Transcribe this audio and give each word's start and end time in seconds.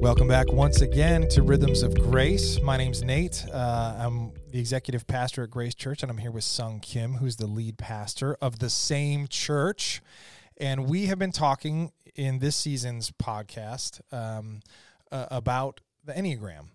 Welcome 0.00 0.28
back 0.28 0.50
once 0.50 0.80
again 0.80 1.28
to 1.28 1.42
Rhythms 1.42 1.82
of 1.82 1.94
Grace. 1.94 2.58
My 2.62 2.78
name's 2.78 3.02
Nate. 3.02 3.44
Uh, 3.52 3.96
I'm 3.98 4.32
the 4.50 4.58
executive 4.58 5.06
pastor 5.06 5.42
at 5.42 5.50
Grace 5.50 5.74
Church, 5.74 6.02
and 6.02 6.10
I'm 6.10 6.16
here 6.16 6.30
with 6.30 6.42
Sung 6.42 6.80
Kim, 6.80 7.16
who's 7.16 7.36
the 7.36 7.46
lead 7.46 7.76
pastor 7.76 8.34
of 8.40 8.60
the 8.60 8.70
same 8.70 9.28
church. 9.28 10.00
And 10.56 10.88
we 10.88 11.04
have 11.06 11.18
been 11.18 11.32
talking 11.32 11.92
in 12.16 12.38
this 12.38 12.56
season's 12.56 13.10
podcast 13.10 14.00
um, 14.10 14.60
uh, 15.12 15.26
about 15.30 15.82
the 16.02 16.14
Enneagram 16.14 16.68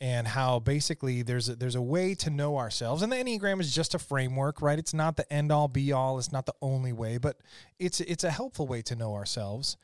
and 0.00 0.26
how 0.26 0.58
basically 0.58 1.22
there's 1.22 1.48
a, 1.48 1.54
there's 1.54 1.76
a 1.76 1.80
way 1.80 2.16
to 2.16 2.30
know 2.30 2.58
ourselves, 2.58 3.02
and 3.02 3.12
the 3.12 3.16
Enneagram 3.16 3.60
is 3.60 3.72
just 3.72 3.94
a 3.94 3.98
framework, 4.00 4.60
right? 4.60 4.80
It's 4.80 4.92
not 4.92 5.16
the 5.16 5.32
end 5.32 5.52
all 5.52 5.68
be 5.68 5.92
all. 5.92 6.18
It's 6.18 6.32
not 6.32 6.46
the 6.46 6.54
only 6.60 6.92
way, 6.92 7.18
but 7.18 7.36
it's 7.78 8.00
it's 8.00 8.24
a 8.24 8.32
helpful 8.32 8.66
way 8.66 8.82
to 8.82 8.96
know 8.96 9.14
ourselves 9.14 9.76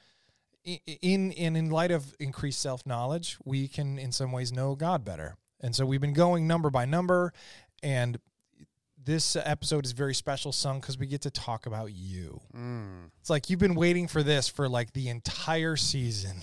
in 0.64 1.32
in 1.32 1.56
in 1.56 1.70
light 1.70 1.90
of 1.90 2.14
increased 2.18 2.60
self 2.60 2.84
knowledge, 2.86 3.38
we 3.44 3.68
can 3.68 3.98
in 3.98 4.12
some 4.12 4.32
ways 4.32 4.52
know 4.52 4.74
God 4.74 5.04
better. 5.04 5.36
And 5.60 5.74
so 5.74 5.84
we've 5.84 6.00
been 6.00 6.12
going 6.12 6.46
number 6.46 6.70
by 6.70 6.84
number, 6.84 7.32
and 7.82 8.18
this 9.08 9.36
episode 9.36 9.86
is 9.86 9.92
very 9.92 10.14
special, 10.14 10.52
Sung, 10.52 10.80
because 10.80 10.98
we 10.98 11.06
get 11.06 11.22
to 11.22 11.30
talk 11.30 11.64
about 11.64 11.92
you. 11.92 12.42
Mm. 12.54 13.10
It's 13.20 13.30
like 13.30 13.48
you've 13.48 13.58
been 13.58 13.74
waiting 13.74 14.06
for 14.06 14.22
this 14.22 14.48
for 14.48 14.68
like 14.68 14.92
the 14.92 15.08
entire 15.08 15.76
season. 15.76 16.36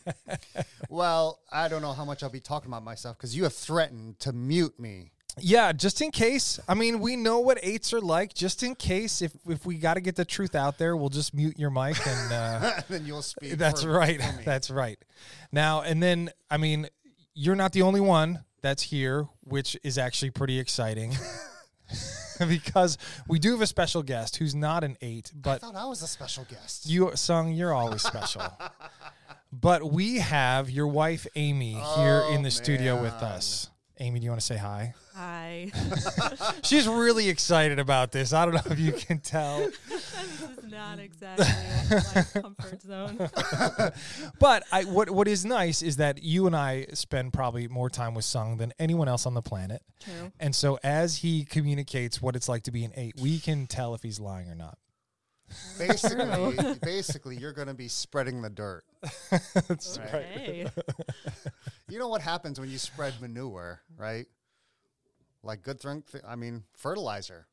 well, 0.88 1.40
I 1.50 1.66
don't 1.66 1.82
know 1.82 1.92
how 1.92 2.04
much 2.04 2.22
I'll 2.22 2.30
be 2.30 2.40
talking 2.40 2.70
about 2.70 2.84
myself 2.84 3.16
because 3.16 3.36
you 3.36 3.42
have 3.42 3.52
threatened 3.52 4.20
to 4.20 4.32
mute 4.32 4.78
me 4.78 5.10
yeah, 5.38 5.72
just 5.72 6.00
in 6.00 6.10
case. 6.10 6.58
I 6.68 6.74
mean, 6.74 7.00
we 7.00 7.16
know 7.16 7.40
what 7.40 7.58
eights 7.62 7.92
are 7.92 8.00
like. 8.00 8.34
Just 8.34 8.62
in 8.62 8.74
case, 8.74 9.22
if 9.22 9.32
if 9.48 9.66
we 9.66 9.76
got 9.76 9.94
to 9.94 10.00
get 10.00 10.16
the 10.16 10.24
truth 10.24 10.54
out 10.54 10.78
there, 10.78 10.96
we'll 10.96 11.08
just 11.08 11.34
mute 11.34 11.58
your 11.58 11.70
mic 11.70 11.96
and 12.06 12.32
uh, 12.32 12.72
then 12.88 13.06
you'll 13.06 13.22
speak. 13.22 13.52
That's 13.52 13.82
for, 13.82 13.90
right. 13.90 14.20
For 14.20 14.42
that's 14.44 14.70
right. 14.70 14.98
Now 15.52 15.82
and 15.82 16.02
then, 16.02 16.30
I 16.50 16.56
mean, 16.56 16.88
you're 17.34 17.56
not 17.56 17.72
the 17.72 17.82
only 17.82 18.00
one 18.00 18.44
that's 18.62 18.82
here, 18.82 19.26
which 19.42 19.76
is 19.82 19.98
actually 19.98 20.30
pretty 20.30 20.58
exciting. 20.58 21.14
because 22.48 22.96
we 23.28 23.38
do 23.38 23.52
have 23.52 23.60
a 23.60 23.66
special 23.66 24.02
guest 24.02 24.36
who's 24.36 24.54
not 24.54 24.84
an 24.84 24.96
eight, 25.00 25.32
but 25.34 25.56
I 25.56 25.58
thought 25.58 25.76
I 25.76 25.86
was 25.86 26.02
a 26.02 26.06
special 26.06 26.44
guest. 26.44 26.88
You, 26.88 27.10
Sung, 27.14 27.52
you're 27.52 27.72
always 27.72 28.02
special. 28.02 28.42
but 29.52 29.92
we 29.92 30.18
have 30.18 30.70
your 30.70 30.86
wife 30.86 31.26
Amy 31.36 31.74
here 31.96 32.22
in 32.30 32.36
the 32.36 32.42
man. 32.42 32.50
studio 32.50 33.00
with 33.00 33.14
us. 33.14 33.70
Amy, 34.00 34.18
do 34.18 34.24
you 34.24 34.30
want 34.30 34.40
to 34.40 34.46
say 34.46 34.56
hi? 34.56 34.94
Hi. 35.14 35.70
She's 36.62 36.88
really 36.88 37.28
excited 37.28 37.78
about 37.78 38.12
this. 38.12 38.32
I 38.32 38.46
don't 38.46 38.54
know 38.54 38.72
if 38.72 38.80
you 38.80 38.92
can 38.92 39.18
tell. 39.18 39.58
this 39.88 40.14
is 40.40 40.70
not 40.70 40.98
exactly 40.98 41.44
my 42.14 42.40
comfort 42.40 42.80
zone. 42.80 43.18
but 44.38 44.64
I, 44.72 44.84
what 44.84 45.10
what 45.10 45.28
is 45.28 45.44
nice 45.44 45.82
is 45.82 45.96
that 45.96 46.22
you 46.22 46.46
and 46.46 46.56
I 46.56 46.86
spend 46.94 47.34
probably 47.34 47.68
more 47.68 47.90
time 47.90 48.14
with 48.14 48.24
Sung 48.24 48.56
than 48.56 48.72
anyone 48.78 49.06
else 49.06 49.26
on 49.26 49.34
the 49.34 49.42
planet. 49.42 49.82
True. 50.02 50.32
And 50.40 50.54
so 50.54 50.78
as 50.82 51.18
he 51.18 51.44
communicates 51.44 52.22
what 52.22 52.34
it's 52.36 52.48
like 52.48 52.62
to 52.62 52.70
be 52.70 52.84
an 52.84 52.92
eight, 52.96 53.20
we 53.20 53.38
can 53.38 53.66
tell 53.66 53.94
if 53.94 54.02
he's 54.02 54.18
lying 54.18 54.48
or 54.48 54.54
not. 54.54 54.78
Basically, 55.78 56.74
basically, 56.82 57.36
you're 57.36 57.52
going 57.52 57.68
to 57.68 57.74
be 57.74 57.88
spreading 57.88 58.42
the 58.42 58.50
dirt. 58.50 58.84
That's 59.68 59.98
right. 59.98 60.24
Hey. 60.24 60.66
you 61.88 61.98
know 61.98 62.08
what 62.08 62.22
happens 62.22 62.60
when 62.60 62.70
you 62.70 62.78
spread 62.78 63.14
manure, 63.20 63.80
right? 63.96 64.26
Like 65.42 65.62
good 65.62 65.80
thing, 65.80 66.02
I 66.26 66.36
mean, 66.36 66.64
fertilizer. 66.74 67.46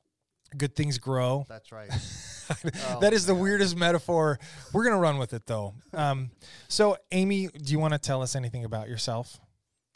Good 0.56 0.76
things 0.76 0.98
grow. 0.98 1.45
That's 1.50 1.72
right. 1.72 1.89
oh, 2.89 3.00
that 3.02 3.12
is 3.12 3.26
the 3.26 3.36
weirdest 3.36 3.76
metaphor. 3.76 4.39
We're 4.72 4.86
gonna 4.86 5.00
run 5.00 5.17
with 5.17 5.34
it 5.34 5.45
though. 5.45 5.73
Um, 5.94 6.32
so, 6.70 6.98
Amy, 7.11 7.48
do 7.48 7.72
you 7.72 7.80
want 7.80 7.94
to 7.94 8.00
tell 8.00 8.22
us 8.22 8.36
anything 8.36 8.64
about 8.64 8.88
yourself? 8.88 9.39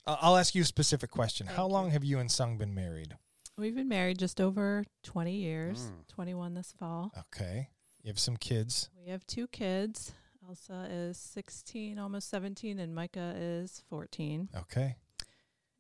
Uh, 0.06 0.18
I'll 0.20 0.36
ask 0.36 0.54
you 0.54 0.62
a 0.62 0.66
specific 0.66 1.10
question. 1.10 1.48
Thank 1.48 1.58
How 1.58 1.68
you. 1.68 1.74
long 1.74 1.92
have 1.92 2.04
you 2.04 2.20
and 2.20 2.30
Sung 2.30 2.58
been 2.58 2.76
married? 2.76 3.16
We've 3.58 3.76
been 3.76 3.88
married 3.88 4.18
just 4.18 4.42
over 4.42 4.84
20 5.04 5.36
years, 5.36 5.86
mm. 5.86 6.08
21 6.08 6.54
this 6.54 6.74
fall. 6.78 7.14
Okay. 7.18 7.70
You 8.04 8.10
have 8.10 8.20
some 8.20 8.38
kids. 8.38 8.90
We 9.04 9.12
have 9.12 9.26
two 9.28 9.48
kids. 9.48 10.14
Elsa 10.48 10.88
is 10.90 11.18
16, 11.18 12.00
almost 12.00 12.30
17, 12.30 12.80
and 12.80 12.96
Micah 12.96 13.36
is 13.38 13.84
14. 13.90 14.50
Okay. 14.58 14.96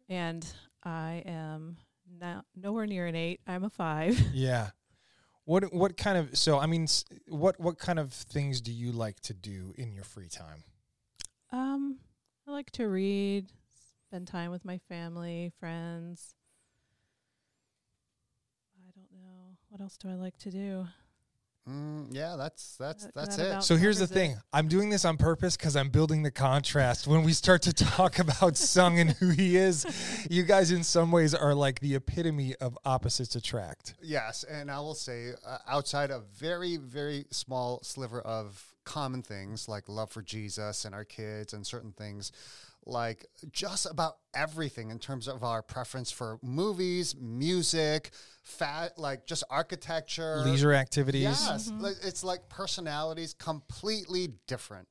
And 0.07 0.45
I 0.83 1.23
am 1.25 1.77
now 2.19 2.43
nowhere 2.55 2.85
near 2.85 3.07
an 3.07 3.15
eight. 3.15 3.41
I'm 3.47 3.63
a 3.63 3.69
five. 3.69 4.19
Yeah. 4.33 4.69
What 5.45 5.73
what 5.73 5.97
kind 5.97 6.19
of 6.19 6.37
so 6.37 6.59
I 6.59 6.67
mean 6.67 6.87
what 7.27 7.59
what 7.59 7.79
kind 7.79 7.97
of 7.97 8.13
things 8.13 8.61
do 8.61 8.71
you 8.71 8.91
like 8.91 9.19
to 9.21 9.33
do 9.33 9.73
in 9.75 9.91
your 9.91 10.03
free 10.03 10.29
time? 10.29 10.63
Um, 11.51 11.97
I 12.47 12.51
like 12.51 12.69
to 12.73 12.85
read, 12.85 13.47
spend 14.07 14.27
time 14.27 14.51
with 14.51 14.63
my 14.63 14.77
family, 14.77 15.51
friends. 15.59 16.35
I 18.77 18.91
don't 18.95 19.11
know 19.11 19.57
what 19.69 19.81
else 19.81 19.97
do 19.97 20.09
I 20.09 20.13
like 20.13 20.37
to 20.39 20.51
do. 20.51 20.87
Mm, 21.69 22.07
yeah, 22.11 22.35
that's 22.37 22.75
that's 22.77 23.07
that's 23.13 23.37
it. 23.37 23.61
So 23.61 23.75
here's 23.75 23.99
the 23.99 24.07
thing: 24.07 24.37
I'm 24.51 24.67
doing 24.67 24.89
this 24.89 25.05
on 25.05 25.17
purpose 25.17 25.55
because 25.55 25.75
I'm 25.75 25.89
building 25.89 26.23
the 26.23 26.31
contrast. 26.31 27.05
When 27.05 27.23
we 27.23 27.33
start 27.33 27.61
to 27.63 27.73
talk 27.73 28.17
about 28.17 28.57
Sung 28.57 28.99
and 28.99 29.11
who 29.11 29.29
he 29.29 29.57
is, 29.57 29.85
you 30.29 30.41
guys, 30.41 30.71
in 30.71 30.83
some 30.83 31.11
ways, 31.11 31.35
are 31.35 31.53
like 31.53 31.79
the 31.79 31.93
epitome 31.93 32.55
of 32.55 32.77
opposites 32.83 33.35
attract. 33.35 33.93
Yes, 34.01 34.43
and 34.43 34.71
I 34.71 34.79
will 34.79 34.95
say, 34.95 35.33
uh, 35.45 35.57
outside 35.67 36.09
a 36.09 36.21
very 36.35 36.77
very 36.77 37.25
small 37.29 37.79
sliver 37.83 38.21
of 38.21 38.73
common 38.83 39.21
things 39.21 39.69
like 39.69 39.87
love 39.87 40.09
for 40.09 40.23
Jesus 40.23 40.85
and 40.85 40.95
our 40.95 41.05
kids 41.05 41.53
and 41.53 41.65
certain 41.65 41.91
things, 41.91 42.31
like 42.85 43.25
just 43.51 43.85
about 43.85 44.17
everything 44.33 44.89
in 44.89 44.99
terms 44.99 45.27
of 45.27 45.43
our 45.43 45.61
preference 45.61 46.11
for 46.11 46.39
movies, 46.41 47.15
music, 47.19 48.11
fat, 48.43 48.97
like 48.97 49.25
just 49.25 49.43
architecture, 49.49 50.37
leisure 50.45 50.73
activities. 50.73 51.23
Yes, 51.23 51.71
mm-hmm. 51.71 51.85
it's 52.03 52.23
like 52.23 52.49
personalities 52.49 53.33
completely 53.33 54.33
different. 54.47 54.87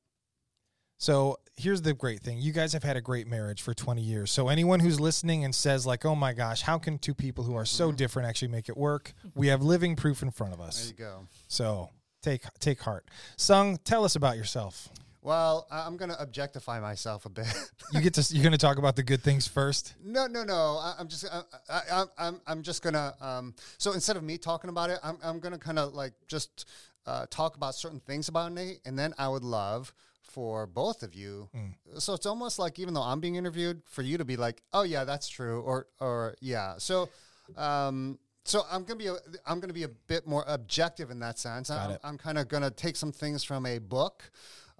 So 0.99 1.39
here's 1.57 1.81
the 1.81 1.95
great 1.95 2.21
thing. 2.21 2.39
You 2.39 2.53
guys 2.53 2.75
have 2.75 2.83
had 2.83 2.99
a 2.99 3.01
great 3.01 3.27
marriage 3.27 3.63
for 3.63 3.73
20 3.73 4.03
years. 4.03 4.31
So 4.31 4.49
anyone 4.49 4.81
who's 4.81 5.01
listening 5.01 5.45
and 5.45 5.55
says 5.55 5.87
like, 5.87 6.05
"Oh 6.05 6.15
my 6.15 6.35
gosh, 6.35 6.61
how 6.61 6.79
can 6.79 6.99
two 6.99 7.15
people 7.15 7.43
who 7.43 7.55
are 7.55 7.65
so 7.65 7.89
mm-hmm. 7.89 7.97
different 7.97 8.29
actually 8.29 8.49
make 8.49 8.69
it 8.69 8.77
work?" 8.77 9.15
We 9.35 9.49
have 9.49 9.63
living 9.63 9.97
proof 9.97 10.23
in 10.23 10.31
front 10.31 10.53
of 10.53 10.61
us. 10.61 10.83
There 10.83 10.89
you 10.91 11.13
go. 11.13 11.27
So 11.49 11.89
take 12.23 12.43
take 12.61 12.81
heart. 12.81 13.09
Sung, 13.37 13.79
tell 13.79 14.05
us 14.05 14.15
about 14.15 14.37
yourself. 14.37 14.91
Well, 15.23 15.67
I'm 15.71 15.97
going 15.97 16.11
to 16.11 16.21
objectify 16.21 16.81
myself 16.81 17.27
a 17.27 17.29
bit. 17.29 17.47
you 17.93 18.01
get 18.01 18.15
to 18.15 18.35
you're 18.35 18.43
going 18.43 18.53
to 18.53 18.59
talk 18.59 18.79
about 18.79 18.97
the 18.97 19.03
good 19.03 19.23
things 19.23 19.47
first. 19.47 19.95
No, 20.05 20.27
no, 20.27 20.43
no. 20.45 20.79
I, 20.83 20.95
am 20.99 21.09
just 21.09 21.25
I, 21.31 21.43
I, 21.69 22.05
I'm 22.19 22.41
I'm 22.47 22.63
just 22.63 22.83
going 22.83 22.95
to 22.95 23.15
um. 23.21 23.55
So 23.79 23.93
instead 23.93 24.17
of 24.17 24.25
me 24.25 24.39
talking 24.39 24.71
about 24.71 24.91
it, 24.91 24.99
I'm 25.03 25.19
I'm 25.23 25.39
going 25.39 25.53
to 25.53 25.59
kind 25.59 25.79
of 25.79 25.95
like 25.95 26.15
just 26.27 26.67
uh, 27.07 27.27
talk 27.31 27.57
about 27.57 27.75
certain 27.75 28.01
things 28.01 28.29
about 28.29 28.53
Nate, 28.53 28.81
and 28.85 28.99
then 28.99 29.15
I 29.19 29.29
would 29.29 29.45
love 29.45 29.95
for 30.23 30.67
both 30.67 31.03
of 31.03 31.15
you. 31.15 31.49
Mm. 31.55 32.01
So 32.01 32.15
it's 32.15 32.27
almost 32.27 32.59
like 32.59 32.79
even 32.79 32.95
though 32.95 33.03
I'm 33.03 33.21
being 33.21 33.37
interviewed, 33.37 33.83
for 33.87 34.03
you 34.03 34.19
to 34.19 34.25
be 34.25 34.37
like, 34.37 34.63
oh 34.73 34.83
yeah, 34.83 35.05
that's 35.05 35.29
true, 35.29 35.61
or 35.61 35.87
or 36.01 36.35
yeah. 36.41 36.75
So. 36.79 37.09
Um, 37.57 38.19
so 38.45 38.63
I'm 38.73 38.85
gonna 38.85 38.99
be 38.99 39.07
a, 39.07 39.17
I'm 39.47 39.61
gonna 39.61 39.75
be 39.75 39.83
a 39.83 39.89
bit 39.89 40.27
more 40.27 40.45
objective 40.47 41.11
in 41.11 41.21
that 41.21 41.39
sense. 41.39 41.69
Got 41.69 41.91
I'm, 41.91 41.99
I'm 42.03 42.19
kind 42.19 42.39
of 42.39 42.49
gonna 42.49 42.71
take 42.71 42.97
some 42.97 43.13
things 43.13 43.45
from 43.45 43.67
a 43.67 43.79
book, 43.79 44.31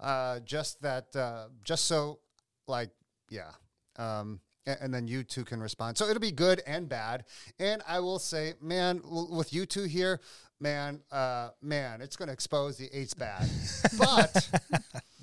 uh, 0.01 0.39
just 0.39 0.81
that, 0.81 1.15
uh, 1.15 1.45
just 1.63 1.85
so, 1.85 2.19
like, 2.67 2.89
yeah. 3.29 3.51
Um, 3.97 4.39
and, 4.65 4.77
and, 4.81 4.93
then 4.93 5.07
you 5.07 5.23
two 5.23 5.43
can 5.43 5.61
respond. 5.61 5.97
So 5.97 6.07
it'll 6.07 6.19
be 6.19 6.31
good 6.31 6.61
and 6.65 6.87
bad. 6.87 7.25
And 7.59 7.81
I 7.87 7.99
will 7.99 8.19
say, 8.19 8.53
man, 8.61 9.01
with 9.03 9.53
you 9.53 9.65
two 9.65 9.83
here, 9.83 10.19
man, 10.59 11.01
uh, 11.11 11.49
man, 11.61 12.01
it's 12.01 12.15
going 12.15 12.27
to 12.27 12.33
expose 12.33 12.77
the 12.77 12.89
eight's 12.93 13.13
bad. 13.13 13.49
but 13.97 14.49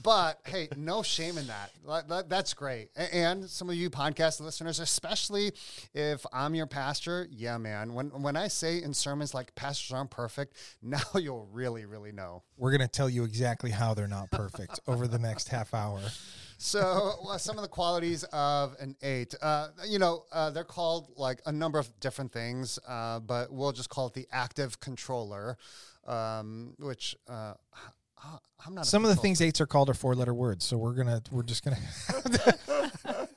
but 0.08 0.40
hey, 0.46 0.70
no 0.74 1.02
shame 1.02 1.36
in 1.36 1.46
that. 1.48 2.28
That's 2.30 2.54
great. 2.54 2.88
And 2.96 3.44
some 3.44 3.68
of 3.68 3.76
you 3.76 3.90
podcast 3.90 4.40
listeners, 4.40 4.80
especially 4.80 5.52
if 5.92 6.24
I'm 6.32 6.54
your 6.54 6.66
pastor, 6.66 7.28
yeah, 7.30 7.58
man. 7.58 7.92
When 7.92 8.06
when 8.22 8.34
I 8.34 8.48
say 8.48 8.82
in 8.82 8.94
sermons 8.94 9.34
like 9.34 9.54
pastors 9.54 9.92
aren't 9.92 10.10
perfect, 10.10 10.54
now 10.82 11.02
you'll 11.14 11.46
really, 11.52 11.84
really 11.84 12.12
know. 12.12 12.42
We're 12.56 12.70
gonna 12.70 12.88
tell 12.88 13.10
you 13.10 13.24
exactly 13.24 13.70
how 13.70 13.92
they're 13.92 14.08
not 14.08 14.30
perfect 14.30 14.80
over 14.88 15.06
the 15.06 15.18
next 15.18 15.48
half 15.48 15.74
hour. 15.74 16.00
So, 16.56 17.12
well, 17.22 17.38
some 17.38 17.56
of 17.56 17.62
the 17.62 17.68
qualities 17.68 18.24
of 18.32 18.76
an 18.80 18.96
eight, 19.02 19.34
uh, 19.42 19.68
you 19.86 19.98
know, 19.98 20.24
uh, 20.32 20.48
they're 20.50 20.64
called 20.64 21.12
like 21.18 21.42
a 21.44 21.52
number 21.52 21.78
of 21.78 22.00
different 22.00 22.32
things, 22.32 22.78
uh, 22.88 23.20
but 23.20 23.52
we'll 23.52 23.72
just 23.72 23.90
call 23.90 24.06
it 24.06 24.14
the 24.14 24.26
active 24.32 24.80
controller, 24.80 25.58
um, 26.06 26.74
which 26.78 27.14
uh, 28.24 28.38
I'm 28.66 28.74
not. 28.74 28.86
Some 28.86 29.04
of 29.04 29.10
the 29.10 29.16
things 29.16 29.40
eights 29.40 29.60
are 29.60 29.66
called 29.66 29.88
are 29.90 29.94
four 29.94 30.14
letter 30.14 30.34
words, 30.34 30.64
so 30.64 30.76
we're 30.76 30.94
gonna 30.94 31.22
we're 31.30 31.42
just 31.42 31.64
gonna. 31.64 31.78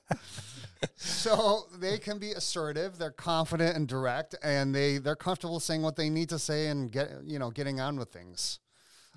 so 0.98 1.68
they 1.80 1.98
can 1.98 2.18
be 2.20 2.32
assertive. 2.32 2.98
They're 2.98 3.12
confident 3.12 3.76
and 3.76 3.88
direct, 3.88 4.36
and 4.44 4.74
they 4.74 4.98
they're 4.98 5.16
comfortable 5.16 5.60
saying 5.60 5.82
what 5.82 5.96
they 5.96 6.10
need 6.10 6.30
to 6.30 6.40
say 6.40 6.68
and 6.68 6.92
get 6.92 7.12
you 7.26 7.40
know 7.40 7.52
getting 7.52 7.80
on 7.80 7.98
with 7.98 8.10
things. 8.10 8.60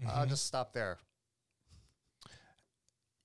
Mm-hmm. 0.01 0.11
I'll 0.19 0.27
just 0.27 0.47
stop 0.47 0.73
there. 0.73 0.99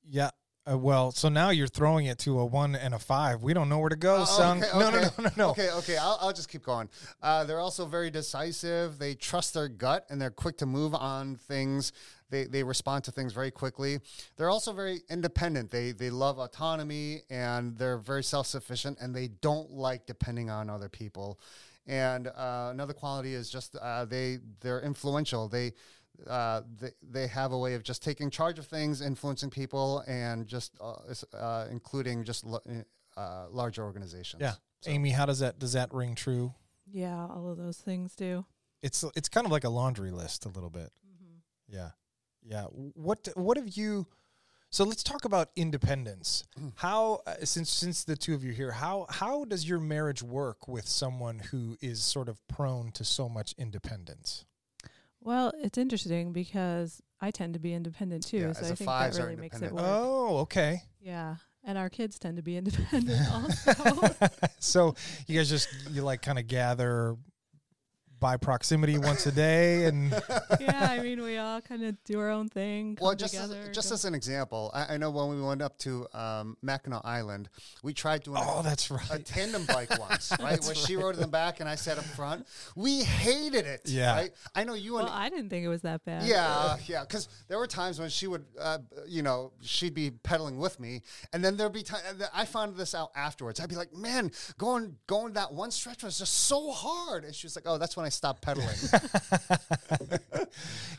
Yeah. 0.07 0.29
Uh, 0.69 0.77
well, 0.77 1.11
so 1.11 1.29
now 1.29 1.49
you're 1.49 1.67
throwing 1.67 2.05
it 2.05 2.19
to 2.19 2.37
a 2.39 2.45
one 2.45 2.75
and 2.75 2.93
a 2.93 2.99
five. 2.99 3.41
We 3.41 3.53
don't 3.53 3.69
know 3.69 3.79
where 3.79 3.89
to 3.89 3.95
go, 3.95 4.17
Oh, 4.21 4.25
son. 4.25 4.63
okay, 4.63 4.77
No, 4.77 4.89
no, 4.91 5.01
no, 5.01 5.09
no, 5.19 5.29
no. 5.37 5.49
Okay, 5.51 5.69
okay. 5.71 5.97
I'll, 5.97 6.17
I'll 6.21 6.33
just 6.33 6.49
keep 6.49 6.63
going. 6.63 6.89
Uh, 7.23 7.43
they're 7.45 7.59
also 7.59 7.85
very 7.85 8.11
decisive. 8.11 8.99
They 8.99 9.15
trust 9.15 9.53
their 9.53 9.67
gut 9.67 10.05
and 10.09 10.21
they're 10.21 10.29
quick 10.29 10.57
to 10.57 10.65
move 10.65 10.93
on 10.93 11.37
things. 11.37 11.91
They, 12.29 12.45
they 12.45 12.63
respond 12.63 13.03
to 13.05 13.11
things 13.11 13.33
very 13.33 13.51
quickly. 13.51 13.99
They're 14.37 14.49
also 14.49 14.71
very 14.73 15.01
independent. 15.09 15.71
They 15.71 15.91
they 15.91 16.09
love 16.09 16.37
autonomy 16.39 17.21
and 17.29 17.77
they're 17.77 17.97
very 17.97 18.23
self 18.23 18.47
sufficient 18.47 18.99
and 19.01 19.15
they 19.15 19.29
don't 19.41 19.71
like 19.71 20.05
depending 20.05 20.49
on 20.49 20.69
other 20.69 20.89
people. 20.89 21.39
And 21.87 22.27
uh, 22.27 22.69
another 22.71 22.93
quality 22.93 23.33
is 23.33 23.49
just 23.49 23.75
uh, 23.75 24.05
they 24.05 24.37
they're 24.61 24.81
influential. 24.81 25.47
They 25.47 25.73
uh, 26.27 26.61
they, 26.79 26.89
they 27.01 27.27
have 27.27 27.51
a 27.51 27.57
way 27.57 27.73
of 27.73 27.83
just 27.83 28.03
taking 28.03 28.29
charge 28.29 28.59
of 28.59 28.65
things, 28.67 29.01
influencing 29.01 29.49
people, 29.49 30.03
and 30.07 30.47
just 30.47 30.73
uh, 30.81 30.95
uh, 31.35 31.65
including 31.71 32.23
just 32.25 32.45
lo- 32.45 32.59
uh, 33.17 33.45
larger 33.49 33.83
organizations. 33.83 34.41
Yeah. 34.41 34.53
So- 34.81 34.91
Amy, 34.91 35.11
how 35.11 35.25
does 35.25 35.39
that 35.39 35.59
does 35.59 35.73
that 35.73 35.93
ring 35.93 36.15
true? 36.15 36.53
Yeah, 36.91 37.27
all 37.27 37.49
of 37.49 37.57
those 37.57 37.77
things 37.77 38.15
do. 38.15 38.45
It's 38.81 39.03
it's 39.15 39.29
kind 39.29 39.45
of 39.45 39.51
like 39.51 39.63
a 39.63 39.69
laundry 39.69 40.11
list 40.11 40.45
a 40.45 40.49
little 40.49 40.69
bit. 40.69 40.91
Yeah. 41.67 41.89
Yeah. 42.43 42.65
What 42.65 43.27
what 43.35 43.57
have 43.57 43.69
you 43.69 44.07
So 44.71 44.83
let's 44.83 45.03
talk 45.03 45.25
about 45.25 45.49
independence. 45.55 46.43
How 46.75 47.21
uh, 47.25 47.35
since 47.43 47.69
since 47.71 48.03
the 48.03 48.15
two 48.15 48.33
of 48.35 48.43
you 48.43 48.51
here, 48.51 48.71
how 48.71 49.05
how 49.09 49.45
does 49.45 49.67
your 49.67 49.79
marriage 49.79 50.21
work 50.21 50.67
with 50.67 50.87
someone 50.87 51.39
who 51.39 51.77
is 51.81 52.01
sort 52.01 52.29
of 52.29 52.45
prone 52.47 52.91
to 52.93 53.03
so 53.03 53.27
much 53.29 53.53
independence? 53.57 54.45
Well, 55.21 55.51
it's 55.57 55.77
interesting 55.77 56.31
because 56.31 57.01
I 57.19 57.31
tend 57.31 57.53
to 57.53 57.59
be 57.59 57.73
independent 57.73 58.25
too, 58.25 58.37
Yeah, 58.37 58.53
so 58.53 58.61
as 58.61 58.69
I 58.69 58.73
a 58.73 58.75
think 58.75 58.89
that 58.89 59.15
really 59.17 59.35
makes 59.35 59.61
it 59.61 59.71
work. 59.71 59.83
Oh, 59.85 60.37
okay. 60.39 60.81
Yeah, 61.01 61.35
and 61.63 61.77
our 61.77 61.89
kids 61.89 62.17
tend 62.17 62.37
to 62.37 62.43
be 62.43 62.55
independent 62.55 63.19
also. 63.33 64.15
so 64.59 64.95
you 65.27 65.37
guys 65.37 65.49
just 65.49 65.67
you 65.91 66.03
like 66.03 66.21
kind 66.21 66.39
of 66.39 66.47
gather 66.47 67.17
by 68.19 68.37
proximity 68.37 68.97
once 68.97 69.25
a 69.25 69.31
day 69.31 69.85
and 69.85 70.11
yeah, 70.59 70.87
I 70.89 70.99
mean, 70.99 71.21
we 71.21 71.37
all 71.37 71.61
kind 71.61 71.83
of 71.83 72.01
do 72.03 72.19
our 72.19 72.29
own 72.29 72.49
thing. 72.49 72.95
Come 72.95 73.05
Well, 73.05 73.15
just 73.15 73.35
as, 73.35 73.53
just 73.73 73.89
go- 73.89 73.93
as 73.93 74.05
an 74.05 74.13
example, 74.13 74.71
I, 74.73 74.95
I 74.95 74.97
know 74.97 75.09
when 75.09 75.29
we 75.29 75.41
went 75.41 75.61
up 75.61 75.77
to 75.79 76.07
um, 76.13 76.57
Mackinac 76.61 77.01
Island, 77.03 77.49
we 77.83 77.93
tried 77.93 78.23
doing 78.23 78.37
oh 78.39 78.59
a, 78.59 78.63
that's 78.63 78.89
a 79.11 79.19
tandem 79.19 79.65
bike 79.65 79.97
once, 79.99 80.31
right? 80.39 80.61
Where 80.63 80.75
she 80.75 80.95
rode 80.95 81.15
in 81.15 81.21
the 81.21 81.27
back 81.27 81.59
and 81.59 81.69
I 81.69 81.75
sat 81.75 81.97
up 81.97 82.05
front. 82.05 82.47
We 82.75 83.03
hated 83.03 83.65
it. 83.65 83.81
Yeah. 83.85 84.15
Right? 84.15 84.31
I 84.55 84.63
know 84.63 84.73
you 84.73 84.97
and 84.97 85.07
well, 85.07 85.15
I 85.15 85.29
didn't 85.29 85.49
think 85.49 85.65
it 85.65 85.69
was 85.69 85.81
that 85.81 86.03
bad. 86.05 86.23
Yeah, 86.23 86.77
yeah. 86.87 87.01
Because 87.01 87.27
there 87.47 87.57
were 87.57 87.67
times 87.67 87.99
when 87.99 88.09
she 88.09 88.27
would, 88.27 88.45
uh, 88.59 88.79
you 89.07 89.21
know, 89.21 89.51
she'd 89.61 89.93
be 89.93 90.11
pedaling 90.11 90.57
with 90.57 90.79
me, 90.79 91.01
and 91.33 91.43
then 91.43 91.57
there'd 91.57 91.73
be 91.73 91.83
time. 91.83 92.01
I 92.33 92.45
found 92.45 92.75
this 92.75 92.93
out 92.93 93.11
afterwards. 93.15 93.59
I'd 93.59 93.69
be 93.69 93.75
like, 93.75 93.93
"Man, 93.93 94.31
going 94.57 94.95
going 95.07 95.33
that 95.33 95.53
one 95.53 95.71
stretch 95.71 96.03
was 96.03 96.17
just 96.17 96.33
so 96.33 96.71
hard," 96.71 97.23
and 97.23 97.33
she 97.33 97.45
was 97.45 97.55
like, 97.55 97.65
"Oh, 97.67 97.77
that's 97.77 97.95
when 97.95 98.05
I 98.05 98.08
stopped 98.09 98.41
pedaling." 98.41 98.69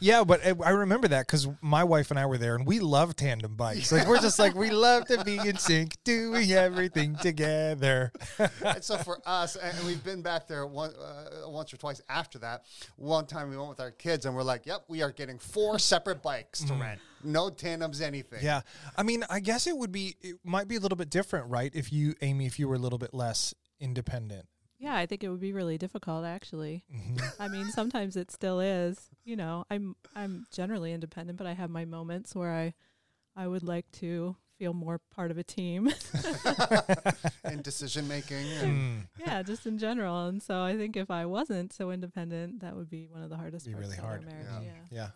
yeah 0.01 0.25
but 0.25 0.45
I- 0.45 0.55
i 0.65 0.71
remember 0.71 1.09
that 1.09 1.27
because 1.27 1.49
my 1.61 1.85
wife 1.85 2.11
and 2.11 2.19
i 2.19 2.27
were 2.27 2.39
there 2.39 2.55
and 2.55 2.67
we 2.67 2.81
love 2.81 3.17
tandem 3.17 3.57
bikes 3.57 3.93
like 3.93 4.07
we're 4.07 4.21
just 4.21 4.39
like 4.39 4.55
we 4.55 4.71
love 4.71 5.07
to 5.07 5.23
be 5.25 5.37
in 5.37 5.57
sync 5.57 5.97
doing 6.05 6.53
everything 6.53 7.17
together 7.17 8.13
and 8.65 8.83
so 8.83 8.97
for 8.99 9.21
us, 9.27 9.57
and 9.57 9.87
we've 9.87 10.03
been 10.05 10.23
back 10.23 10.47
there 10.47 10.67
one, 10.67 10.93
uh, 10.95 11.49
once 11.49 11.73
or 11.73 11.77
twice 11.77 12.01
after 12.09 12.39
that. 12.39 12.65
One 12.97 13.27
time 13.27 13.51
we 13.51 13.57
went 13.57 13.71
with 13.71 13.81
our 13.81 13.91
kids, 13.91 14.27
and 14.27 14.35
we're 14.35 14.43
like, 14.43 14.67
"Yep, 14.67 14.85
we 14.89 15.03
are 15.03 15.11
getting 15.11 15.39
four 15.39 15.79
separate 15.79 16.23
bikes 16.23 16.63
to 16.65 16.75
rent. 16.75 17.01
No 17.23 17.51
tandems, 17.51 18.01
anything." 18.01 18.41
yeah 18.43 18.61
i 18.97 19.03
mean 19.03 19.25
i 19.29 19.41
guess 19.41 19.67
it 19.67 19.77
would 19.77 19.93
be 19.93 20.17
it 20.21 20.37
might 20.45 20.69
be 20.69 20.77
a 20.77 20.81
little 20.81 20.97
bit 20.97 21.11
different 21.11 21.49
right 21.51 21.73
if 21.75 21.93
you 21.93 22.15
amy 22.23 22.47
if 22.47 22.59
you 22.59 22.69
were 22.69 22.77
a 22.77 22.79
little 22.79 22.99
bit 22.99 23.13
less 23.13 23.55
independent 23.81 24.47
Yeah, 24.81 24.97
I 24.97 25.05
think 25.05 25.23
it 25.23 25.29
would 25.29 25.41
be 25.41 25.53
really 25.53 25.77
difficult 25.77 26.25
actually. 26.25 26.85
Mm-hmm. 26.93 27.43
I 27.43 27.49
mean, 27.49 27.71
sometimes 27.71 28.17
it 28.17 28.31
still 28.31 28.61
is. 28.61 29.11
You 29.25 29.37
know, 29.37 29.65
I'm 29.71 29.95
I'm 30.17 30.47
generally 30.51 30.93
independent, 30.93 31.39
but 31.39 31.47
I 31.47 31.53
have 31.53 31.71
my 31.71 31.85
moments 31.85 32.35
where 32.35 32.53
I 32.53 32.75
I 33.37 33.47
would 33.47 33.63
like 33.63 33.91
to 33.93 34.37
feel 34.59 34.73
more 34.73 35.01
part 35.15 35.31
of 35.31 35.37
a 35.39 35.45
team. 35.45 35.91
and 37.45 37.63
decision 37.63 38.09
making. 38.09 38.47
Mm, 38.47 39.07
yeah, 39.19 39.43
just 39.43 39.67
in 39.67 39.79
general. 39.79 40.27
And 40.27 40.43
so 40.43 40.63
I 40.63 40.77
think 40.77 40.97
if 40.97 41.11
I 41.11 41.27
wasn't 41.27 41.73
so 41.73 41.91
independent, 41.91 42.61
that 42.61 42.75
would 42.75 42.89
be 42.89 43.07
one 43.07 43.23
of 43.23 43.29
the 43.29 43.37
hardest 43.37 43.67
Be 43.67 43.73
parts 43.73 43.87
really 43.87 43.99
of 43.99 44.05
our 44.05 44.11
hard. 44.11 44.27
marriage. 44.27 44.47
Yeah. 44.51 44.61
Yeah. 44.63 44.73
yeah 44.91 45.09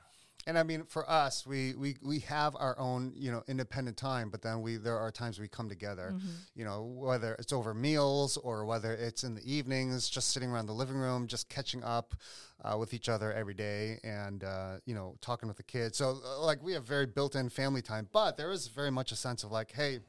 And 0.47 0.59
I 0.59 0.63
mean, 0.63 0.85
for 0.85 1.09
us, 1.09 1.47
we, 1.47 1.75
we 1.75 1.97
we 2.03 2.21
have 2.21 2.55
our 2.57 2.79
own 2.79 3.13
you 3.17 3.33
know 3.33 3.43
independent 3.49 3.97
time, 3.97 4.29
but 4.31 4.43
then 4.43 4.61
we 4.61 4.77
there 4.77 4.99
are 4.99 5.11
times 5.11 5.39
we 5.39 5.49
come 5.49 5.69
together. 5.69 6.13
Mm-hmm. 6.15 6.29
You 6.55 6.65
know, 6.65 6.83
whether 6.83 7.35
it's 7.35 7.53
over 7.53 7.73
meals 7.73 8.37
or 8.37 8.65
whether 8.65 8.93
it's 8.93 9.25
in 9.25 9.35
the 9.35 9.43
evenings, 9.51 10.09
just 10.09 10.33
sitting 10.33 10.51
around 10.51 10.67
the 10.67 10.75
living 10.75 10.97
room, 10.97 11.27
just 11.27 11.49
catching 11.49 11.83
up 11.83 12.15
uh, 12.63 12.77
with 12.79 12.93
each 12.93 13.09
other 13.09 13.33
every 13.33 13.55
day, 13.55 13.99
and 14.05 14.45
uh, 14.45 14.77
you 14.85 14.95
know, 14.95 15.17
talking 15.21 15.49
with 15.49 15.57
the 15.57 15.63
kids. 15.63 15.97
So 15.99 16.19
uh, 16.25 16.41
like 16.45 16.63
we 16.63 16.73
have 16.73 16.85
very 16.85 17.07
built-in 17.07 17.49
family 17.49 17.83
time, 17.83 18.09
but 18.13 18.37
there 18.37 18.51
is 18.51 18.69
very 18.69 18.91
much 18.91 19.13
a 19.13 19.17
sense 19.17 19.45
of 19.45 19.51
like, 19.51 19.73
hey, 19.73 20.01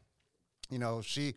you 0.70 0.80
know, 0.80 1.02
she. 1.02 1.36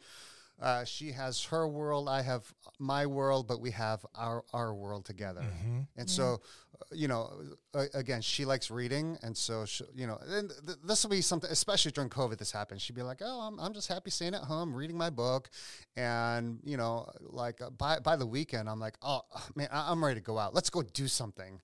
Uh, 0.61 0.85
she 0.85 1.13
has 1.13 1.45
her 1.45 1.69
world, 1.69 2.09
I 2.09 2.23
have 2.23 2.53
my 2.81 3.07
world, 3.07 3.47
but 3.47 3.61
we 3.61 3.71
have 3.71 4.05
our 4.17 4.45
our 4.53 4.75
world 4.75 5.05
together. 5.05 5.43
Mm-hmm. 5.43 5.81
And 5.97 6.11
so, 6.11 6.41
uh, 6.75 6.85
you 6.93 7.07
know, 7.07 7.31
uh, 7.75 7.85
again, 7.95 8.23
she 8.23 8.45
likes 8.45 8.69
reading, 8.69 9.19
and 9.23 9.37
so 9.37 9.65
she, 9.67 9.85
you 9.95 10.09
know, 10.09 10.19
and 10.27 10.51
th- 10.67 10.79
this 10.85 11.05
will 11.05 11.11
be 11.11 11.21
something, 11.21 11.49
especially 11.49 11.93
during 11.93 12.11
COVID. 12.11 12.39
This 12.39 12.51
happened. 12.51 12.81
She'd 12.81 12.97
be 12.97 13.03
like, 13.03 13.23
"Oh, 13.25 13.41
I'm, 13.41 13.61
I'm 13.61 13.73
just 13.73 13.87
happy 13.87 14.11
staying 14.11 14.35
at 14.35 14.43
home, 14.43 14.75
reading 14.75 14.97
my 14.97 15.11
book," 15.11 15.49
and 15.97 16.59
you 16.65 16.77
know, 16.77 17.09
like 17.21 17.61
uh, 17.61 17.71
by 17.71 18.01
by 18.01 18.17
the 18.17 18.27
weekend, 18.27 18.69
I'm 18.69 18.81
like, 18.81 18.97
"Oh 19.01 19.21
man, 19.55 19.69
I- 19.71 19.93
I'm 19.93 20.05
ready 20.05 20.19
to 20.19 20.25
go 20.25 20.39
out. 20.39 20.55
Let's 20.55 20.71
go 20.71 20.83
do 20.83 21.07
something," 21.07 21.61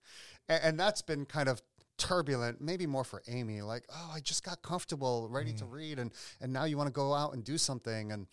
and, 0.49 0.61
and 0.63 0.81
that's 0.81 1.03
been 1.03 1.27
kind 1.27 1.49
of 1.49 1.61
turbulent 1.97 2.61
maybe 2.61 2.89
more 2.89 3.05
for 3.05 3.23
amy 3.29 3.63
like 3.63 3.85
oh 3.89 4.11
i 4.13 4.19
just 4.19 4.43
got 4.43 4.61
comfortable 4.63 5.29
ready 5.31 5.53
to 5.53 5.65
read 5.65 6.01
and 6.01 6.11
and 6.41 6.53
now 6.53 6.65
you 6.65 6.77
want 6.77 6.89
to 6.89 6.93
go 6.93 7.15
out 7.15 7.35
and 7.35 7.45
do 7.45 7.57
something 7.57 8.11
and 8.11 8.27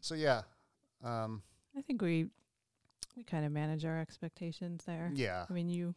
so 0.00 0.14
yeah 0.14 0.42
um 1.04 1.42
I 1.76 1.82
think 1.82 2.02
we 2.02 2.26
we 3.16 3.24
kind 3.24 3.44
of 3.44 3.52
manage 3.52 3.84
our 3.84 3.98
expectations 3.98 4.84
there. 4.86 5.10
yeah 5.14 5.44
I 5.48 5.52
mean, 5.52 5.68
you 5.68 5.94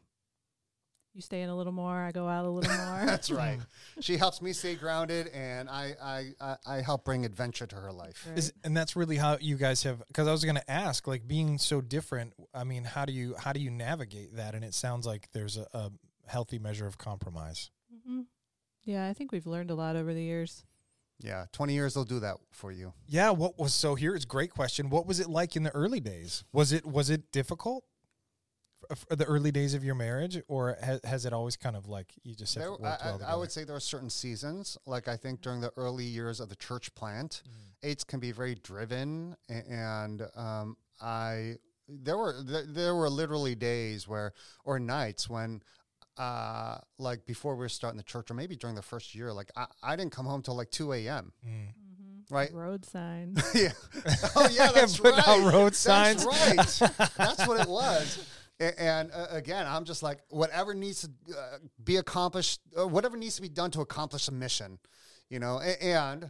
you 1.13 1.21
stay 1.21 1.41
in 1.41 1.49
a 1.49 1.57
little 1.57 1.73
more, 1.73 1.99
I 2.01 2.11
go 2.13 2.25
out 2.27 2.45
a 2.45 2.49
little 2.49 2.73
more. 2.85 3.05
That's 3.05 3.29
right. 3.29 3.59
she 3.99 4.15
helps 4.15 4.41
me 4.41 4.53
stay 4.53 4.75
grounded, 4.75 5.27
and 5.33 5.69
I 5.69 5.93
I, 6.01 6.31
I, 6.39 6.55
I 6.65 6.81
help 6.81 7.03
bring 7.03 7.25
adventure 7.25 7.67
to 7.67 7.75
her 7.75 7.91
life. 7.91 8.25
Right. 8.29 8.37
Is, 8.37 8.53
and 8.63 8.75
that's 8.77 8.95
really 8.95 9.17
how 9.17 9.37
you 9.41 9.57
guys 9.57 9.83
have 9.83 10.01
because 10.07 10.27
i 10.27 10.31
was 10.31 10.43
going 10.45 10.55
to 10.55 10.71
ask 10.71 11.07
like 11.07 11.27
being 11.27 11.57
so 11.57 11.81
different 11.81 12.33
i 12.53 12.63
mean 12.63 12.83
how 12.85 13.03
do 13.05 13.11
you 13.13 13.35
how 13.37 13.51
do 13.53 13.59
you 13.59 13.69
navigate 13.69 14.35
that 14.37 14.55
and 14.55 14.63
it 14.63 14.73
sounds 14.73 15.05
like 15.05 15.27
there's 15.33 15.57
a, 15.57 15.67
a 15.73 15.91
healthy 16.27 16.59
measure 16.59 16.87
of 16.87 16.97
compromise 16.97 17.71
hmm 18.07 18.21
Yeah, 18.85 19.07
I 19.09 19.13
think 19.13 19.31
we've 19.33 19.45
learned 19.47 19.69
a 19.69 19.75
lot 19.75 19.95
over 19.95 20.13
the 20.13 20.23
years. 20.23 20.63
Yeah, 21.23 21.45
twenty 21.51 21.73
years 21.73 21.93
they'll 21.93 22.03
do 22.03 22.19
that 22.21 22.37
for 22.51 22.71
you. 22.71 22.93
yeah 23.07 23.29
what 23.29 23.57
was 23.59 23.73
so 23.73 23.95
here 23.95 24.15
is 24.15 24.25
great 24.25 24.51
question 24.51 24.89
what 24.89 25.05
was 25.05 25.19
it 25.19 25.29
like 25.29 25.55
in 25.55 25.63
the 25.63 25.69
early 25.75 25.99
days 25.99 26.43
was 26.51 26.71
it 26.73 26.85
was 26.85 27.09
it 27.09 27.31
difficult 27.31 27.83
for 28.95 29.15
the 29.15 29.25
early 29.25 29.51
days 29.51 29.73
of 29.73 29.83
your 29.83 29.95
marriage 29.95 30.41
or 30.47 30.75
has, 30.81 30.99
has 31.03 31.25
it 31.25 31.31
always 31.31 31.55
kind 31.55 31.75
of 31.75 31.87
like 31.87 32.11
you 32.23 32.35
just 32.35 32.55
There, 32.55 32.73
I, 32.73 32.97
well 33.05 33.21
I- 33.25 33.35
would 33.35 33.51
say 33.51 33.63
there 33.63 33.75
are 33.75 33.79
certain 33.79 34.09
seasons, 34.09 34.77
like 34.85 35.07
I 35.07 35.15
think 35.15 35.41
during 35.41 35.61
the 35.61 35.71
early 35.77 36.03
years 36.03 36.39
of 36.39 36.49
the 36.49 36.55
church 36.55 36.93
plant, 36.95 37.43
eights 37.83 38.03
can 38.03 38.19
be 38.19 38.31
very 38.31 38.55
driven, 38.55 39.35
and 39.49 40.23
um, 40.35 40.75
I 41.01 41.55
there 41.87 42.17
were 42.17 42.33
there, 42.43 42.65
there 42.65 42.95
were 42.95 43.09
literally 43.09 43.55
days 43.55 44.07
where 44.07 44.33
or 44.65 44.79
nights 44.79 45.29
when. 45.29 45.61
Uh, 46.21 46.77
like 46.99 47.25
before 47.25 47.55
we 47.55 47.59
were 47.61 47.69
starting 47.69 47.97
the 47.97 48.03
church, 48.03 48.29
or 48.29 48.35
maybe 48.35 48.55
during 48.55 48.75
the 48.75 48.81
first 48.81 49.15
year, 49.15 49.33
like 49.33 49.49
I, 49.55 49.65
I 49.81 49.95
didn't 49.95 50.11
come 50.11 50.25
home 50.27 50.41
till 50.43 50.55
like 50.55 50.69
two 50.69 50.93
a.m. 50.93 51.31
Mm. 51.45 51.67
Right? 52.29 52.53
Road 52.53 52.85
signs. 52.85 53.41
yeah. 53.55 53.71
Oh 54.35 54.47
yeah, 54.51 54.69
that's 54.75 54.97
Put 54.99 55.13
right. 55.15 55.27
out 55.27 55.51
road 55.53 55.73
That's 55.73 55.79
signs. 55.79 56.25
right. 56.25 56.55
That's 57.17 57.47
what 57.47 57.59
it 57.59 57.67
was. 57.67 58.27
A- 58.59 58.79
And 58.81 59.11
uh, 59.11 59.27
again, 59.31 59.65
I'm 59.67 59.83
just 59.85 60.03
like, 60.03 60.19
whatever 60.29 60.73
needs 60.75 61.01
to 61.01 61.09
uh, 61.37 61.57
be 61.83 61.97
accomplished, 61.97 62.61
uh, 62.79 62.87
whatever 62.87 63.17
needs 63.17 63.35
to 63.37 63.41
be 63.41 63.49
done 63.49 63.71
to 63.71 63.81
accomplish 63.81 64.27
a 64.27 64.31
mission, 64.31 64.77
you 65.29 65.39
know. 65.39 65.59
A- 65.59 65.83
and 65.83 66.29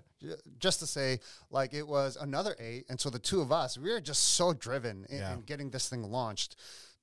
just 0.57 0.79
to 0.79 0.87
say, 0.87 1.19
like, 1.49 1.73
it 1.73 1.85
was 1.87 2.15
another 2.19 2.55
eight, 2.59 2.85
and 2.89 2.97
so 2.99 3.09
the 3.09 3.19
two 3.19 3.41
of 3.41 3.51
us, 3.51 3.77
we 3.77 3.91
were 3.91 3.99
just 3.99 4.23
so 4.35 4.53
driven 4.53 5.05
in, 5.09 5.17
Yeah. 5.17 5.33
in 5.33 5.41
getting 5.41 5.69
this 5.71 5.89
thing 5.89 6.03
launched. 6.03 6.55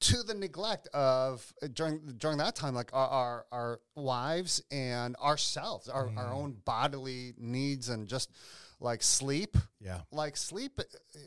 To 0.02 0.22
the 0.22 0.34
neglect 0.34 0.86
of 0.94 1.52
uh, 1.60 1.66
during 1.72 2.14
during 2.18 2.38
that 2.38 2.54
time, 2.54 2.74
like 2.74 2.90
our 2.92 3.08
our, 3.08 3.46
our 3.50 3.80
wives 3.96 4.62
and 4.70 5.16
ourselves, 5.16 5.88
our, 5.88 6.08
our 6.16 6.32
own 6.32 6.56
bodily 6.64 7.34
needs, 7.36 7.88
and 7.88 8.06
just 8.06 8.30
like 8.80 9.02
sleep, 9.02 9.56
yeah 9.80 10.02
like 10.12 10.36
sleep 10.36 10.78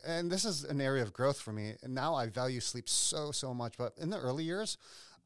and 0.05 0.31
this 0.31 0.45
is 0.45 0.63
an 0.63 0.79
area 0.79 1.03
of 1.03 1.11
growth 1.11 1.37
for 1.37 1.51
me 1.51 1.73
and 1.83 1.93
now 1.93 2.15
i 2.15 2.25
value 2.27 2.61
sleep 2.61 2.87
so 2.87 3.29
so 3.29 3.53
much 3.53 3.77
but 3.77 3.91
in 3.97 4.09
the 4.09 4.17
early 4.17 4.45
years 4.45 4.77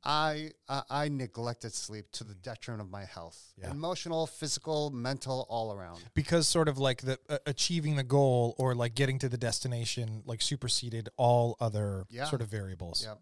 I 0.03 0.51
uh, 0.69 0.81
I 0.89 1.09
neglected 1.09 1.73
sleep 1.73 2.11
to 2.11 2.23
the 2.23 2.35
detriment 2.35 2.81
of 2.83 2.91
my 2.91 3.05
health, 3.05 3.53
Yeah. 3.59 3.71
emotional, 3.71 4.27
physical, 4.27 4.91
mental, 4.91 5.47
all 5.49 5.73
around. 5.73 6.03
because 6.13 6.47
sort 6.47 6.67
of 6.67 6.77
like 6.77 7.01
the 7.01 7.17
uh, 7.27 7.39
achieving 7.47 7.95
the 7.95 8.03
goal 8.03 8.53
or 8.59 8.75
like 8.75 8.93
getting 8.93 9.17
to 9.19 9.29
the 9.29 9.37
destination 9.37 10.21
like 10.25 10.43
superseded 10.43 11.09
all 11.17 11.57
other 11.59 12.05
Yeah. 12.11 12.25
sort 12.25 12.41
of 12.43 12.49
variables. 12.49 13.03
Yep. 13.03 13.19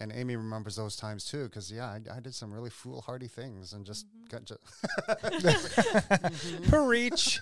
Yeah. 0.00 0.06
Yeah. 0.06 0.12
And 0.12 0.12
Amy 0.12 0.36
remembers 0.36 0.76
those 0.76 0.96
times 0.96 1.24
too, 1.24 1.44
because 1.44 1.70
yeah, 1.70 1.86
I, 1.86 2.00
I 2.16 2.20
did 2.20 2.34
some 2.34 2.52
really 2.52 2.70
foolhardy 2.70 3.28
things 3.28 3.72
and 3.72 3.84
just 3.86 4.06
got 4.28 4.44
ju- 4.44 4.56
Preach. 6.68 7.40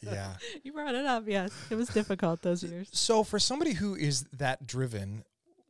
yeah. 0.00 0.34
You 0.62 0.72
brought 0.72 0.94
it 0.94 1.04
up. 1.06 1.24
Yes, 1.26 1.52
it 1.70 1.74
was 1.76 1.88
difficult 1.88 2.42
those 2.42 2.62
years. 2.62 2.88
So 2.92 3.24
for 3.24 3.38
somebody 3.38 3.72
who 3.72 3.94
is 3.94 4.24
that 4.38 4.66
driven, 4.66 5.24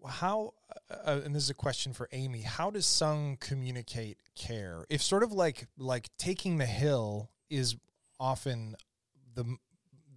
how 0.07 0.55
uh, 0.91 1.21
and 1.25 1.35
this 1.35 1.43
is 1.45 1.51
a 1.51 1.55
question 1.55 1.93
for 1.93 2.09
Amy, 2.13 2.43
how 2.43 2.71
does 2.71 2.87
Sung 2.87 3.37
communicate 3.41 4.19
care? 4.35 4.85
If 4.89 5.03
sort 5.03 5.23
of 5.23 5.33
like 5.33 5.67
like 5.79 6.09
taking 6.19 6.59
the 6.59 6.67
hill 6.67 7.31
is 7.51 7.77
often 8.21 8.77
the 9.35 9.57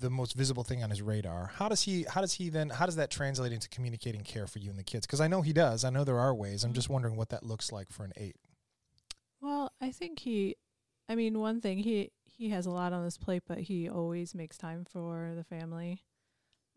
the 0.01 0.09
most 0.09 0.33
visible 0.33 0.63
thing 0.63 0.83
on 0.83 0.89
his 0.89 1.01
radar. 1.01 1.51
How 1.55 1.69
does 1.69 1.83
he 1.83 2.03
how 2.03 2.21
does 2.21 2.33
he 2.33 2.49
then 2.49 2.69
how 2.69 2.85
does 2.85 2.95
that 2.97 3.09
translate 3.09 3.51
into 3.53 3.69
communicating 3.69 4.21
care 4.21 4.47
for 4.47 4.59
you 4.59 4.69
and 4.69 4.77
the 4.77 4.83
kids? 4.83 5.07
Cuz 5.07 5.21
I 5.21 5.27
know 5.27 5.41
he 5.41 5.53
does. 5.53 5.83
I 5.83 5.89
know 5.89 6.03
there 6.03 6.19
are 6.19 6.33
ways. 6.35 6.63
I'm 6.63 6.73
just 6.73 6.89
wondering 6.89 7.15
what 7.15 7.29
that 7.29 7.43
looks 7.43 7.71
like 7.71 7.91
for 7.91 8.03
an 8.03 8.11
8. 8.17 8.35
Well, 9.41 9.71
I 9.79 9.91
think 9.91 10.19
he, 10.19 10.55
I 11.09 11.15
mean, 11.15 11.39
one 11.39 11.61
thing 11.61 11.79
he 11.79 12.11
he 12.25 12.49
has 12.49 12.65
a 12.65 12.71
lot 12.71 12.93
on 12.93 13.03
his 13.03 13.17
plate, 13.17 13.43
but 13.47 13.59
he 13.59 13.87
always 13.89 14.35
makes 14.35 14.57
time 14.57 14.85
for 14.85 15.33
the 15.35 15.43
family, 15.43 16.03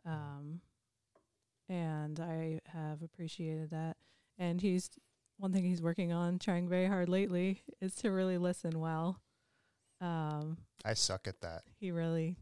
um, 0.04 0.61
and 1.69 2.21
I 2.21 2.61
have 2.66 3.02
appreciated 3.02 3.71
that. 3.71 3.97
And 4.38 4.61
he's 4.61 4.90
one 5.38 5.52
thing 5.52 5.64
he's 5.64 5.83
working 5.83 6.12
on, 6.12 6.38
trying 6.38 6.69
very 6.69 6.87
hard 6.87 7.09
lately, 7.09 7.62
is 7.81 7.95
to 7.97 8.11
really 8.11 8.38
listen 8.38 8.78
well. 8.81 9.21
Um, 10.00 10.59
I 10.85 10.95
suck 10.95 11.26
at 11.26 11.40
that. 11.40 11.62
he 11.78 11.90
really, 11.90 12.37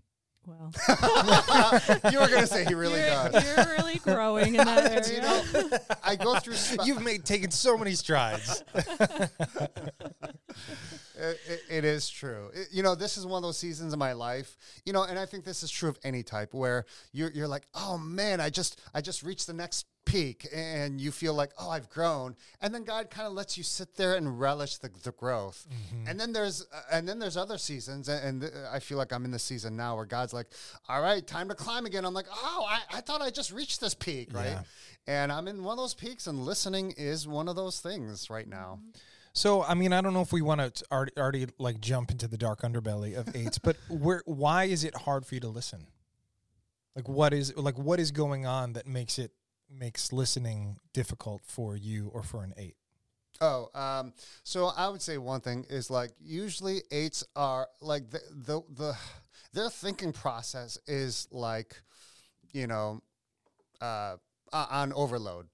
well, 0.47 0.73
you 2.11 2.19
were 2.21 2.29
gonna 2.29 2.47
say 2.47 2.65
he 2.65 2.75
really 2.75 2.99
you're, 2.99 3.09
does. 3.09 3.45
You're 3.45 3.67
really 3.77 3.99
growing 3.99 4.55
in 4.57 4.57
that 4.65 5.09
you 5.11 5.21
know, 5.21 5.79
I 6.03 6.17
go 6.17 6.39
through. 6.39 6.55
Sp- 6.63 6.83
You've 6.85 7.03
made 7.03 7.25
taken 7.25 7.51
so 7.51 7.77
many 7.79 7.95
strides. 7.95 8.65
It, 11.15 11.39
it, 11.47 11.61
it 11.71 11.85
is 11.85 12.09
true. 12.09 12.51
It- 12.55 12.69
you 12.73 12.83
know, 12.83 12.95
this 12.95 13.17
is 13.17 13.27
one 13.27 13.37
of 13.39 13.43
those 13.43 13.59
seasons 13.59 13.93
of 13.93 13.99
my 13.99 14.13
life. 14.13 14.57
You 14.85 14.93
know, 14.93 15.05
and 15.05 15.19
I 15.19 15.27
think 15.27 15.45
this 15.45 15.63
is 15.63 15.71
true 15.71 15.89
of 15.89 15.99
any 16.03 16.23
type 16.23 16.53
where 16.55 16.85
you're 17.13 17.31
you're 17.31 17.49
like, 17.49 17.67
oh 17.75 17.99
man, 17.99 18.41
I 18.41 18.51
just 18.51 18.81
I 18.95 19.01
just 19.01 19.23
reached 19.23 19.47
the 19.47 19.53
next 19.53 19.87
peak, 20.05 20.47
and 20.55 21.01
you 21.01 21.11
feel 21.11 21.35
like, 21.35 21.51
oh, 21.59 21.71
I've 21.71 21.89
grown, 21.89 22.37
and 22.61 22.75
then 22.75 22.85
God 22.85 23.11
kind 23.11 23.27
of 23.27 23.33
lets 23.33 23.57
you 23.57 23.65
sit 23.65 23.97
there 23.97 24.15
and 24.15 24.39
relish 24.39 24.79
the, 24.79 24.91
the 25.03 25.13
growth. 25.13 25.67
Mm-hmm. 25.71 26.09
And 26.09 26.21
then 26.21 26.33
there's 26.33 26.67
uh, 26.73 26.81
and 26.93 27.09
then 27.09 27.19
there's 27.19 27.37
other 27.37 27.59
seasons, 27.59 28.09
and, 28.09 28.25
and 28.25 28.41
th- 28.43 28.53
I 28.73 28.79
feel 28.79 28.99
like 28.99 29.13
I'm 29.13 29.25
in 29.25 29.31
the 29.31 29.39
season 29.39 29.77
now 29.77 29.97
where 29.97 30.05
God's 30.05 30.33
like, 30.33 30.47
all 30.89 31.03
right, 31.03 31.27
time 31.27 31.49
to 31.49 31.55
climb 31.55 31.87
again. 31.87 32.05
I'm 32.05 32.15
like, 32.15 32.27
oh, 32.31 32.67
I, 32.69 32.99
I 32.99 33.01
thought 33.01 33.23
I 33.23 33.31
just 33.31 33.53
reached 33.53 33.81
this 33.81 33.95
peak, 33.95 34.33
right? 34.33 34.47
Yeah. 34.47 34.63
And 35.07 35.33
I'm 35.33 35.49
in 35.49 35.65
one 35.65 35.73
of 35.73 35.79
those 35.79 35.95
peaks, 35.95 36.27
and 36.27 36.45
listening 36.45 36.93
is 36.97 37.27
one 37.27 37.49
of 37.49 37.57
those 37.57 37.81
things 37.81 38.31
right 38.31 38.49
now. 38.49 38.79
Mm-hmm. 38.81 38.99
So, 39.35 39.63
I 39.63 39.75
mean, 39.75 39.95
I 39.95 40.03
don't 40.03 40.13
know 40.13 40.21
if 40.21 40.33
we 40.33 40.43
want 40.43 40.75
to 40.75 40.85
already, 40.93 41.13
already 41.17 41.47
like 41.59 41.81
jump 41.81 42.11
into 42.11 42.29
the 42.29 42.37
dark 42.37 42.61
underbelly 42.63 43.17
of 43.17 43.35
eights, 43.37 43.59
but 43.59 43.77
where, 43.89 44.23
why 44.27 44.65
is 44.65 44.85
it 44.85 44.95
hard 44.95 45.25
for 45.25 45.35
you 45.35 45.41
to 45.41 45.49
listen? 45.49 45.87
Like, 46.95 47.09
what 47.09 47.33
is 47.33 47.57
like 47.57 47.79
what 47.79 47.99
is 47.99 48.11
going 48.11 48.45
on 48.45 48.75
that 48.75 48.87
makes 48.87 49.19
it 49.19 49.33
makes 49.79 50.13
listening 50.13 50.79
difficult 50.93 51.43
for 51.45 51.77
you 51.77 52.11
or 52.13 52.23
for 52.23 52.45
an 52.45 52.55
eight? 52.57 52.77
Oh, 53.41 53.71
um, 53.75 54.13
so 54.45 54.67
I 54.67 54.89
would 54.89 55.03
say 55.03 55.19
one 55.19 55.41
thing 55.41 55.67
is 55.69 55.91
like 55.91 56.13
usually 56.21 56.83
eights 56.91 57.25
are 57.35 57.69
like 57.81 58.11
the 58.11 58.21
the, 58.31 58.63
the 58.73 58.97
their 59.53 59.71
thinking 59.71 60.13
process 60.13 60.79
is 60.87 61.27
like, 61.31 61.81
you 62.53 62.67
know, 62.67 63.03
uh, 63.81 64.17
uh, 64.53 64.67
on 64.71 64.93
overload. 64.93 65.47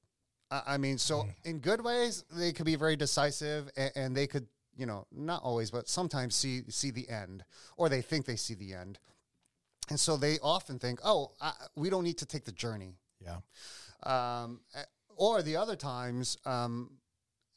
I 0.50 0.62
I 0.66 0.78
mean, 0.78 0.98
so 0.98 1.26
in 1.44 1.60
good 1.60 1.82
ways 1.82 2.24
they 2.30 2.52
could 2.52 2.66
be 2.66 2.76
very 2.76 2.96
decisive 2.96 3.70
and, 3.76 3.92
and 3.96 4.16
they 4.16 4.26
could, 4.26 4.48
you 4.76 4.86
know, 4.86 5.06
not 5.10 5.42
always, 5.42 5.70
but 5.70 5.88
sometimes 5.88 6.34
see 6.34 6.62
see 6.68 6.90
the 6.90 7.08
end, 7.08 7.44
or 7.76 7.88
they 7.88 8.02
think 8.02 8.26
they 8.26 8.36
see 8.36 8.54
the 8.54 8.74
end, 8.74 8.98
and 9.88 9.98
so 9.98 10.16
they 10.16 10.38
often 10.42 10.78
think, 10.78 11.00
oh, 11.04 11.32
I, 11.40 11.52
we 11.74 11.88
don't 11.88 12.04
need 12.04 12.18
to 12.18 12.26
take 12.26 12.44
the 12.44 12.52
journey 12.52 12.98
Yeah, 13.20 13.38
um, 14.04 14.60
eh, 14.74 14.82
or 15.16 15.42
the 15.42 15.56
other 15.56 15.76
times 15.76 16.36
um, 16.46 16.90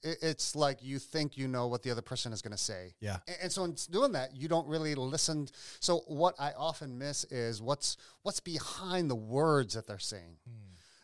it, 0.04 0.18
it's 0.22 0.56
like 0.56 0.80
you 0.82 1.00
think 1.00 1.38
you 1.38 1.48
know 1.48 1.68
what 1.68 1.84
the 1.84 1.92
other 1.92 2.02
person 2.02 2.34
is 2.34 2.42
going 2.42 2.52
to 2.52 2.58
say. 2.58 2.94
Yeah, 3.00 3.18
A- 3.28 3.44
and, 3.44 3.52
so 3.52 3.64
in 3.64 3.76
doing 3.90 4.14
that 4.14 4.36
you 4.36 4.48
don't 4.48 4.68
really 4.68 4.96
listen. 4.96 5.48
So 5.80 6.00
what 6.08 6.36
i 6.40 6.52
often 6.58 6.98
miss 6.98 7.24
is 7.26 7.62
what's 7.62 7.98
what's 8.24 8.40
behind 8.40 9.10
the 9.10 9.16
words 9.16 9.74
that 9.76 9.88
they're 9.88 10.00
saying. 10.00 10.38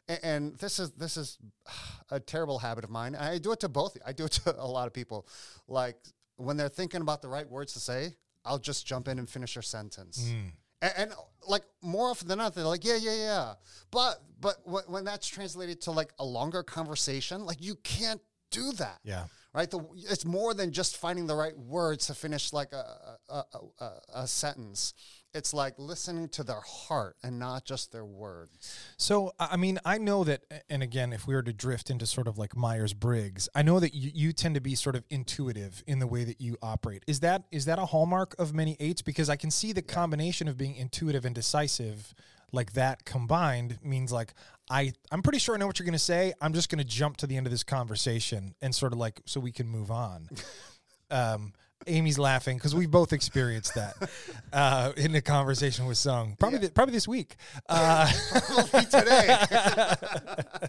A- 0.10 0.26
and 0.26 0.58
this 0.58 0.80
is 0.80 0.92
this 0.92 1.18
is 1.18 1.38
a 2.12 2.20
terrible 2.20 2.60
habit 2.60 2.84
of 2.84 2.90
mine. 2.90 3.16
I 3.16 3.38
do 3.38 3.52
it 3.52 3.60
to 3.62 3.70
both 3.70 3.98
i 4.06 4.14
do 4.14 4.26
it 4.26 4.32
to 4.44 4.56
a 4.58 4.68
lot 4.68 4.88
of 4.88 4.94
people. 4.94 5.28
Like 5.68 5.98
when 6.38 6.58
they're 6.58 6.70
thinking 6.70 7.02
about 7.02 7.22
the 7.22 7.28
right 7.30 7.50
words 7.50 7.74
to 7.74 7.80
say 7.80 8.16
i'll 8.46 8.60
just 8.60 8.86
jump 8.86 9.08
in 9.08 9.20
and 9.20 9.30
finish 9.30 9.54
their 9.56 9.64
sentence. 9.64 10.30
Mm. 10.30 10.52
And, 10.82 10.94
and 10.98 11.12
like 11.48 11.64
more 11.82 12.10
often 12.10 12.28
than 12.28 12.38
not, 12.38 12.56
they're 12.56 12.64
like, 12.64 12.86
yeah, 12.86 12.98
yeah, 12.98 13.16
yeah. 13.16 13.54
But 13.92 14.22
but 14.40 14.58
when, 14.66 14.84
when 14.88 15.04
that's 15.04 15.28
translated 15.28 15.82
to 15.82 15.92
like 15.92 16.12
a 16.20 16.26
longer 16.26 16.64
conversation, 16.64 17.46
like 17.46 17.58
you 17.62 17.76
can't 17.84 18.22
do 18.52 18.72
that, 18.74 19.00
yeah. 19.04 19.26
right? 19.54 19.70
The, 19.70 19.80
it's 20.10 20.26
more 20.26 20.54
than 20.54 20.72
just 20.72 20.98
finding 20.98 21.28
the 21.28 21.36
right 21.36 21.58
words 21.58 22.08
to 22.08 22.14
finish 22.14 22.54
like 22.54 22.74
a, 22.74 23.18
a, 23.30 23.44
a 23.80 23.92
a 24.16 24.28
sentence. 24.28 24.94
It's 25.38 25.54
like 25.54 25.76
listening 25.78 26.30
to 26.30 26.44
their 26.44 26.62
heart 26.62 27.16
and 27.24 27.38
not 27.38 27.64
just 27.64 27.92
their 27.92 28.04
words. 28.04 28.76
So, 28.98 29.34
I 29.40 29.56
mean, 29.56 29.80
I 29.86 30.00
know 30.00 30.24
that, 30.24 30.42
and 30.68 30.82
again, 30.82 31.14
if 31.14 31.28
we 31.28 31.36
were 31.36 31.44
to 31.44 31.54
drift 31.54 31.92
into 31.92 32.08
sort 32.08 32.28
of 32.28 32.40
like 32.40 32.58
Myers 32.58 32.94
Briggs, 32.94 33.48
I 33.54 33.62
know 33.62 33.80
that 33.80 33.94
you, 33.94 34.10
you 34.14 34.34
tend 34.34 34.56
to 34.56 34.62
be 34.62 34.74
sort 34.74 34.96
of 34.96 35.04
intuitive 35.12 35.84
in 35.86 36.00
the 36.00 36.08
way 36.08 36.24
that 36.24 36.42
you 36.42 36.58
operate. 36.64 37.04
Is 37.06 37.20
that 37.20 37.44
is 37.52 37.66
that 37.66 37.78
a 37.78 37.86
hallmark 37.86 38.36
of 38.40 38.56
many 38.56 38.76
eights? 38.80 39.04
Because 39.04 39.30
I 39.30 39.36
can 39.36 39.52
see 39.52 39.74
the 39.74 39.84
combination 39.84 40.48
of 40.48 40.58
being 40.58 40.76
intuitive 40.76 41.24
and 41.24 41.36
decisive, 41.36 42.16
like 42.52 42.74
that 42.74 43.06
combined, 43.06 43.78
means 43.84 44.12
like 44.12 44.34
I 44.72 44.94
I'm 45.12 45.22
pretty 45.22 45.40
sure 45.40 45.54
I 45.54 45.60
know 45.60 45.68
what 45.68 45.78
you're 45.78 45.86
going 45.86 45.94
to 45.94 46.00
say. 46.00 46.34
I'm 46.42 46.54
just 46.54 46.70
going 46.70 46.80
to 46.80 46.84
jump 46.84 47.18
to 47.18 47.28
the 47.28 47.38
end 47.38 47.46
of 47.46 47.52
this 47.52 47.64
conversation 47.64 48.56
and 48.60 48.74
sort 48.74 48.92
of 48.92 48.98
like 48.98 49.22
so 49.26 49.40
we 49.40 49.52
can 49.52 49.68
move 49.68 49.92
on. 49.92 50.30
um, 51.12 51.54
Amy's 51.86 52.18
laughing 52.18 52.58
because 52.58 52.74
we've 52.76 52.90
both 52.92 53.14
experienced 53.14 53.76
that 53.76 53.96
uh, 54.52 54.92
in 54.98 55.14
a 55.16 55.22
conversation 55.22 55.86
with 55.86 55.98
Sung. 55.98 56.36
Probably, 56.40 56.60
th- 56.60 56.74
probably 56.74 56.94
this 56.94 57.08
week. 57.08 57.36
Uh, 57.70 58.12
Probably 58.48 58.86
today. 58.86 59.38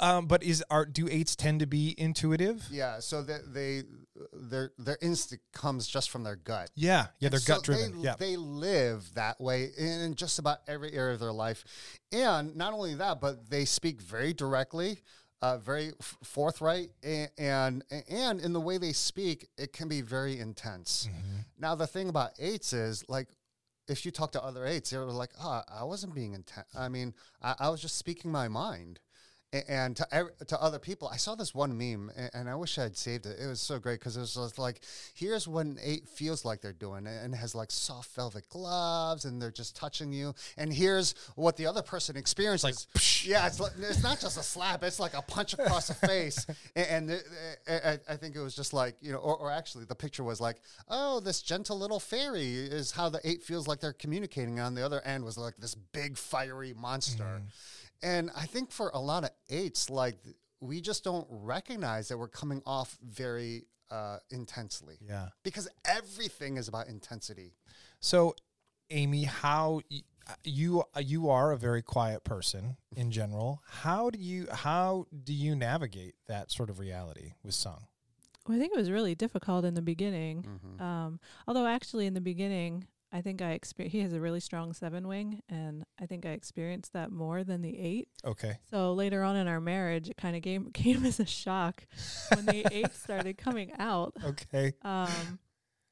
Um, 0.00 0.26
but 0.26 0.42
is 0.42 0.62
art 0.70 0.92
do 0.92 1.08
eights 1.08 1.36
tend 1.36 1.60
to 1.60 1.66
be 1.66 1.94
intuitive? 1.96 2.66
yeah. 2.70 2.98
So 2.98 3.22
that 3.22 3.54
they 3.54 3.84
their 4.32 4.72
their 4.76 4.98
instinct 5.00 5.44
comes 5.52 5.86
just 5.86 6.10
from 6.10 6.24
their 6.24 6.34
gut. 6.34 6.68
Yeah, 6.74 7.06
yeah, 7.20 7.28
they're 7.28 7.38
So 7.38 7.54
gut 7.54 7.62
driven. 7.62 7.92
They, 8.02 8.04
Yeah, 8.08 8.14
they 8.18 8.36
live 8.36 9.08
that 9.14 9.40
way 9.40 9.70
in 9.78 10.16
just 10.16 10.40
about 10.40 10.58
every 10.66 10.92
area 10.92 11.14
of 11.14 11.20
their 11.20 11.32
life, 11.32 11.64
and 12.10 12.56
not 12.56 12.72
only 12.72 12.96
that, 12.96 13.20
but 13.20 13.48
they 13.50 13.64
speak 13.64 14.02
very 14.02 14.32
directly, 14.34 14.98
uh, 15.44 15.58
very 15.58 15.92
f- 16.00 16.16
forthright, 16.22 16.88
and, 17.02 17.30
and 17.36 17.84
and 18.08 18.40
in 18.40 18.54
the 18.54 18.60
way 18.60 18.78
they 18.78 18.92
speak, 18.92 19.48
it 19.58 19.74
can 19.74 19.88
be 19.88 20.00
very 20.00 20.38
intense. 20.38 21.06
Mm-hmm. 21.10 21.36
Now, 21.58 21.74
the 21.74 21.86
thing 21.86 22.08
about 22.08 22.30
eights 22.38 22.72
is 22.72 23.04
like. 23.08 23.28
If 23.86 24.06
you 24.06 24.10
talk 24.10 24.32
to 24.32 24.42
other 24.42 24.64
eights, 24.64 24.88
they're 24.88 25.04
like, 25.04 25.32
"Oh, 25.38 25.60
I 25.68 25.84
wasn't 25.84 26.14
being 26.14 26.32
intense. 26.32 26.68
I 26.74 26.88
mean, 26.88 27.12
I, 27.42 27.54
I 27.58 27.68
was 27.68 27.82
just 27.82 27.98
speaking 27.98 28.32
my 28.32 28.48
mind." 28.48 28.98
And 29.68 29.96
to 29.96 30.30
to 30.48 30.60
other 30.60 30.78
people, 30.78 31.08
I 31.08 31.16
saw 31.16 31.34
this 31.34 31.54
one 31.54 31.76
meme, 31.78 32.10
and 32.32 32.48
I 32.48 32.54
wish 32.56 32.76
I 32.78 32.82
had 32.82 32.96
saved 32.96 33.26
it. 33.26 33.38
It 33.40 33.46
was 33.46 33.60
so 33.60 33.78
great 33.78 34.00
because 34.00 34.16
it 34.16 34.20
was 34.20 34.34
just 34.34 34.58
like, 34.58 34.80
here's 35.14 35.46
what 35.46 35.66
an 35.66 35.78
eight 35.82 36.08
feels 36.08 36.44
like 36.44 36.60
they're 36.60 36.72
doing, 36.72 37.06
and 37.06 37.32
it 37.32 37.36
has 37.36 37.54
like 37.54 37.70
soft 37.70 38.10
velvet 38.16 38.48
gloves, 38.48 39.24
and 39.24 39.40
they're 39.40 39.52
just 39.52 39.76
touching 39.76 40.12
you. 40.12 40.34
And 40.56 40.72
here's 40.72 41.14
what 41.36 41.56
the 41.56 41.66
other 41.66 41.82
person 41.82 42.16
experiences. 42.16 42.64
Like, 42.64 43.26
yeah, 43.26 43.46
it's 43.46 43.60
like, 43.60 43.72
it's 43.78 44.02
not 44.02 44.18
just 44.20 44.36
a 44.38 44.42
slap; 44.42 44.82
it's 44.82 44.98
like 44.98 45.14
a 45.14 45.22
punch 45.22 45.52
across 45.54 45.88
the 45.88 45.94
face. 45.94 46.46
And, 46.76 47.10
and 47.10 47.22
I, 47.68 47.98
I- 48.12 48.16
think 48.16 48.34
it 48.36 48.40
was 48.40 48.54
just 48.56 48.72
like 48.72 48.96
you 49.00 49.12
know, 49.12 49.18
or, 49.18 49.36
or 49.36 49.50
actually, 49.50 49.84
the 49.84 49.94
picture 49.94 50.24
was 50.24 50.40
like, 50.40 50.56
oh, 50.88 51.20
this 51.20 51.42
gentle 51.42 51.78
little 51.78 52.00
fairy 52.00 52.54
is 52.54 52.90
how 52.90 53.08
the 53.08 53.20
eight 53.22 53.42
feels 53.42 53.68
like 53.68 53.80
they're 53.80 53.92
communicating. 53.92 54.58
On 54.60 54.74
the 54.74 54.84
other 54.84 55.00
end 55.02 55.24
was 55.24 55.36
like 55.38 55.56
this 55.58 55.74
big 55.74 56.16
fiery 56.16 56.74
monster. 56.74 57.22
Mm-hmm. 57.24 57.44
And 58.02 58.30
I 58.36 58.46
think 58.46 58.70
for 58.70 58.90
a 58.92 59.00
lot 59.00 59.24
of 59.24 59.30
eights, 59.48 59.90
like 59.90 60.18
we 60.60 60.80
just 60.80 61.04
don't 61.04 61.26
recognize 61.30 62.08
that 62.08 62.18
we're 62.18 62.28
coming 62.28 62.62
off 62.66 62.98
very 63.02 63.64
uh, 63.90 64.18
intensely 64.30 64.96
yeah. 65.00 65.28
because 65.42 65.68
everything 65.84 66.56
is 66.56 66.68
about 66.68 66.88
intensity. 66.88 67.54
So 68.00 68.34
Amy, 68.90 69.24
how 69.24 69.80
y- 69.90 70.02
you 70.42 70.84
you 70.98 71.28
are 71.28 71.52
a 71.52 71.56
very 71.56 71.82
quiet 71.82 72.24
person 72.24 72.76
in 72.96 73.10
general. 73.10 73.62
How 73.66 74.10
do 74.10 74.18
you 74.18 74.46
how 74.50 75.06
do 75.24 75.32
you 75.32 75.54
navigate 75.54 76.14
that 76.26 76.50
sort 76.50 76.70
of 76.70 76.78
reality 76.78 77.34
with 77.42 77.54
Sung? 77.54 77.86
Well, 78.46 78.56
I 78.56 78.60
think 78.60 78.72
it 78.74 78.78
was 78.78 78.90
really 78.90 79.14
difficult 79.14 79.64
in 79.64 79.74
the 79.74 79.82
beginning. 79.82 80.42
Mhm. 80.42 80.80
Um, 80.80 81.20
although 81.46 81.66
actually 81.66 82.06
in 82.06 82.14
the 82.14 82.20
beginning, 82.20 82.86
I 83.14 83.20
think 83.22 83.40
I 83.40 83.56
exper- 83.56 83.86
he 83.86 84.00
has 84.00 84.12
a 84.12 84.18
really 84.20 84.40
strong 84.40 84.72
seven 84.72 85.06
wing, 85.06 85.40
and 85.48 85.84
I 86.00 86.06
think 86.06 86.26
I 86.26 86.30
experienced 86.30 86.92
that 86.94 87.12
more 87.12 87.44
than 87.44 87.62
the 87.62 87.78
eight. 87.78 88.08
Okay. 88.24 88.58
So 88.70 88.92
later 88.92 89.22
on 89.22 89.36
in 89.36 89.46
our 89.46 89.60
marriage, 89.60 90.08
it 90.10 90.16
kind 90.16 90.34
of 90.34 90.42
came 90.42 90.70
came 90.74 91.06
as 91.06 91.20
a 91.20 91.24
shock 91.26 91.86
when 92.34 92.44
the 92.46 92.66
eight 92.74 92.92
started 93.04 93.38
coming 93.38 93.72
out. 93.78 94.14
Okay. 94.24 94.72
Um, 94.82 95.38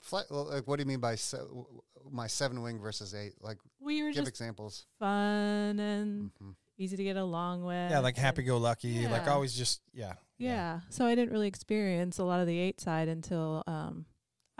Fly, 0.01 0.23
like, 0.31 0.67
what 0.67 0.77
do 0.79 0.83
you 0.83 0.89
mean 0.89 0.99
by 0.99 1.15
se- 1.15 1.37
w- 1.39 1.63
w- 1.63 1.81
my 2.11 2.27
seven 2.27 2.61
wing 2.61 2.81
versus 2.81 3.15
eight? 3.15 3.35
Like, 3.41 3.59
we 3.81 4.03
were 4.03 4.09
give 4.09 4.17
just 4.25 4.29
examples. 4.29 4.87
fun 4.99 5.79
and 5.79 6.33
Mhm. 6.43 6.57
easy 6.77 6.97
to 6.97 7.05
get 7.05 7.17
along 7.17 7.63
with. 7.63 7.93
Yeah, 7.93 8.01
like 8.01 8.17
happy 8.17 8.43
go 8.43 8.57
lucky, 8.59 9.07
like 9.07 9.29
always 9.29 9.55
just 9.55 9.81
yeah. 9.95 10.15
Yeah. 10.39 10.81
So 10.91 11.07
I 11.07 11.15
didn't 11.15 11.31
really 11.33 11.47
experience 11.47 12.19
a 12.19 12.25
lot 12.25 12.41
of 12.41 12.49
the 12.49 12.59
eight 12.59 12.81
side 12.81 13.07
until 13.07 13.63
um, 13.69 14.07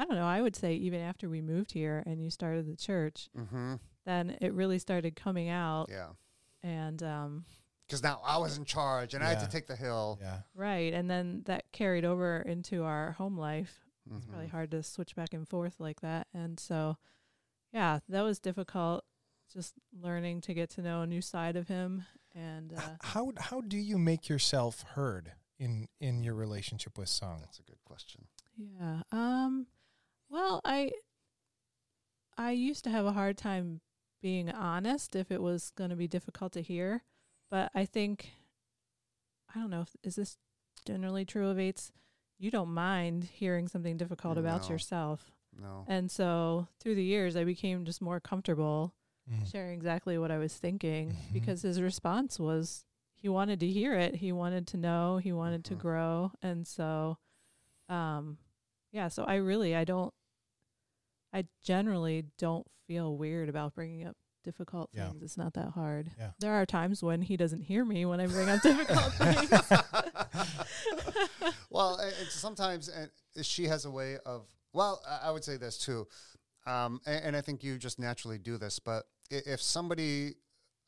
I 0.03 0.05
don't 0.05 0.17
know. 0.17 0.27
I 0.27 0.43
would 0.43 0.57
say 0.57 0.75
even 0.75 1.01
after 1.01 1.29
we 1.29 1.41
moved 1.41 1.71
here 1.73 2.03
and 2.07 2.21
you 2.21 2.29
started 2.29 2.67
the 2.67 2.75
church, 2.77 3.29
Mhm. 3.37 3.79
then 4.05 4.37
it 4.41 4.53
really 4.53 4.81
started 4.81 5.15
coming 5.15 5.49
out. 5.49 5.87
Yeah. 5.91 6.11
And 6.65 7.01
um, 7.05 7.45
Because 7.87 8.03
now 8.03 8.21
I 8.25 8.39
was 8.39 8.57
in 8.59 8.65
charge 8.65 9.15
and 9.15 9.23
I 9.23 9.29
had 9.29 9.41
to 9.41 9.49
take 9.49 9.69
the 9.69 9.77
hill. 9.77 10.19
Yeah. 10.21 10.43
right, 10.55 10.93
and 10.93 11.09
then 11.09 11.43
that 11.45 11.71
carried 11.73 12.05
over 12.05 12.41
into 12.41 12.83
our 12.83 13.13
home 13.13 13.37
life. 13.39 13.79
It's 14.07 14.27
Mhm. 14.27 14.29
probably 14.31 14.49
hard 14.49 14.71
to 14.73 14.83
switch 14.83 15.15
back 15.15 15.33
and 15.35 15.49
forth 15.49 15.79
like 15.79 16.01
that. 16.01 16.27
And 16.35 16.59
so, 16.59 16.97
yeah, 17.73 18.01
that 18.09 18.23
was 18.23 18.41
difficult. 18.41 19.05
Just 19.53 19.75
learning 19.93 20.41
to 20.43 20.55
get 20.55 20.71
to 20.71 20.83
know 20.83 21.03
a 21.03 21.07
new 21.07 21.21
side 21.23 21.55
of 21.57 21.69
him. 21.69 22.07
And 22.35 22.73
uh, 22.73 22.97
how 23.03 23.33
how 23.37 23.61
do 23.61 23.77
you 23.77 23.99
make 23.99 24.29
yourself 24.29 24.83
heard 24.83 25.35
in 25.59 25.89
in 26.01 26.25
your 26.25 26.35
relationship 26.35 26.99
with 26.99 27.09
Sung? 27.09 27.41
That's 27.41 27.61
a 27.61 27.63
good 27.63 27.85
question. 27.85 28.27
Yeah. 28.57 29.03
Um 29.13 29.67
well, 30.33 30.61
I 30.65 30.91
I 32.37 32.53
used 32.53 32.83
to 32.85 32.91
have 32.91 33.05
a 33.07 33.13
hard 33.13 33.37
time 33.37 33.81
being 34.21 34.51
honest 34.51 35.15
if 35.15 35.31
it 35.31 35.43
was 35.43 35.71
going 35.77 35.91
to 35.91 35.97
be 35.97 36.09
difficult 36.09 36.53
to 36.53 36.63
hear, 36.63 37.03
but 37.51 37.71
I 37.75 37.85
think 37.85 38.31
I 39.55 39.59
don't 39.61 39.71
know 39.71 39.83
if 39.83 39.95
is 40.03 40.17
this 40.17 40.39
generally 40.87 41.25
true 41.25 41.49
of 41.49 41.59
eights? 41.59 41.93
You 42.39 42.51
don't 42.51 42.73
mind 42.73 43.25
hearing 43.25 43.69
something 43.69 43.97
difficult 43.97 44.39
about 44.39 44.69
yourself. 44.71 45.31
No. 45.61 45.85
And 45.87 46.11
so 46.11 46.67
through 46.81 46.95
the 46.95 47.05
years 47.05 47.37
I 47.37 47.45
became 47.45 47.85
just 47.85 48.01
more 48.01 48.19
comfortable 48.21 48.95
Mm. 49.31 49.49
sharing 49.49 49.75
exactly 49.75 50.19
what 50.19 50.33
I 50.33 50.39
was 50.39 50.57
thinking 50.57 51.11
Mhm. 51.13 51.33
because 51.33 51.63
his 51.63 51.81
response 51.81 52.41
was 52.41 52.85
he 53.15 53.29
wanted 53.29 53.61
to 53.61 53.69
hear 53.69 53.95
it, 53.95 54.17
he 54.17 54.33
wanted 54.33 54.67
to 54.69 54.77
know, 54.77 55.19
he 55.19 55.31
wanted 55.33 55.65
to 55.67 55.75
Mhm. 55.75 55.79
grow, 55.79 56.33
and 56.43 56.67
so 56.67 57.19
um 57.89 58.39
yeah, 58.91 59.07
so 59.09 59.23
I 59.25 59.37
really 59.37 59.77
I 59.77 59.85
don't 59.85 60.13
I 61.33 61.45
generally 61.65 62.25
don't 62.39 62.67
feel 62.87 63.17
weird 63.17 63.49
about 63.49 63.75
bringing 63.75 64.07
up 64.07 64.17
difficult 64.45 64.91
Yeah. 64.93 65.09
things. 65.09 65.23
It's 65.23 65.37
not 65.37 65.55
that 65.55 65.71
hard. 65.71 66.11
Yeah. 66.19 66.31
There 66.41 66.53
are 66.53 66.67
times 66.67 67.03
when 67.03 67.23
he 67.23 67.37
doesn't 67.37 67.63
hear 67.63 67.85
me 67.85 68.05
when 68.05 68.21
I 68.21 68.27
bring 68.27 68.49
up 68.49 68.61
difficult 68.63 69.13
things. 69.15 69.51
well, 71.71 71.99
it- 71.99 72.15
sometimes 72.31 72.91
she 73.43 73.65
has 73.65 73.85
a 73.85 73.91
way 73.91 74.19
of. 74.27 74.47
Well, 74.73 75.03
I 75.09 75.29
I 75.29 75.31
would 75.31 75.45
say 75.45 75.57
this 75.59 75.79
too, 75.79 76.07
um, 76.67 77.01
and, 77.07 77.25
and 77.27 77.37
I 77.37 77.41
think 77.41 77.63
you 77.63 77.79
just 77.79 77.99
naturally 77.99 78.39
do 78.39 78.57
this. 78.59 78.79
But 78.79 79.05
if 79.31 79.61
somebody 79.61 80.35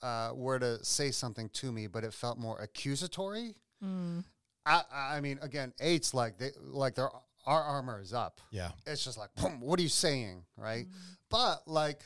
uh, 0.02 0.30
were 0.34 0.58
to 0.58 0.82
say 0.84 1.10
something 1.10 1.48
to 1.50 1.70
me, 1.70 1.86
but 1.86 2.02
it 2.04 2.12
felt 2.14 2.38
more 2.38 2.58
accusatory, 2.60 3.54
Mm, 3.84 4.24
I, 4.64 4.82
I 4.92 5.20
mean, 5.20 5.38
again, 5.42 5.74
eights 5.80 6.14
like 6.14 6.38
they 6.38 6.52
like 6.62 6.94
their 6.94 7.10
our 7.46 7.62
armor 7.62 8.00
is 8.00 8.12
up. 8.12 8.40
Yeah. 8.50 8.70
It's 8.86 9.04
just 9.04 9.18
like, 9.18 9.34
boom, 9.34 9.60
what 9.60 9.78
are 9.78 9.82
you 9.82 9.88
saying, 9.88 10.44
right? 10.56 10.86
mm, 10.86 10.92
But 11.30 11.66
like, 11.66 12.00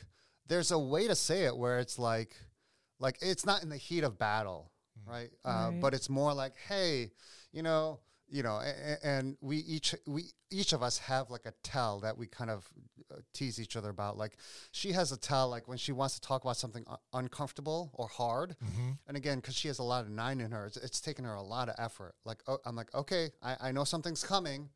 there's 0.47 0.71
a 0.71 0.79
way 0.79 1.07
to 1.09 1.15
say 1.15 1.45
it 1.45 1.57
where 1.57 1.79
it's 1.79 1.99
like, 1.99 2.35
like 2.99 3.19
it's 3.21 3.45
not 3.47 3.63
in 3.63 3.69
the 3.69 3.77
heat 3.77 4.05
of 4.05 4.19
battle, 4.19 4.71
Mm. 4.99 5.13
right? 5.13 5.31
Uh, 5.45 5.71
Right. 5.71 5.81
But 5.81 5.95
it's 5.95 6.09
more 6.11 6.33
like, 6.35 6.55
hey, 6.69 7.13
you 7.53 7.63
know, 7.63 8.01
you 8.31 8.43
know, 8.43 8.59
and, 8.59 8.99
and 9.03 9.37
we 9.41 9.59
each 9.59 9.95
we 10.07 10.25
each 10.51 10.73
of 10.75 10.83
us 10.83 10.99
have 10.99 11.31
like 11.31 11.47
a 11.47 11.53
tell 11.63 12.01
that 12.01 12.19
we 12.19 12.27
kind 12.27 12.51
of 12.51 12.69
uh, 13.11 13.17
tease 13.33 13.59
each 13.61 13.75
other 13.77 13.89
about. 13.91 14.19
Like, 14.19 14.37
she 14.73 14.93
has 14.93 15.13
a 15.13 15.17
tell 15.17 15.49
like 15.49 15.67
when 15.69 15.79
she 15.79 15.93
wants 15.93 16.15
to 16.17 16.21
talk 16.21 16.43
about 16.45 16.57
something 16.59 16.85
un- 16.89 16.99
uncomfortable 17.15 17.91
or 17.95 18.09
hard, 18.09 18.57
Mm-hmm. 18.63 18.91
and 19.07 19.17
again, 19.17 19.39
because 19.39 19.55
she 19.55 19.69
has 19.69 19.79
a 19.79 19.83
lot 19.85 20.05
of 20.05 20.11
nine 20.11 20.41
in 20.41 20.51
her, 20.51 20.67
it's, 20.67 20.77
it's 20.77 21.01
taken 21.01 21.25
her 21.25 21.35
a 21.35 21.43
lot 21.43 21.69
of 21.71 21.77
effort. 21.79 22.15
Like, 22.25 22.43
oh, 22.49 22.59
I'm 22.67 22.77
like, 22.77 22.93
okay, 22.95 23.31
I, 23.43 23.57
I 23.69 23.73
know 23.73 23.85
something's 23.85 24.23
coming, 24.25 24.69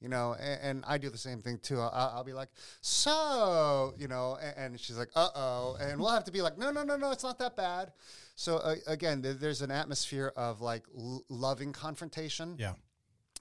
you 0.00 0.08
know, 0.08 0.34
and, 0.40 0.60
and 0.62 0.84
I 0.86 0.98
do 0.98 1.10
the 1.10 1.18
same 1.18 1.42
thing 1.42 1.58
too. 1.62 1.78
I'll, 1.80 2.12
I'll 2.16 2.24
be 2.24 2.32
like, 2.32 2.48
so, 2.80 3.94
you 3.98 4.08
know, 4.08 4.38
and, 4.42 4.54
and 4.56 4.80
she's 4.80 4.96
like, 4.98 5.10
uh 5.16 5.28
oh, 5.34 5.76
and 5.80 6.00
we'll 6.00 6.10
have 6.10 6.24
to 6.24 6.32
be 6.32 6.42
like, 6.42 6.58
no, 6.58 6.70
no, 6.70 6.82
no, 6.82 6.96
no, 6.96 7.10
it's 7.10 7.24
not 7.24 7.38
that 7.38 7.56
bad. 7.56 7.92
So 8.34 8.56
uh, 8.58 8.76
again, 8.86 9.22
there, 9.22 9.34
there's 9.34 9.62
an 9.62 9.70
atmosphere 9.70 10.32
of 10.36 10.60
like 10.60 10.84
l- 10.96 11.24
loving 11.28 11.72
confrontation, 11.72 12.56
Yeah. 12.58 12.72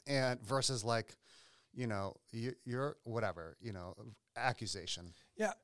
and 0.07 0.41
versus 0.41 0.83
like, 0.83 1.15
you 1.73 1.87
know, 1.87 2.15
you, 2.31 2.53
you're 2.65 2.97
whatever, 3.03 3.57
you 3.61 3.71
know, 3.73 3.95
accusation. 4.35 5.13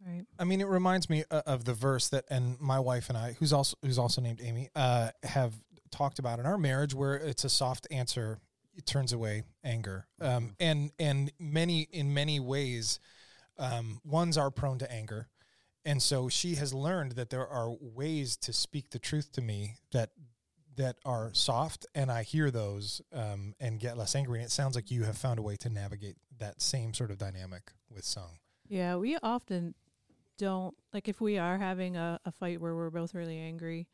right. 0.06 0.24
I 0.40 0.44
mean, 0.46 0.62
it 0.62 0.68
reminds 0.68 1.10
me 1.10 1.24
uh, 1.30 1.42
of 1.46 1.66
the 1.66 1.74
verse 1.74 2.08
that, 2.10 2.26
and 2.30 2.60
my 2.62 2.80
wife 2.80 3.10
and 3.10 3.18
I, 3.18 3.36
who's 3.40 3.52
also 3.52 3.76
who's 3.82 4.00
also 4.00 4.22
named 4.22 4.40
Amy, 4.42 4.70
uh, 4.76 5.10
have 5.24 5.54
talked 5.92 6.20
about 6.20 6.40
in 6.40 6.46
our 6.46 6.58
marriage, 6.58 6.94
where 6.94 7.16
it's 7.16 7.44
a 7.44 7.50
soft 7.50 7.88
answer 7.92 8.34
it 8.34 8.40
turns 8.86 9.14
away 9.14 9.44
anger, 9.64 10.08
um, 10.20 10.56
and 10.60 10.92
and 11.00 11.32
many 11.40 11.88
in 11.92 12.14
many 12.14 12.40
ways, 12.40 13.00
um, 13.58 14.00
ones 14.04 14.38
are 14.38 14.52
prone 14.52 14.80
to 14.80 14.92
anger, 14.92 15.28
and 15.86 16.02
so 16.02 16.30
she 16.30 16.56
has 16.56 16.74
learned 16.74 17.14
that 17.14 17.30
there 17.30 17.48
are 17.48 17.70
ways 17.80 18.36
to 18.38 18.54
speak 18.54 18.90
the 18.90 19.00
truth 19.00 19.32
to 19.34 19.42
me 19.42 19.76
that 19.92 20.12
that 20.78 20.98
are 21.06 21.30
soft, 21.34 21.86
and 21.96 22.12
I 22.12 22.24
hear 22.24 22.52
those 22.52 23.02
um, 23.14 23.54
and 23.60 23.80
get 23.80 23.98
less 23.98 24.16
angry. 24.16 24.40
And 24.40 24.46
it 24.46 24.52
sounds 24.52 24.76
like 24.76 24.92
you 24.92 25.04
have 25.04 25.18
found 25.18 25.40
a 25.40 25.42
way 25.42 25.56
to 25.58 25.70
navigate 25.70 26.18
that 26.40 26.62
same 26.62 26.94
sort 26.94 27.12
of 27.12 27.18
dynamic 27.18 27.72
with 27.90 28.04
Sung. 28.04 28.40
Yeah, 28.68 28.96
we 28.98 29.18
often 29.22 29.74
don't 30.38 30.76
like 30.94 31.08
if 31.08 31.22
we 31.22 31.38
are 31.38 31.58
having 31.58 31.96
a, 31.96 32.20
a 32.26 32.32
fight 32.32 32.60
where 32.60 32.76
we're 32.76 32.90
both 32.90 33.14
really 33.14 33.40
angry, 33.40 33.88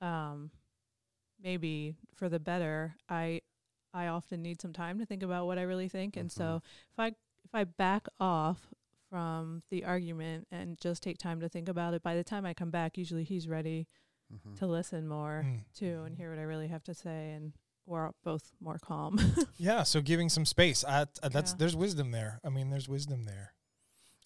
um, 0.00 0.50
maybe 1.42 1.96
for 2.14 2.28
the 2.28 2.38
better, 2.38 2.94
I 3.08 3.40
I 3.94 4.06
often 4.08 4.42
need 4.42 4.60
some 4.60 4.72
time 4.72 4.98
to 4.98 5.06
think 5.06 5.22
about 5.22 5.46
what 5.46 5.58
I 5.58 5.62
really 5.62 5.88
think. 5.88 6.16
And 6.16 6.30
so 6.32 6.62
if 6.92 6.98
I 6.98 7.08
if 7.44 7.54
I 7.54 7.64
back 7.64 8.06
off 8.20 8.68
from 9.10 9.62
the 9.70 9.84
argument 9.84 10.46
and 10.50 10.78
just 10.80 11.02
take 11.02 11.18
time 11.18 11.40
to 11.40 11.48
think 11.48 11.68
about 11.68 11.92
it, 11.94 12.02
by 12.02 12.14
the 12.14 12.24
time 12.24 12.46
I 12.46 12.54
come 12.54 12.70
back, 12.70 12.96
usually 12.96 13.24
he's 13.24 13.46
ready 13.48 13.86
Mhm. 14.32 14.56
to 14.58 14.66
listen 14.66 15.06
more 15.06 15.42
Mm. 15.44 15.64
too 15.74 16.04
and 16.04 16.16
hear 16.16 16.30
what 16.30 16.38
I 16.38 16.42
really 16.42 16.68
have 16.68 16.82
to 16.84 16.94
say 16.94 17.32
and 17.32 17.52
we're 17.84 18.12
both 18.24 18.52
more 18.60 18.78
calm. 18.78 19.18
Yeah, 19.58 19.82
so 19.82 20.00
giving 20.00 20.28
some 20.30 20.46
space. 20.46 20.84
I, 20.84 21.06
I, 21.22 21.28
that's 21.28 21.50
Yeah. 21.52 21.56
there's 21.58 21.76
wisdom 21.76 22.12
there. 22.12 22.40
I 22.44 22.48
mean, 22.48 22.70
there's 22.70 22.88
wisdom 22.88 23.24
there. 23.24 23.52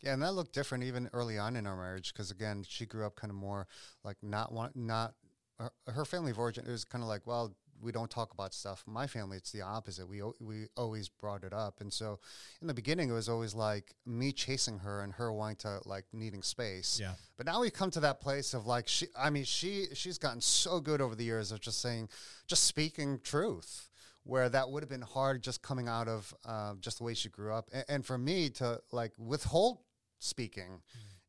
Yeah, 0.03 0.13
and 0.13 0.23
that 0.23 0.35
looked 0.35 0.53
different 0.53 0.85
even 0.85 1.09
early 1.13 1.39
on 1.39 1.57
in 1.57 1.67
our 1.67 1.77
marriage 1.77 2.13
because 2.13 2.31
again, 2.31 2.63
she 2.69 2.87
grew 2.87 3.05
up 3.07 3.17
kind 3.17 3.31
of 3.31 3.37
more 3.37 3.67
like 4.05 4.19
not 4.23 4.53
want 4.53 4.77
not 4.77 5.15
her, 5.59 5.73
her 5.89 6.05
family 6.05 6.31
of 6.31 6.39
origin. 6.39 6.67
It 6.67 6.71
was 6.71 6.85
kind 6.85 7.03
of 7.03 7.09
like, 7.09 7.27
well, 7.27 7.57
we 7.81 7.93
don't 7.93 8.11
talk 8.11 8.33
about 8.33 8.55
stuff. 8.55 8.83
My 8.87 9.07
family, 9.07 9.37
it's 9.37 9.53
the 9.53 9.63
opposite. 9.63 10.09
We 10.09 10.23
we 10.41 10.67
always 10.77 11.09
brought 11.09 11.45
it 11.45 11.53
up, 11.53 11.81
and 11.81 11.93
so 11.93 12.19
in 12.61 12.67
the 12.67 12.75
beginning, 12.75 13.11
it 13.11 13.13
was 13.13 13.29
always 13.29 13.55
like 13.55 13.95
me 14.05 14.33
chasing 14.33 14.79
her 14.81 15.03
and 15.03 15.13
her 15.15 15.33
wanting 15.33 15.57
to 15.57 15.81
like 15.85 16.05
needing 16.13 16.43
space. 16.43 16.99
Yeah. 17.01 17.13
But 17.37 17.47
now 17.47 17.61
we 17.61 17.71
come 17.71 17.91
to 17.93 18.01
that 18.01 18.21
place 18.21 18.55
of 18.55 18.67
like 18.67 18.89
she. 18.89 19.07
I 19.19 19.31
mean, 19.31 19.45
she 19.45 19.87
she's 19.95 20.19
gotten 20.19 20.41
so 20.41 20.81
good 20.81 21.01
over 21.01 21.15
the 21.15 21.25
years 21.25 21.53
of 21.53 21.61
just 21.61 21.81
saying, 21.81 22.09
just 22.47 22.65
speaking 22.65 23.21
truth. 23.23 23.89
Where 24.25 24.49
that 24.49 24.71
would 24.71 24.83
have 24.83 24.91
been 24.91 25.03
hard 25.03 25.41
just 25.41 25.63
coming 25.63 25.87
out 25.87 26.09
of 26.09 26.35
uh, 26.45 26.75
just 26.81 26.99
the 26.99 27.05
way 27.05 27.15
she 27.15 27.29
grew 27.29 27.53
up, 27.53 27.69
and, 27.73 27.85
and 27.89 28.05
for 28.05 28.19
me 28.19 28.51
to 28.51 28.81
like 28.91 29.13
withhold 29.19 29.79
speaking 30.19 30.83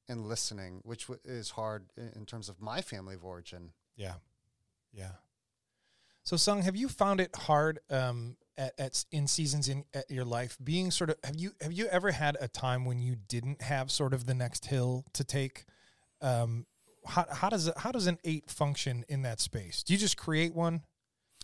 and 0.10 0.26
listening, 0.26 0.82
which 0.84 1.08
w- 1.08 1.20
is 1.24 1.52
hard 1.52 1.92
in, 1.96 2.12
in 2.16 2.26
terms 2.26 2.50
of 2.50 2.60
my 2.60 2.82
family 2.82 3.14
of 3.14 3.24
origin. 3.24 3.72
Yeah. 3.96 4.14
Yeah. 4.94 5.12
So, 6.28 6.36
Sung, 6.36 6.64
have 6.64 6.76
you 6.76 6.90
found 6.90 7.22
it 7.22 7.34
hard 7.34 7.80
um, 7.90 8.36
at, 8.58 8.74
at 8.78 9.06
in 9.14 9.28
seasons 9.28 9.70
in 9.70 9.86
at 9.94 10.12
your 10.12 10.26
life 10.26 10.58
being 10.62 10.92
sort 10.92 11.10
of 11.10 11.16
have 11.24 11.38
you 11.38 11.54
have 11.62 11.72
you 11.72 11.88
ever 11.88 12.12
had 12.12 12.36
a 12.42 12.50
time 12.50 12.84
when 12.84 13.00
you 13.00 13.16
didn't 13.30 13.62
have 13.62 13.90
sort 13.90 14.14
of 14.14 14.26
the 14.26 14.34
next 14.34 14.66
hill 14.66 15.06
to 15.14 15.24
take? 15.24 15.64
Um, 16.22 16.66
how 17.06 17.26
how 17.32 17.48
does 17.48 17.72
how 17.78 17.94
does 17.94 18.08
an 18.08 18.18
eight 18.26 18.50
function 18.50 19.06
in 19.08 19.22
that 19.22 19.40
space? 19.40 19.84
Do 19.84 19.94
you 19.94 20.00
just 20.00 20.18
create 20.18 20.54
one? 20.54 20.82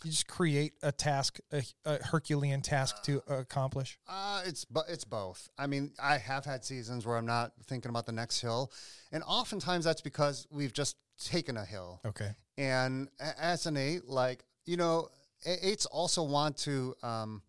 You 0.03 0.11
just 0.11 0.27
create 0.27 0.73
a 0.83 0.91
task, 0.91 1.39
a, 1.53 1.63
a 1.85 2.03
Herculean 2.03 2.61
task 2.61 3.03
to 3.03 3.21
accomplish. 3.29 3.97
Uh, 4.05 4.41
it's 4.45 4.65
it's 4.89 5.05
both. 5.05 5.47
I 5.57 5.65
mean, 5.65 5.93
I 5.97 6.17
have 6.17 6.43
had 6.43 6.65
seasons 6.65 7.05
where 7.05 7.15
I'm 7.15 7.25
not 7.25 7.53
thinking 7.67 7.87
about 7.87 8.05
the 8.05 8.11
next 8.11 8.41
hill, 8.41 8.69
and 9.13 9.23
oftentimes 9.25 9.85
that's 9.85 10.01
because 10.01 10.45
we've 10.51 10.73
just 10.73 10.97
taken 11.17 11.55
a 11.55 11.63
hill. 11.63 12.01
Okay. 12.05 12.31
And 12.57 13.07
as 13.19 13.65
an 13.65 13.77
eight, 13.77 14.09
like 14.09 14.43
you 14.65 14.77
know, 14.77 15.09
eights 15.45 15.85
also 15.85 16.23
want 16.23 16.57
to 16.59 16.95
um, 17.03 17.41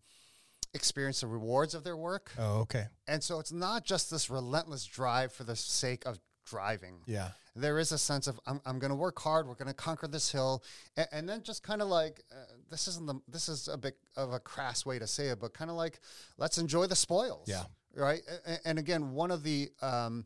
experience 0.73 1.21
the 1.21 1.27
rewards 1.27 1.73
of 1.73 1.83
their 1.83 1.95
work, 1.97 2.31
Oh, 2.37 2.59
okay. 2.61 2.87
and 3.07 3.23
so 3.23 3.39
it's 3.39 3.51
not 3.51 3.85
just 3.85 4.11
this 4.11 4.29
relentless 4.29 4.85
drive 4.85 5.31
for 5.31 5.43
the 5.43 5.55
sake 5.55 6.05
of 6.05 6.19
driving. 6.45 6.95
Yeah. 7.05 7.29
There 7.55 7.79
is 7.79 7.93
a 7.93 7.97
sense 7.97 8.27
of 8.27 8.37
I'm, 8.45 8.59
I'm 8.65 8.79
going 8.79 8.89
to 8.89 8.97
work 8.97 9.17
hard. 9.19 9.47
We're 9.47 9.55
going 9.55 9.69
to 9.69 9.73
conquer 9.73 10.07
this 10.07 10.29
hill, 10.29 10.61
and, 10.97 11.07
and 11.13 11.29
then 11.29 11.41
just 11.41 11.63
kind 11.63 11.81
of 11.81 11.87
like 11.87 12.21
uh, 12.29 12.35
this 12.69 12.87
isn't 12.89 13.05
the 13.07 13.15
this 13.29 13.47
is 13.47 13.69
a 13.69 13.77
bit 13.77 13.95
of 14.17 14.33
a 14.33 14.39
crass 14.39 14.85
way 14.85 14.99
to 14.99 15.07
say 15.07 15.27
it, 15.27 15.39
but 15.39 15.53
kind 15.53 15.71
of 15.71 15.77
like 15.77 15.99
let's 16.37 16.57
enjoy 16.57 16.87
the 16.87 16.95
spoils. 16.97 17.47
Yeah. 17.47 17.63
Right. 17.95 18.21
A- 18.45 18.51
a- 18.55 18.59
And 18.67 18.77
again, 18.77 19.13
one 19.13 19.31
of 19.31 19.41
the 19.43 19.69
um, 19.81 20.25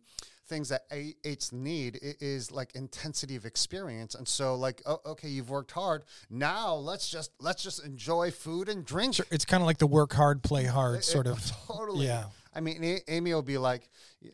things 0.50 0.70
that 0.70 0.82
a- 0.92 1.16
eights 1.24 1.54
need 1.54 2.00
is 2.02 2.52
like 2.52 2.76
intensity 2.76 3.36
of 3.38 3.46
experience. 3.46 4.16
And 4.16 4.28
so, 4.28 4.56
like, 4.56 4.82
oh, 4.86 5.00
okay, 5.06 5.30
you've 5.30 5.50
worked 5.50 5.72
hard. 5.72 6.04
Now 6.30 6.74
let's 6.74 7.08
just 7.10 7.32
let's 7.40 7.64
just 7.64 7.86
enjoy 7.86 8.32
food 8.32 8.68
and 8.68 8.84
drink. 8.84 9.14
Sure. 9.16 9.26
It's 9.32 9.46
kind 9.46 9.62
of 9.62 9.68
like 9.68 9.78
the 9.78 9.88
work 9.88 10.12
hard, 10.14 10.44
play 10.44 10.66
hard 10.66 10.98
It- 10.98 11.04
sort 11.06 11.28
it- 11.28 11.32
of. 11.32 11.52
totally. 11.68 12.08
Yeah. 12.08 12.26
I 12.54 12.62
mean, 12.62 12.84
A- 12.84 13.04
Amy 13.08 13.32
will 13.32 13.44
be 13.44 13.60
like, 13.60 13.88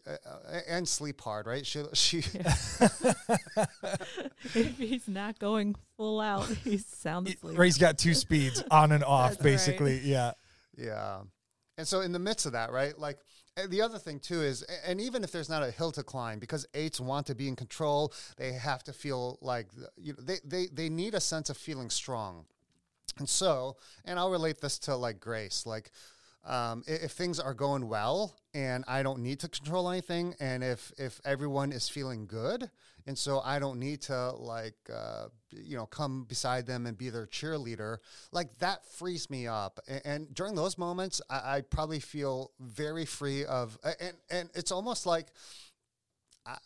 uh, 0.07 0.11
uh, 0.25 0.59
and 0.69 0.87
sleep 0.87 1.19
hard, 1.19 1.47
right? 1.47 1.65
She 1.65 1.83
she. 1.93 2.19
if 4.55 4.77
he's 4.77 5.07
not 5.07 5.37
going 5.39 5.75
full 5.97 6.21
out, 6.21 6.45
he's 6.63 6.85
sound 6.85 7.27
asleep. 7.27 7.57
Ray's 7.57 7.77
got 7.77 7.97
two 7.97 8.13
speeds 8.13 8.63
on 8.71 8.91
and 8.91 9.03
off, 9.03 9.31
That's 9.31 9.39
right. 9.41 9.51
basically. 9.51 9.99
Yeah. 9.99 10.31
Yeah. 10.77 11.19
And 11.77 11.85
so 11.87 11.99
in 12.01 12.13
the 12.13 12.19
midst 12.19 12.45
of 12.45 12.53
that, 12.53 12.71
right? 12.71 12.97
Like 12.97 13.17
the 13.69 13.81
other 13.81 13.97
thing 13.97 14.19
too 14.19 14.41
is 14.41 14.63
and 14.85 14.99
even 14.99 15.23
if 15.23 15.31
there's 15.31 15.49
not 15.49 15.63
a 15.63 15.71
hill 15.71 15.91
to 15.93 16.03
climb 16.03 16.39
because 16.39 16.65
eights 16.73 16.99
want 16.99 17.25
to 17.27 17.35
be 17.35 17.47
in 17.47 17.55
control, 17.55 18.13
they 18.37 18.51
have 18.53 18.83
to 18.83 18.93
feel 18.93 19.37
like 19.41 19.67
you 19.97 20.13
know 20.13 20.19
they 20.21 20.39
they 20.43 20.67
they 20.67 20.89
need 20.89 21.13
a 21.13 21.21
sense 21.21 21.49
of 21.49 21.57
feeling 21.57 21.89
strong. 21.89 22.45
And 23.17 23.29
so, 23.29 23.77
and 24.03 24.19
I'll 24.19 24.31
relate 24.31 24.59
this 24.59 24.77
to 24.79 24.95
like 24.95 25.21
grace, 25.21 25.65
like 25.65 25.91
um, 26.45 26.83
if 26.87 27.11
things 27.11 27.39
are 27.39 27.53
going 27.53 27.87
well 27.87 28.35
and 28.53 28.83
I 28.87 29.03
don't 29.03 29.19
need 29.19 29.39
to 29.41 29.47
control 29.47 29.89
anything, 29.89 30.35
and 30.39 30.63
if 30.63 30.91
if 30.97 31.19
everyone 31.25 31.71
is 31.71 31.89
feeling 31.89 32.27
good, 32.27 32.69
and 33.07 33.17
so 33.17 33.41
I 33.43 33.59
don't 33.59 33.79
need 33.79 34.01
to 34.03 34.31
like 34.31 34.77
uh, 34.93 35.25
you 35.51 35.75
know 35.75 35.85
come 35.87 36.23
beside 36.23 36.65
them 36.65 36.85
and 36.85 36.97
be 36.97 37.09
their 37.09 37.25
cheerleader, 37.25 37.97
like 38.31 38.57
that 38.59 38.85
frees 38.85 39.29
me 39.29 39.47
up. 39.47 39.79
And, 39.87 40.01
and 40.05 40.33
during 40.35 40.55
those 40.55 40.77
moments, 40.77 41.21
I, 41.29 41.57
I 41.57 41.61
probably 41.61 41.99
feel 41.99 42.51
very 42.59 43.05
free 43.05 43.43
of, 43.45 43.77
and 43.83 44.13
and 44.29 44.49
it's 44.53 44.71
almost 44.71 45.05
like 45.05 45.27
I 46.45 46.57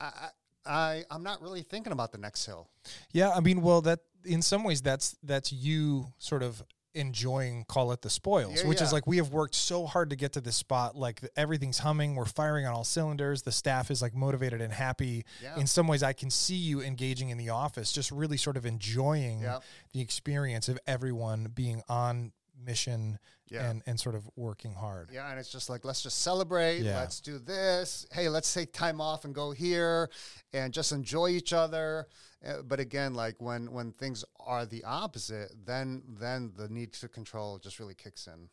I. 0.00 0.28
I, 0.66 1.04
I'm 1.10 1.22
not 1.22 1.40
really 1.40 1.62
thinking 1.62 1.90
about 1.90 2.12
the 2.12 2.18
next 2.18 2.44
hill. 2.44 2.68
Yeah, 3.12 3.30
I 3.30 3.40
mean, 3.40 3.62
well, 3.62 3.80
that 3.80 4.00
in 4.26 4.42
some 4.42 4.62
ways 4.62 4.82
that's 4.82 5.16
that's 5.22 5.54
you 5.54 6.12
sort 6.18 6.42
of 6.42 6.62
enjoying 6.94 7.64
call 7.68 7.92
it 7.92 8.02
the 8.02 8.10
spoils, 8.10 8.62
Yeah, 8.62 8.68
which 8.68 8.80
is 8.82 8.92
like 8.92 9.06
we 9.06 9.18
have 9.18 9.32
worked 9.32 9.54
so 9.54 9.86
hard 9.86 10.10
to 10.10 10.16
get 10.16 10.32
to 10.34 10.40
this 10.40 10.56
spot. 10.56 10.96
Like 10.96 11.20
everything's 11.36 11.78
humming, 11.78 12.14
we're 12.14 12.24
firing 12.24 12.66
on 12.66 12.74
all 12.74 12.84
cylinders. 12.84 13.42
The 13.42 13.52
staff 13.52 13.90
is 13.90 14.02
like 14.02 14.14
motivated 14.14 14.60
and 14.60 14.72
happy. 14.72 15.24
Yeah. 15.42 15.58
In 15.58 15.66
some 15.66 15.86
ways, 15.86 16.02
I 16.02 16.12
can 16.12 16.30
see 16.30 16.56
you 16.56 16.82
engaging 16.82 17.30
in 17.30 17.38
the 17.38 17.50
office, 17.50 17.92
just 17.92 18.10
really 18.10 18.36
sort 18.36 18.56
of 18.56 18.66
enjoying 18.66 19.44
the 19.92 20.00
experience 20.00 20.68
of 20.68 20.78
everyone 20.86 21.48
being 21.54 21.82
on 21.88 22.32
mission 22.64 23.18
Yeah. 23.48 23.68
and 23.68 23.82
and 23.86 23.98
sort 23.98 24.14
of 24.14 24.28
working 24.36 24.74
hard. 24.74 25.10
Yeah, 25.12 25.30
and 25.30 25.38
it's 25.40 25.50
just 25.50 25.68
like 25.70 25.84
let's 25.84 26.02
just 26.02 26.18
celebrate. 26.22 26.80
Yeah. 26.82 27.00
Let's 27.00 27.20
do 27.20 27.38
this. 27.38 28.06
Hey, 28.12 28.28
let's 28.28 28.52
take 28.52 28.72
time 28.72 29.00
off 29.00 29.24
and 29.24 29.34
go 29.34 29.50
here, 29.52 30.10
and 30.52 30.72
just 30.72 30.92
enjoy 30.92 31.28
each 31.30 31.52
other. 31.52 32.06
Uh, 32.46 32.62
but 32.62 32.80
again, 32.80 33.14
like 33.14 33.36
when 33.40 33.70
when 33.72 33.92
things 33.92 34.24
are 34.46 34.64
the 34.66 34.84
opposite, 34.84 35.52
then 35.66 36.02
then 36.18 36.52
the 36.56 36.68
need 36.68 36.92
to 36.94 37.08
control 37.08 37.58
just 37.58 37.78
really 37.80 37.94
kicks 37.94 38.26
in. 38.26 38.48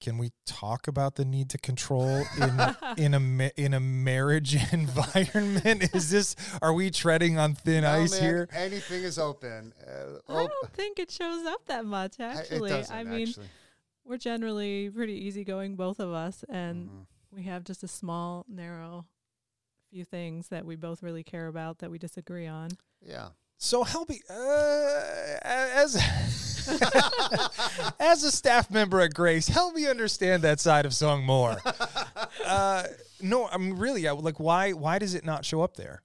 Can 0.00 0.18
we 0.18 0.30
talk 0.44 0.88
about 0.88 1.14
the 1.14 1.24
need 1.24 1.48
to 1.50 1.58
control 1.58 2.22
in 2.38 2.60
in 2.98 3.14
a 3.14 3.50
in 3.56 3.74
a 3.74 3.80
marriage 3.80 4.54
environment? 4.72 5.94
Is 5.94 6.10
this 6.10 6.36
are 6.60 6.72
we 6.74 6.90
treading 6.90 7.38
on 7.38 7.54
thin 7.54 7.82
No, 7.82 7.92
ice 7.92 8.12
man, 8.12 8.22
here? 8.22 8.48
Anything 8.52 9.04
is 9.04 9.18
open. 9.18 9.72
Uh, 9.86 10.18
I 10.28 10.46
don't 10.46 10.72
think 10.74 10.98
it 10.98 11.10
shows 11.10 11.46
up 11.46 11.64
that 11.66 11.84
much, 11.86 12.20
I- 12.20 12.24
actually. 12.24 12.72
it 12.72 12.90
I 12.90 13.04
mean, 13.04 13.28
actually. 13.28 13.46
we're 14.04 14.18
generally 14.18 14.90
pretty 14.90 15.14
easygoing, 15.26 15.76
both 15.76 15.98
of 15.98 16.12
us, 16.12 16.44
and 16.48 16.88
Mhm. 16.88 17.06
we 17.32 17.42
have 17.44 17.64
just 17.64 17.82
a 17.82 17.88
small, 17.88 18.44
narrow 18.48 19.06
few 19.90 20.04
things 20.04 20.48
that 20.48 20.66
we 20.66 20.76
both 20.76 21.02
really 21.02 21.22
care 21.24 21.46
about 21.46 21.78
that 21.78 21.90
we 21.90 21.98
disagree 21.98 22.46
on. 22.46 22.70
yeah. 23.00 23.28
So 23.58 23.84
help 23.84 24.10
me, 24.10 24.20
uh, 24.28 25.38
as 25.42 25.94
as 28.00 28.24
a 28.24 28.30
staff 28.30 28.70
member 28.70 29.00
at 29.00 29.14
Grace, 29.14 29.48
help 29.48 29.74
me 29.74 29.86
understand 29.86 30.42
that 30.42 30.60
side 30.60 30.86
of 30.86 30.94
Sung 30.94 31.24
more. 31.24 31.56
Uh, 32.44 32.84
no, 33.20 33.48
I'm 33.48 33.78
really 33.78 34.06
I, 34.06 34.12
like, 34.12 34.38
why 34.38 34.72
why 34.72 34.98
does 34.98 35.14
it 35.14 35.24
not 35.24 35.44
show 35.44 35.62
up 35.62 35.76
there? 35.76 36.02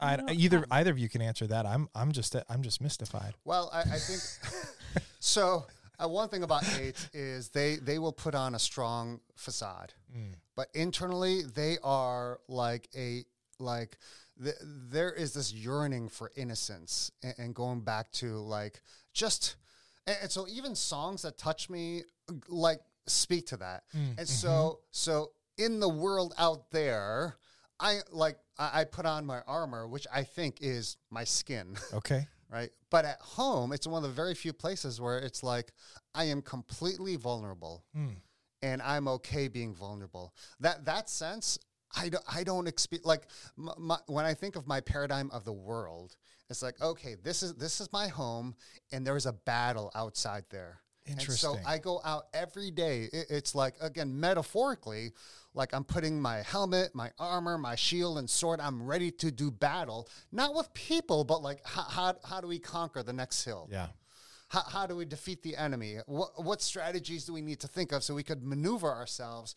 I, 0.00 0.18
either 0.32 0.64
either 0.70 0.90
of 0.90 0.98
you 0.98 1.08
can 1.08 1.22
answer 1.22 1.46
that. 1.46 1.64
I'm 1.64 1.88
I'm 1.94 2.12
just 2.12 2.34
I'm 2.48 2.62
just 2.62 2.80
mystified. 2.80 3.34
Well, 3.44 3.70
I, 3.72 3.80
I 3.80 3.98
think 3.98 5.04
so. 5.20 5.66
Uh, 6.02 6.08
one 6.08 6.28
thing 6.28 6.44
about 6.44 6.64
eight 6.78 7.08
is 7.12 7.50
they 7.50 7.76
they 7.76 7.98
will 7.98 8.12
put 8.12 8.34
on 8.34 8.54
a 8.54 8.58
strong 8.58 9.20
facade, 9.36 9.92
but 10.56 10.68
internally 10.74 11.42
they 11.42 11.76
are 11.82 12.40
like 12.48 12.88
a 12.96 13.24
like 13.58 13.98
th- 14.42 14.56
there 14.62 15.12
is 15.12 15.32
this 15.32 15.52
yearning 15.52 16.08
for 16.08 16.30
innocence 16.36 17.10
and, 17.22 17.34
and 17.38 17.54
going 17.54 17.80
back 17.80 18.10
to 18.12 18.38
like 18.38 18.80
just 19.18 19.56
and, 20.06 20.30
so 20.30 20.46
even 20.48 20.74
songs 20.74 21.22
that 21.22 21.36
touch 21.36 21.68
me 21.68 22.02
like 22.48 22.80
speak 23.06 23.46
to 23.46 23.56
that 23.56 23.82
mm, 23.94 24.00
and 24.00 24.16
mm-hmm. 24.16 24.24
so 24.24 24.78
so 24.90 25.32
in 25.58 25.80
the 25.80 25.88
world 25.88 26.34
out 26.38 26.70
there 26.70 27.36
i 27.80 27.98
like 28.12 28.38
I, 28.58 28.80
I 28.80 28.84
put 28.84 29.06
on 29.06 29.26
my 29.26 29.40
armor 29.46 29.88
which 29.88 30.06
i 30.12 30.22
think 30.22 30.58
is 30.60 30.96
my 31.10 31.24
skin 31.24 31.76
Okay. 31.92 32.26
right? 32.50 32.70
But 32.90 33.04
at 33.04 33.20
home, 33.20 33.72
it's 33.72 33.86
one 33.86 34.02
of 34.02 34.08
the 34.08 34.14
very 34.14 34.34
few 34.34 34.52
places 34.52 35.00
where 35.00 35.18
it's 35.18 35.42
like 35.42 35.72
I 36.14 36.24
am 36.24 36.40
completely 36.40 37.16
vulnerable, 37.16 37.84
mm. 37.94 38.16
and 38.62 38.80
I'm 38.80 39.06
okay 39.08 39.48
being 39.48 39.74
vulnerable. 39.74 40.32
That 40.60 40.86
that 40.86 41.10
sense, 41.10 41.58
I 41.96 42.08
don't, 42.10 42.24
I 42.32 42.44
don't 42.44 42.66
expect 42.66 43.04
like 43.06 43.22
my, 43.56 43.98
when 44.06 44.24
I 44.24 44.34
think 44.34 44.56
of 44.56 44.66
my 44.66 44.80
paradigm 44.80 45.30
of 45.32 45.44
the 45.44 45.52
world, 45.52 46.16
it's 46.50 46.62
like 46.62 46.80
okay, 46.80 47.16
this 47.22 47.42
is 47.42 47.54
this 47.54 47.80
is 47.80 47.92
my 47.92 48.08
home, 48.08 48.54
and 48.92 49.06
there 49.06 49.16
is 49.16 49.26
a 49.26 49.32
battle 49.32 49.90
outside 49.94 50.44
there. 50.50 50.80
And 51.06 51.18
Interesting. 51.18 51.54
so 51.54 51.58
I 51.66 51.78
go 51.78 52.02
out 52.04 52.26
every 52.34 52.70
day. 52.70 53.08
It- 53.12 53.26
it's 53.30 53.54
like 53.54 53.74
again 53.80 54.20
metaphorically, 54.20 55.12
like 55.54 55.72
I'm 55.72 55.84
putting 55.84 56.20
my 56.20 56.42
helmet, 56.42 56.94
my 56.94 57.10
armor, 57.18 57.56
my 57.56 57.74
shield 57.76 58.18
and 58.18 58.28
sword. 58.28 58.60
I'm 58.60 58.82
ready 58.82 59.10
to 59.12 59.30
do 59.30 59.50
battle, 59.50 60.08
not 60.32 60.54
with 60.54 60.72
people, 60.74 61.24
but 61.24 61.42
like 61.42 61.66
how 61.66 61.82
how, 61.82 62.14
how 62.24 62.40
do 62.42 62.46
we 62.48 62.58
conquer 62.58 63.02
the 63.02 63.14
next 63.14 63.42
hill? 63.44 63.68
Yeah. 63.72 63.88
How, 64.48 64.62
how 64.62 64.86
do 64.86 64.96
we 64.96 65.04
defeat 65.04 65.42
the 65.42 65.56
enemy? 65.56 65.98
What, 66.06 66.42
what 66.42 66.62
strategies 66.62 67.24
do 67.26 67.32
we 67.34 67.42
need 67.42 67.60
to 67.60 67.68
think 67.68 67.92
of 67.92 68.02
so 68.02 68.14
we 68.14 68.22
could 68.22 68.42
maneuver 68.42 68.88
ourselves? 68.90 69.54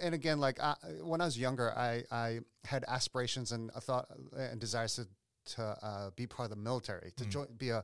And 0.00 0.14
again, 0.14 0.40
like 0.40 0.58
I, 0.60 0.74
when 1.02 1.20
I 1.20 1.26
was 1.26 1.38
younger, 1.38 1.76
I, 1.76 2.04
I 2.10 2.40
had 2.64 2.84
aspirations 2.88 3.52
and 3.52 3.70
a 3.74 3.80
thought 3.80 4.06
and 4.36 4.60
desires 4.60 4.94
to 4.96 5.06
to 5.56 5.62
uh, 5.82 6.10
be 6.16 6.26
part 6.26 6.44
of 6.50 6.50
the 6.56 6.62
military, 6.62 7.12
to 7.16 7.24
join, 7.24 7.46
be 7.56 7.70
a 7.70 7.82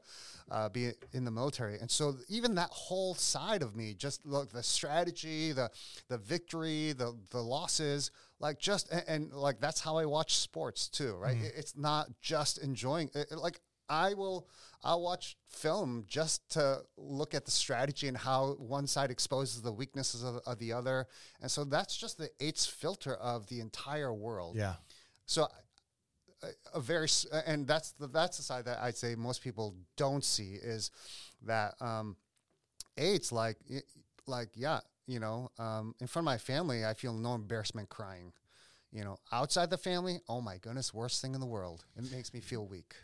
uh, 0.50 0.68
be 0.68 0.92
in 1.14 1.24
the 1.24 1.30
military, 1.30 1.78
and 1.80 1.90
so 1.90 2.14
even 2.28 2.54
that 2.54 2.68
whole 2.70 3.14
side 3.14 3.62
of 3.62 3.74
me, 3.74 3.94
just 3.94 4.24
look 4.26 4.50
the 4.52 4.62
strategy, 4.62 5.52
the 5.52 5.70
the 6.08 6.18
victory, 6.18 6.92
the 6.92 7.16
the 7.30 7.42
losses, 7.42 8.10
like 8.40 8.58
just 8.58 8.88
and, 8.92 9.04
and 9.08 9.32
like 9.32 9.58
that's 9.58 9.80
how 9.80 9.96
I 9.96 10.04
watch 10.04 10.36
sports 10.36 10.86
too, 10.88 11.14
right? 11.16 11.36
It- 11.46 11.54
it's 11.56 11.76
not 11.76 12.08
just 12.20 12.58
enjoying, 12.58 13.10
it- 13.14 13.32
like 13.32 13.60
I 13.88 14.14
will 14.14 14.48
I'll 14.82 15.02
watch 15.02 15.36
film 15.48 16.04
just 16.06 16.48
to 16.50 16.82
look 16.96 17.34
at 17.34 17.44
the 17.44 17.50
strategy 17.50 18.08
and 18.08 18.16
how 18.16 18.52
one 18.58 18.86
side 18.86 19.10
exposes 19.10 19.62
the 19.62 19.72
weaknesses 19.72 20.22
of, 20.22 20.40
of 20.46 20.58
the 20.58 20.72
other. 20.72 21.06
And 21.40 21.50
so 21.50 21.64
that's 21.64 21.96
just 21.96 22.18
the 22.18 22.30
eights 22.40 22.66
filter 22.66 23.14
of 23.14 23.48
the 23.48 23.60
entire 23.60 24.12
world. 24.14 24.56
Yeah. 24.56 24.74
So 25.26 25.48
a, 26.42 26.48
a 26.74 26.80
very 26.80 27.08
and 27.46 27.66
that's 27.66 27.92
the 27.92 28.06
that's 28.06 28.36
the 28.36 28.42
side 28.42 28.66
that 28.66 28.78
I'd 28.80 28.96
say 28.96 29.14
most 29.14 29.42
people 29.42 29.74
don't 29.96 30.24
see 30.24 30.54
is 30.54 30.90
that 31.46 31.74
um 31.80 32.16
eights 32.96 33.32
like 33.32 33.56
like 34.26 34.50
yeah, 34.54 34.80
you 35.06 35.20
know, 35.20 35.50
um 35.58 35.94
in 36.00 36.06
front 36.06 36.24
of 36.24 36.26
my 36.26 36.38
family 36.38 36.84
I 36.84 36.94
feel 36.94 37.12
no 37.12 37.34
embarrassment 37.34 37.88
crying. 37.88 38.32
You 38.92 39.04
know, 39.04 39.18
outside 39.32 39.70
the 39.70 39.76
family, 39.76 40.20
oh 40.28 40.40
my 40.40 40.58
goodness, 40.58 40.94
worst 40.94 41.20
thing 41.20 41.34
in 41.34 41.40
the 41.40 41.46
world. 41.46 41.84
It 41.96 42.10
makes 42.12 42.32
me 42.32 42.40
feel 42.40 42.66
weak. 42.66 42.94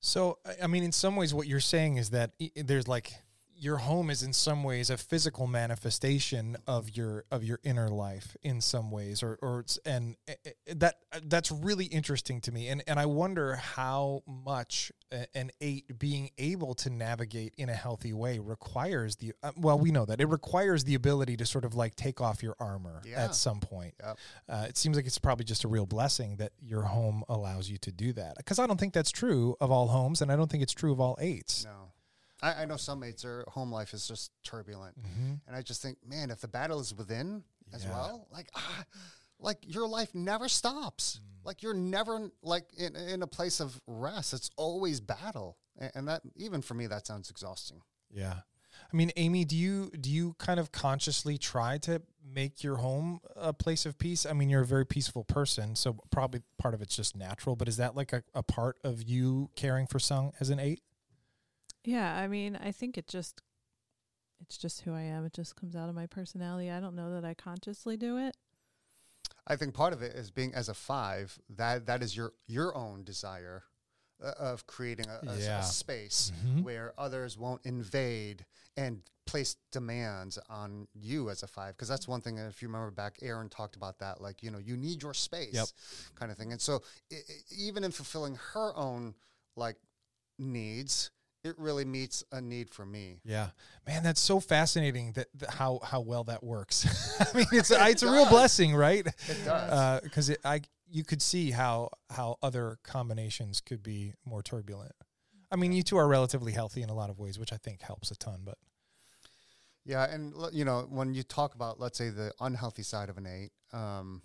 So, 0.00 0.38
I- 0.62 0.64
mean, 0.66 0.82
in 0.84 0.92
some 0.92 1.16
ways, 1.16 1.34
what 1.34 1.46
you're 1.46 1.60
saying 1.60 1.96
is 1.96 2.10
that 2.10 2.32
there's 2.54 2.86
like 2.88 3.14
your 3.58 3.78
home 3.78 4.10
is 4.10 4.22
in 4.22 4.32
some 4.32 4.62
ways 4.62 4.90
a 4.90 4.96
physical 4.96 5.46
manifestation 5.46 6.56
of 6.66 6.96
your 6.96 7.24
of 7.30 7.42
your 7.44 7.58
inner 7.62 7.88
life 7.88 8.36
in 8.42 8.60
some 8.60 8.90
ways, 8.90 9.22
or 9.22 9.38
or 9.40 9.60
it's, 9.60 9.78
and 9.84 10.16
i- 10.28 10.36
i- 10.46 10.74
that 10.74 10.96
that's 11.24 11.50
really 11.50 11.86
interesting 11.86 12.40
to 12.42 12.52
me, 12.52 12.68
and 12.68 12.82
and 12.86 12.98
I 13.00 13.06
wonder 13.06 13.56
how 13.56 14.22
much 14.26 14.92
an 15.34 15.50
eight 15.60 15.98
being 15.98 16.30
able 16.36 16.74
to 16.74 16.90
navigate 16.90 17.54
in 17.56 17.68
a 17.68 17.74
healthy 17.74 18.12
way 18.12 18.38
requires 18.38 19.16
the 19.16 19.32
uh, 19.42 19.52
well, 19.56 19.78
we 19.78 19.90
know 19.90 20.04
that 20.04 20.20
it 20.20 20.26
requires 20.26 20.84
the 20.84 20.94
ability 20.94 21.36
to 21.38 21.46
sort 21.46 21.64
of 21.64 21.74
like 21.74 21.94
take 21.94 22.20
off 22.20 22.42
your 22.42 22.56
armor 22.58 23.00
Yeah. 23.04 23.24
at 23.24 23.34
some 23.34 23.60
point. 23.60 23.94
Yep. 24.00 24.18
Uh, 24.48 24.66
it 24.68 24.76
seems 24.76 24.96
like 24.96 25.06
it's 25.06 25.18
probably 25.18 25.44
just 25.44 25.64
a 25.64 25.68
real 25.68 25.86
blessing 25.86 26.36
that 26.36 26.52
your 26.60 26.82
home 26.82 27.24
allows 27.28 27.70
you 27.70 27.78
to 27.78 27.92
do 27.92 28.12
that. 28.14 28.36
Because 28.36 28.58
I 28.58 28.66
don't 28.66 28.78
think 28.78 28.92
that's 28.92 29.10
true 29.12 29.56
of 29.60 29.70
all 29.70 29.88
homes, 29.88 30.20
and 30.20 30.30
I 30.32 30.36
don't 30.36 30.50
think 30.50 30.62
it's 30.62 30.74
true 30.74 30.92
of 30.92 31.00
all 31.00 31.16
eights. 31.20 31.64
No. 31.64 31.92
I, 32.46 32.62
I 32.62 32.64
know 32.64 32.76
some 32.76 33.00
mates, 33.00 33.22
their 33.22 33.44
home 33.48 33.72
life 33.72 33.92
is 33.92 34.06
just 34.06 34.30
turbulent. 34.44 34.96
Mm-hmm. 35.00 35.34
And 35.46 35.56
I 35.56 35.62
just 35.62 35.82
think, 35.82 35.98
man, 36.06 36.30
if 36.30 36.40
the 36.40 36.48
battle 36.48 36.80
is 36.80 36.94
within 36.94 37.42
as 37.74 37.86
well, 37.86 38.28
like, 38.30 38.48
ah, 38.54 38.84
like 39.40 39.58
your 39.66 39.88
life 39.88 40.14
never 40.14 40.48
stops. 40.48 41.20
Mm. 41.20 41.46
Like 41.46 41.62
you're 41.62 41.74
never 41.74 42.30
like 42.42 42.64
in, 42.78 42.94
in 42.94 43.22
a 43.22 43.26
place 43.26 43.60
of 43.60 43.80
rest. 43.86 44.32
It's 44.32 44.50
always 44.56 45.00
battle. 45.00 45.58
And, 45.78 45.90
and 45.94 46.08
that, 46.08 46.22
even 46.36 46.62
for 46.62 46.74
me, 46.74 46.86
that 46.86 47.06
sounds 47.06 47.30
exhausting. 47.30 47.80
Yeah. 48.10 48.34
I 48.92 48.96
mean, 48.96 49.10
Amy, 49.16 49.44
do 49.44 49.56
you 49.56 49.90
do 50.00 50.10
you 50.10 50.34
kind 50.38 50.60
of 50.60 50.70
consciously 50.70 51.38
try 51.38 51.78
to 51.78 52.02
make 52.22 52.62
your 52.62 52.76
home 52.76 53.20
a 53.34 53.52
place 53.52 53.86
of 53.86 53.98
peace? 53.98 54.26
I 54.26 54.32
mean, 54.32 54.50
you're 54.50 54.62
a 54.62 54.66
very 54.66 54.86
peaceful 54.86 55.24
person, 55.24 55.74
so 55.74 55.96
probably 56.10 56.42
part 56.58 56.74
of 56.74 56.82
it's 56.82 56.94
just 56.94 57.16
natural. 57.16 57.56
But 57.56 57.68
is 57.68 57.78
that 57.78 57.96
like 57.96 58.12
a, 58.12 58.22
a 58.34 58.42
part 58.42 58.76
of 58.84 59.02
you 59.02 59.50
caring 59.56 59.86
for 59.86 59.98
Sung 59.98 60.32
as 60.40 60.50
an 60.50 60.60
eight? 60.60 60.82
Yeah, 61.86 62.16
I 62.16 62.26
mean, 62.26 62.56
I 62.56 62.72
think 62.72 62.98
it 62.98 63.06
just 63.06 63.40
it's 64.40 64.58
just 64.58 64.82
who 64.82 64.92
I 64.92 65.02
am. 65.02 65.24
It 65.24 65.32
just 65.32 65.56
comes 65.56 65.74
out 65.74 65.88
of 65.88 65.94
my 65.94 66.06
personality. 66.06 66.70
I 66.70 66.80
don't 66.80 66.94
know 66.96 67.12
that 67.14 67.24
I 67.24 67.32
consciously 67.34 67.96
do 67.96 68.18
it. 68.18 68.36
I 69.46 69.56
think 69.56 69.72
part 69.74 69.92
of 69.92 70.02
it 70.02 70.14
is 70.14 70.30
being 70.30 70.52
as 70.54 70.68
a 70.68 70.74
five, 70.74 71.38
that 71.48 71.86
that 71.86 72.02
is 72.02 72.16
your 72.16 72.32
your 72.48 72.76
own 72.76 73.04
desire 73.04 73.62
uh, 74.22 74.32
of 74.38 74.66
creating 74.66 75.06
a 75.08 75.38
Yeah. 75.38 75.60
space 75.60 76.32
Mhm. 76.44 76.62
where 76.64 76.92
others 76.98 77.38
won't 77.38 77.64
invade 77.64 78.44
and 78.76 79.02
place 79.26 79.56
demands 79.72 80.38
on 80.48 80.88
you 80.94 81.30
as 81.30 81.42
a 81.42 81.46
five 81.46 81.74
because 81.76 81.88
that's 81.88 82.06
one 82.08 82.20
thing 82.20 82.38
if 82.38 82.62
you 82.62 82.68
remember 82.68 82.90
back 82.92 83.18
aaron 83.22 83.48
talked 83.48 83.74
about 83.76 83.98
that 83.98 84.20
like 84.20 84.40
you 84.42 84.50
know 84.52 84.58
you 84.58 84.76
need 84.76 85.02
your 85.02 85.12
space 85.14 85.52
Yep. 85.52 85.68
kind 86.14 86.30
of 86.30 86.38
thing 86.38 86.52
and 86.52 86.60
so 86.60 86.82
i 87.12 87.16
i 87.16 87.20
even 87.50 87.82
in 87.84 87.90
fulfilling 87.90 88.36
her 88.52 88.74
own 88.76 89.14
like 89.56 89.76
needs 90.38 91.10
it 91.46 91.58
really 91.58 91.84
meets 91.84 92.24
a 92.32 92.40
need 92.40 92.70
for 92.70 92.84
me 92.84 93.20
Yeah, 93.24 93.48
man, 93.86 94.02
that's 94.02 94.20
so 94.20 94.40
fascinating 94.40 95.12
that, 95.12 95.28
that 95.34 95.50
how 95.50 95.80
how 95.82 96.00
well 96.00 96.24
that 96.24 96.42
works. 96.42 96.86
I 97.20 97.36
mean, 97.36 97.46
it's 97.52 97.70
it's 97.92 98.02
a 98.02 98.10
real 98.10 98.28
blessing, 98.28 98.74
right? 98.74 99.06
it 99.06 99.44
does 99.44 100.00
Because 100.02 100.30
it 100.30 100.40
I 100.44 100.62
you 100.88 101.04
could 101.04 101.22
see 101.22 101.50
how 101.50 101.90
how 102.10 102.36
other 102.42 102.78
combinations 102.84 103.60
could 103.60 103.82
be 103.82 104.14
more 104.24 104.42
turbulent. 104.42 104.92
I 105.50 105.56
mean, 105.56 105.72
you 105.72 105.82
two 105.82 105.96
are 105.96 106.08
relatively 106.08 106.52
healthy 106.52 106.82
in 106.82 106.90
a 106.90 106.94
lot 106.94 107.10
of 107.10 107.18
ways, 107.18 107.38
which 107.38 107.52
I 107.52 107.56
think 107.56 107.82
helps 107.82 108.10
a 108.10 108.16
ton. 108.16 108.40
But 108.44 108.58
Yeah, 109.84 110.04
and 110.12 110.34
you 110.52 110.64
know 110.64 110.86
when 110.90 111.14
you 111.14 111.22
talk 111.22 111.54
about 111.54 111.78
let's 111.80 111.98
say 111.98 112.10
the 112.10 112.32
unhealthy 112.40 112.82
side 112.82 113.08
of 113.08 113.16
an 113.18 113.26
eight, 113.26 113.52
um, 113.72 114.22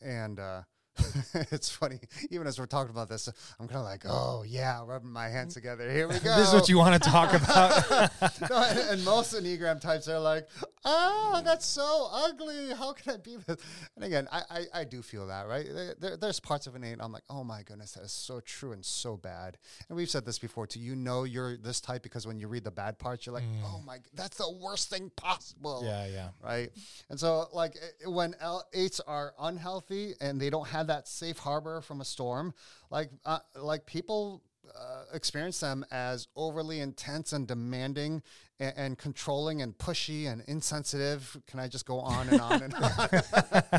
and 0.00 0.40
uh, 0.40 0.62
it's 1.50 1.70
funny 1.70 2.00
even 2.30 2.46
as 2.46 2.58
we're 2.58 2.66
talking 2.66 2.90
about 2.90 3.08
this, 3.08 3.28
I'm 3.58 3.68
kind 3.68 3.78
of 3.78 3.84
like, 3.84 4.04
oh 4.06 4.44
yeah, 4.46 4.82
rubbing 4.84 5.10
my 5.10 5.28
hands 5.28 5.54
together. 5.54 5.90
Here 5.90 6.08
we 6.08 6.14
go. 6.14 6.20
this 6.36 6.48
is 6.48 6.54
what 6.54 6.68
you 6.68 6.78
want 6.78 7.02
to 7.02 7.10
talk 7.10 7.32
about. 7.32 7.90
no, 8.50 8.62
and, 8.62 8.78
and 8.78 9.04
most 9.04 9.34
enneagram 9.34 9.80
types 9.80 10.08
are 10.08 10.18
like, 10.18 10.48
oh, 10.84 11.42
that's 11.44 11.66
so 11.66 12.08
ugly. 12.12 12.72
How 12.74 12.92
can 12.92 13.14
I 13.14 13.16
be 13.18 13.36
this? 13.36 13.56
And 13.96 14.04
again, 14.04 14.28
I 14.30 14.42
I, 14.50 14.80
I 14.80 14.84
do 14.84 15.02
feel 15.02 15.26
that 15.28 15.46
right. 15.48 15.66
There- 15.66 15.94
There, 15.98 16.16
there's 16.16 16.40
parts 16.40 16.66
of 16.66 16.74
an 16.74 16.84
eight. 16.84 16.98
I'm 17.00 17.12
like, 17.12 17.24
oh 17.30 17.44
my 17.44 17.62
goodness, 17.62 17.92
that 17.92 18.04
is 18.04 18.12
so 18.12 18.40
true 18.40 18.72
and 18.72 18.84
so 18.84 19.16
bad. 19.16 19.58
And 19.88 19.96
we've 19.96 20.10
said 20.10 20.24
this 20.24 20.38
before 20.38 20.66
too. 20.66 20.80
You 20.80 20.96
know 20.96 21.24
you're 21.24 21.56
this 21.56 21.80
type 21.80 22.02
because 22.02 22.26
when 22.26 22.38
you 22.38 22.48
read 22.48 22.64
the 22.64 22.70
bad 22.70 22.98
parts, 22.98 23.26
you're 23.26 23.34
like, 23.34 23.44
mm. 23.44 23.62
oh 23.64 23.80
my, 23.86 23.98
that's 24.14 24.36
the 24.36 24.50
worst 24.50 24.90
thing 24.90 25.10
possible 25.16 25.82
yeah, 25.84 26.06
yeah. 26.06 26.28
right? 26.42 26.70
And 27.10 27.18
so, 27.18 27.46
like, 27.52 27.76
eh, 27.76 28.08
when 28.08 28.34
L- 28.40 28.66
eights 28.72 29.00
are 29.00 29.34
unhealthy 29.38 30.14
and 30.20 30.40
they 30.40 30.50
don't 30.50 30.66
have 30.68 30.83
that 30.88 31.08
safe 31.08 31.38
harbor 31.38 31.80
from 31.80 32.00
a 32.00 32.04
storm, 32.04 32.54
like, 32.90 33.10
uh, 33.24 33.38
like 33.56 33.86
people 33.86 34.42
uh, 34.78 35.04
experience 35.12 35.60
them 35.60 35.84
as 35.90 36.26
overly 36.36 36.80
intense 36.80 37.32
and 37.32 37.46
demanding 37.46 38.22
and, 38.58 38.74
and 38.76 38.98
controlling 38.98 39.62
and 39.62 39.76
pushy 39.76 40.30
and 40.30 40.42
insensitive. 40.46 41.36
Can 41.46 41.60
I 41.60 41.68
just 41.68 41.86
go 41.86 42.00
on 42.00 42.28
and 42.28 42.40
on 42.40 42.62
and 42.62 42.74
on? 42.74 43.10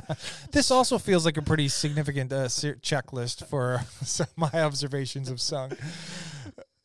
This 0.51 0.71
also 0.71 0.97
feels 0.97 1.25
like 1.25 1.37
a 1.37 1.41
pretty 1.41 1.67
significant 1.67 2.31
uh, 2.31 2.45
checklist 2.45 3.45
for 3.47 3.81
my 4.35 4.51
observations 4.53 5.29
of 5.29 5.41
Sung. 5.41 5.71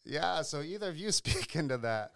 yeah. 0.05 0.43
So 0.43 0.63
either 0.63 0.89
of 0.89 0.97
you 0.97 1.13
speak 1.13 1.55
into 1.55 1.79
that. 1.79 2.13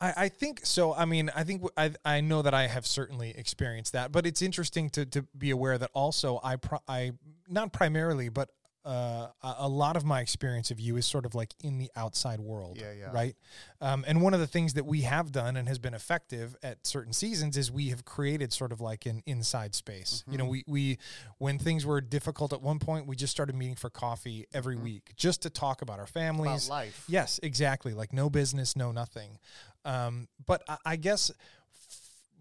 I, 0.00 0.14
I 0.16 0.28
think 0.28 0.60
so. 0.64 0.94
I 0.94 1.04
mean, 1.04 1.30
I 1.34 1.44
think 1.44 1.62
I, 1.76 1.92
I 2.04 2.20
know 2.20 2.42
that 2.42 2.54
I 2.54 2.66
have 2.66 2.86
certainly 2.86 3.30
experienced 3.36 3.92
that, 3.92 4.12
but 4.12 4.26
it's 4.26 4.42
interesting 4.42 4.90
to 4.90 5.04
to 5.06 5.22
be 5.36 5.50
aware 5.50 5.78
that 5.78 5.90
also 5.94 6.40
I 6.42 6.56
I 6.88 7.12
not 7.48 7.72
primarily, 7.72 8.28
but 8.28 8.50
uh, 8.84 9.26
a 9.42 9.68
lot 9.68 9.96
of 9.96 10.04
my 10.04 10.20
experience 10.20 10.70
of 10.70 10.80
you 10.80 10.96
is 10.96 11.04
sort 11.04 11.26
of 11.26 11.34
like 11.34 11.52
in 11.62 11.76
the 11.78 11.90
outside 11.96 12.40
world, 12.40 12.78
Yeah, 12.80 12.92
yeah. 12.98 13.12
right? 13.12 13.36
Um, 13.80 14.04
and 14.08 14.22
one 14.22 14.32
of 14.32 14.40
the 14.40 14.46
things 14.46 14.72
that 14.74 14.86
we 14.86 15.02
have 15.02 15.32
done 15.32 15.56
and 15.56 15.68
has 15.68 15.78
been 15.78 15.92
effective 15.92 16.56
at 16.62 16.86
certain 16.86 17.12
seasons 17.12 17.56
is 17.58 17.70
we 17.70 17.88
have 17.90 18.04
created 18.06 18.52
sort 18.52 18.72
of 18.72 18.80
like 18.80 19.04
an 19.04 19.22
inside 19.26 19.74
space. 19.74 20.24
You 20.30 20.38
know, 20.38 20.44
Mm-hmm. 20.44 20.50
we 20.50 20.64
we 20.66 20.98
when 21.38 21.58
things 21.58 21.84
were 21.84 22.00
difficult 22.00 22.52
at 22.54 22.62
one 22.62 22.78
point, 22.78 23.06
we 23.06 23.16
just 23.16 23.30
started 23.32 23.54
meeting 23.54 23.76
for 23.76 23.90
coffee 23.90 24.46
every 24.54 24.76
week 24.76 25.12
just 25.16 25.42
to 25.42 25.50
talk 25.50 25.82
about 25.82 25.98
our 25.98 26.06
families, 26.06 26.64
Mm-hmm. 26.64 26.72
About 26.72 26.84
life. 26.86 27.04
Yes, 27.08 27.38
exactly. 27.42 27.92
Like 27.92 28.12
no 28.14 28.30
business, 28.30 28.76
no 28.76 28.92
nothing. 28.92 29.38
Um, 29.84 30.28
but 30.46 30.62
I, 30.68 30.76
I 30.84 30.96
guess 30.96 31.30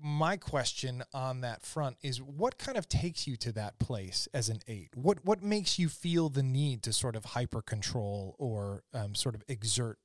my 0.01 0.37
question 0.37 1.03
on 1.13 1.41
that 1.41 1.63
front 1.63 1.97
is 2.01 2.21
what 2.21 2.57
kind 2.57 2.77
of 2.77 2.87
takes 2.87 3.27
you 3.27 3.35
to 3.37 3.51
that 3.53 3.79
place 3.79 4.27
as 4.33 4.49
an 4.49 4.59
eight? 4.67 4.89
What 4.95 5.25
what 5.25 5.43
makes 5.43 5.79
you 5.79 5.89
feel 5.89 6.29
the 6.29 6.43
need 6.43 6.83
to 6.83 6.93
sort 6.93 7.15
of 7.15 7.25
hyper 7.25 7.61
control 7.61 8.35
or 8.37 8.83
um, 8.93 9.15
sort 9.15 9.35
of 9.35 9.43
exert 9.47 9.99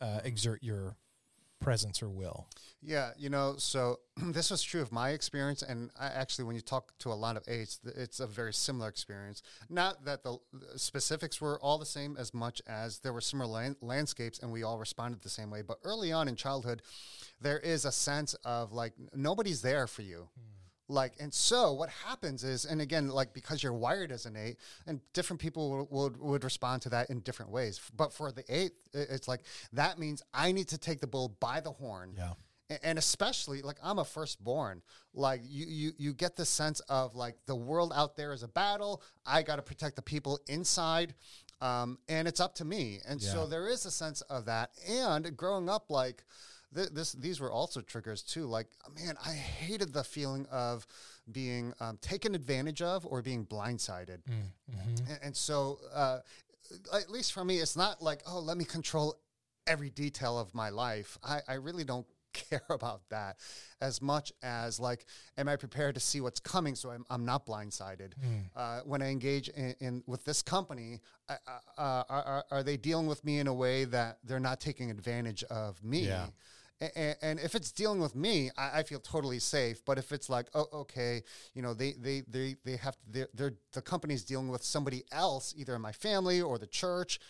uh, 0.00 0.20
exert 0.24 0.62
your 0.62 0.96
presence 1.64 2.02
or 2.02 2.08
will? 2.08 2.46
Yeah, 2.82 3.12
you 3.16 3.30
know, 3.30 3.54
so 3.56 4.00
this 4.16 4.50
was 4.50 4.62
true 4.62 4.82
of 4.82 4.92
my 4.92 5.10
experience, 5.10 5.62
and 5.62 5.90
I 5.98 6.06
actually, 6.06 6.44
when 6.44 6.54
you 6.54 6.60
talk 6.60 6.92
to 6.98 7.10
a 7.10 7.14
lot 7.14 7.36
of 7.36 7.44
th- 7.44 7.68
it's 7.96 8.20
a 8.20 8.26
very 8.26 8.52
similar 8.52 8.88
experience. 8.88 9.42
Not 9.70 10.04
that 10.04 10.22
the 10.22 10.38
specifics 10.76 11.40
were 11.40 11.58
all 11.60 11.78
the 11.78 11.86
same 11.86 12.16
as 12.18 12.34
much 12.34 12.60
as 12.66 12.98
there 12.98 13.12
were 13.12 13.22
similar 13.22 13.48
lan- 13.48 13.76
landscapes, 13.80 14.38
and 14.38 14.52
we 14.52 14.62
all 14.62 14.78
responded 14.78 15.22
the 15.22 15.30
same 15.30 15.50
way. 15.50 15.62
But 15.62 15.78
early 15.82 16.12
on 16.12 16.28
in 16.28 16.36
childhood, 16.36 16.82
there 17.40 17.58
is 17.58 17.84
a 17.84 17.92
sense 17.92 18.34
of 18.44 18.72
like 18.72 18.92
nobody's 19.14 19.62
there 19.62 19.86
for 19.86 20.02
you. 20.02 20.28
Hmm. 20.34 20.53
Like, 20.88 21.14
and 21.18 21.32
so 21.32 21.72
what 21.72 21.88
happens 21.88 22.44
is, 22.44 22.64
and 22.66 22.80
again, 22.80 23.08
like 23.08 23.32
because 23.32 23.62
you're 23.62 23.72
wired 23.72 24.12
as 24.12 24.26
an 24.26 24.36
eight, 24.36 24.58
and 24.86 25.00
different 25.14 25.40
people 25.40 25.70
would, 25.70 25.86
would, 25.90 26.16
would 26.20 26.44
respond 26.44 26.82
to 26.82 26.90
that 26.90 27.08
in 27.10 27.20
different 27.20 27.50
ways. 27.50 27.80
But 27.96 28.12
for 28.12 28.30
the 28.32 28.44
eight, 28.48 28.72
i- 28.94 28.98
it's 28.98 29.26
like 29.26 29.40
that 29.72 29.98
means 29.98 30.22
I 30.34 30.52
need 30.52 30.68
to 30.68 30.78
take 30.78 31.00
the 31.00 31.06
bull 31.06 31.36
by 31.40 31.60
the 31.60 31.72
horn 31.72 32.14
Yeah. 32.16 32.34
and 32.82 32.98
especially 32.98 33.62
like 33.62 33.78
I'm 33.82 33.98
a 33.98 34.04
firstborn. 34.04 34.82
Like 35.14 35.40
you, 35.44 35.64
you, 35.66 35.92
you 35.96 36.12
get 36.12 36.36
the 36.36 36.44
sense 36.44 36.80
of 36.80 37.14
like 37.14 37.36
the 37.46 37.56
world 37.56 37.92
out 37.94 38.16
there 38.16 38.32
is 38.34 38.42
a 38.42 38.48
battle. 38.48 39.02
I 39.24 39.42
got 39.42 39.56
to 39.56 39.62
protect 39.62 39.96
the 39.96 40.02
people 40.02 40.38
inside, 40.48 41.14
um, 41.62 41.98
and 42.10 42.28
it's 42.28 42.40
up 42.40 42.56
to 42.56 42.64
me. 42.64 43.00
And 43.08 43.22
Yeah. 43.22 43.32
so 43.32 43.46
there 43.46 43.68
is 43.68 43.86
a 43.86 43.90
sense 43.90 44.20
of 44.22 44.44
that. 44.46 44.70
And 44.86 45.34
growing 45.36 45.70
up, 45.70 45.86
like 45.88 46.24
th- 46.74 46.90
this, 46.90 47.12
these 47.12 47.40
were 47.40 47.50
also 47.50 47.80
triggers 47.80 48.22
too. 48.22 48.46
Like 48.46 48.68
man, 48.94 49.16
I 49.24 49.32
hated 49.32 49.92
the 49.92 50.04
feeling 50.04 50.46
of 50.50 50.86
being 51.30 51.72
um, 51.80 51.98
taken 52.00 52.34
advantage 52.34 52.82
of 52.82 53.06
or 53.06 53.22
being 53.22 53.46
blindsided. 53.46 54.18
Mm-hmm. 54.28 55.10
And, 55.10 55.18
and 55.22 55.36
so, 55.36 55.78
uh, 55.92 56.18
at 56.92 57.10
least 57.10 57.32
for 57.32 57.44
me, 57.44 57.58
it's 57.58 57.76
not 57.76 58.02
like, 58.02 58.22
oh, 58.26 58.40
let 58.40 58.56
me 58.56 58.64
control 58.64 59.16
every 59.66 59.90
detail 59.90 60.38
of 60.38 60.54
my 60.54 60.70
life. 60.70 61.18
I, 61.22 61.40
I 61.48 61.54
really 61.54 61.84
don't 61.84 62.06
care 62.32 62.62
about 62.68 63.02
that 63.10 63.36
as 63.80 64.02
much 64.02 64.32
as 64.42 64.80
like, 64.80 65.06
am 65.38 65.48
I 65.48 65.56
prepared 65.56 65.94
to 65.94 66.00
see 66.00 66.20
what's 66.20 66.40
coming 66.40 66.74
so 66.74 66.90
I'm, 66.90 67.04
I'm 67.08 67.24
not 67.24 67.46
blindsided? 67.46 68.12
Uh, 68.56 68.80
when 68.84 69.02
I 69.02 69.10
engage 69.10 69.48
in, 69.48 69.74
in 69.80 70.02
with 70.06 70.24
this 70.24 70.42
company, 70.42 71.00
uh, 71.28 71.36
uh, 71.46 71.50
are, 71.78 72.04
are, 72.08 72.44
are 72.50 72.62
they 72.62 72.76
dealing 72.76 73.06
with 73.06 73.24
me 73.24 73.38
in 73.38 73.46
a 73.46 73.54
way 73.54 73.84
that 73.84 74.18
they're 74.24 74.40
not 74.40 74.60
taking 74.60 74.90
advantage 74.90 75.44
of 75.44 75.82
me? 75.84 76.06
Yeah. 76.06 76.26
And, 76.80 77.16
and 77.22 77.40
if 77.40 77.54
it's 77.54 77.72
dealing 77.72 78.00
with 78.00 78.14
me, 78.14 78.50
I, 78.56 78.80
I, 78.80 78.82
feel 78.82 78.98
totally 78.98 79.38
safe. 79.38 79.84
But 79.84 79.96
if 79.98 80.12
it's 80.12 80.28
like, 80.28 80.48
oh, 80.54 80.66
okay, 80.72 81.22
you 81.54 81.62
know, 81.62 81.72
they 81.72 81.92
they 81.92 82.22
they 82.28 82.56
they 82.64 82.76
have 82.76 82.96
they're, 83.06 83.28
they're 83.32 83.54
the 83.72 83.80
company's 83.80 84.24
dealing 84.24 84.48
with 84.48 84.64
somebody 84.64 85.04
else, 85.12 85.54
either 85.56 85.74
in 85.76 85.82
my 85.82 85.92
family 85.92 86.42
or 86.42 86.58
the 86.58 86.66
church. 86.66 87.20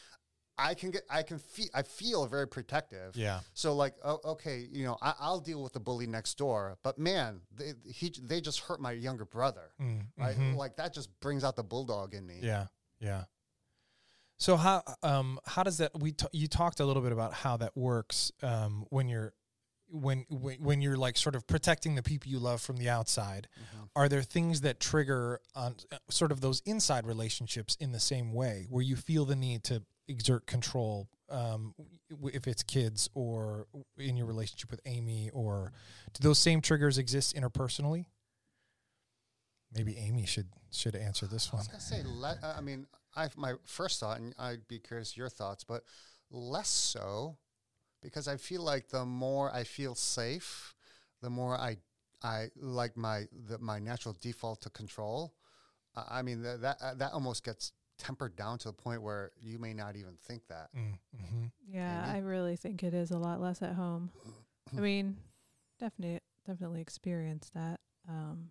I 0.57 0.75
can 0.75 0.93
get, 0.93 1.03
I 1.11 1.23
can 1.23 1.39
feel, 1.39 1.67
I 1.75 1.83
feel 1.83 2.27
very 2.27 2.47
protective. 2.47 3.17
Yeah. 3.17 3.41
So 3.55 3.75
like, 3.75 3.95
oh, 4.05 4.21
okay, 4.25 4.67
you 4.71 4.85
know, 4.85 4.97
I, 5.03 5.15
will 5.29 5.41
deal 5.41 5.61
with 5.63 5.73
the 5.73 5.81
bully 5.81 6.07
next 6.07 6.39
door, 6.39 6.79
but 6.85 6.97
man, 6.97 7.41
they, 7.57 7.73
he, 7.85 8.13
they 8.23 8.41
just 8.41 8.61
hurt 8.61 8.81
my 8.81 8.93
younger 8.93 9.25
brother, 9.25 9.73
mm, 9.83 10.03
right? 10.17 10.37
Mm-hmm. 10.37 10.55
Like 10.55 10.77
that 10.77 10.95
just 10.95 11.09
brings 11.21 11.43
out 11.43 11.57
the 11.57 11.65
bulldog 11.65 12.15
in 12.15 12.25
me. 12.25 12.39
Yeah. 12.41 12.67
Yeah. 13.01 13.25
So 14.39 14.57
how 14.57 14.83
um 15.03 15.39
how 15.47 15.63
does 15.63 15.79
that 15.79 15.93
we 15.99 16.13
t- 16.13 16.27
you 16.33 16.49
talked 16.49 16.81
a 16.81 16.85
little 16.85 17.03
bit 17.03 17.13
about 17.13 17.33
how 17.35 17.57
that 17.59 17.77
works 17.77 18.33
um 18.43 18.85
when 18.91 19.09
you're 19.09 19.33
when 19.89 20.27
when, 20.29 20.57
when 20.61 20.81
you're 20.83 20.97
like 20.97 21.17
sort 21.17 21.35
of 21.35 21.47
protecting 21.47 21.95
the 21.95 22.03
people 22.03 22.31
you 22.31 22.39
love 22.39 22.61
from 22.61 22.77
the 22.77 22.89
outside. 22.89 23.49
Mm-hmm. 23.55 23.85
are 23.97 24.09
there 24.09 24.23
things 24.23 24.63
that 24.63 24.81
trigger 24.81 25.41
on 25.55 25.77
uh, 25.93 25.97
sort 26.11 26.33
of 26.33 26.41
those 26.41 26.63
inside 26.67 27.07
relationships 27.07 27.77
in 27.81 27.93
the 27.93 28.01
same 28.01 28.33
way 28.33 28.67
where 28.69 28.83
you 28.83 28.97
feel 28.97 29.25
the 29.25 29.37
need 29.37 29.63
to 29.65 29.83
exert 30.09 30.47
control 30.47 31.09
um, 31.31 31.75
if 32.33 32.47
it's 32.47 32.63
kids 32.63 33.09
or 33.15 33.67
in 33.97 34.17
your 34.17 34.27
relationship 34.27 34.71
with 34.71 34.81
Amy 34.85 35.31
or 35.33 35.73
do 36.13 36.23
those 36.23 36.39
same 36.39 36.61
triggers 36.61 36.99
exist 36.99 37.35
interpersonally? 37.35 38.05
Maybe 39.73 39.97
Amy 39.97 40.27
should 40.27 40.49
should 40.71 40.97
answer 40.97 41.27
this 41.27 41.53
one 41.53 41.61
I 41.61 41.63
was 41.63 41.69
gonna 41.69 41.81
say 41.81 42.03
let, 42.05 42.39
I 42.43 42.61
mean 42.61 42.87
I 43.17 43.29
my 43.37 43.55
first 43.65 44.01
thought, 44.01 44.19
and 44.19 44.35
I'd 44.39 44.67
be 44.69 44.79
curious 44.79 45.17
your 45.17 45.29
thoughts, 45.29 45.65
but 45.65 45.85
less 46.31 46.69
so 46.69 47.39
because 48.03 48.29
I 48.29 48.37
feel 48.37 48.63
like 48.63 48.89
the 48.89 49.05
more 49.05 49.53
I 49.53 49.65
feel 49.65 49.95
safe, 49.95 50.75
the 51.23 51.31
more 51.31 51.57
I 51.57 51.79
I 52.23 52.49
like 52.57 52.97
my 52.97 53.25
the, 53.49 53.59
my 53.59 53.79
natural 53.79 54.17
default 54.21 54.61
to 54.63 54.71
control. 54.71 55.35
Uh, 55.97 56.05
I 56.09 56.23
mean 56.23 56.43
th- 56.43 56.61
that 56.61 56.77
uh, 56.83 56.95
that 56.95 57.13
almost 57.13 57.45
gets 57.45 57.73
tempered 57.99 58.37
down 58.37 58.59
to 58.59 58.69
the 58.69 58.73
point 58.73 59.03
where 59.03 59.33
you 59.41 59.59
may 59.59 59.73
not 59.73 59.97
even 59.97 60.17
think 60.23 60.47
that. 60.49 60.69
Mm, 60.77 60.99
mm-hmm. 61.17 61.45
Yeah, 61.69 62.07
Maybe? 62.07 62.19
I 62.19 62.21
really 62.21 62.57
think 62.57 62.83
it 62.83 62.95
is 62.95 63.11
a 63.11 63.19
lot 63.19 63.41
less 63.41 63.63
at 63.63 63.75
home. 63.75 64.11
I 64.77 64.81
mean, 64.81 65.17
definitely 65.79 66.21
definitely 66.47 66.81
experience 66.81 67.51
that, 67.55 67.81
um, 68.09 68.51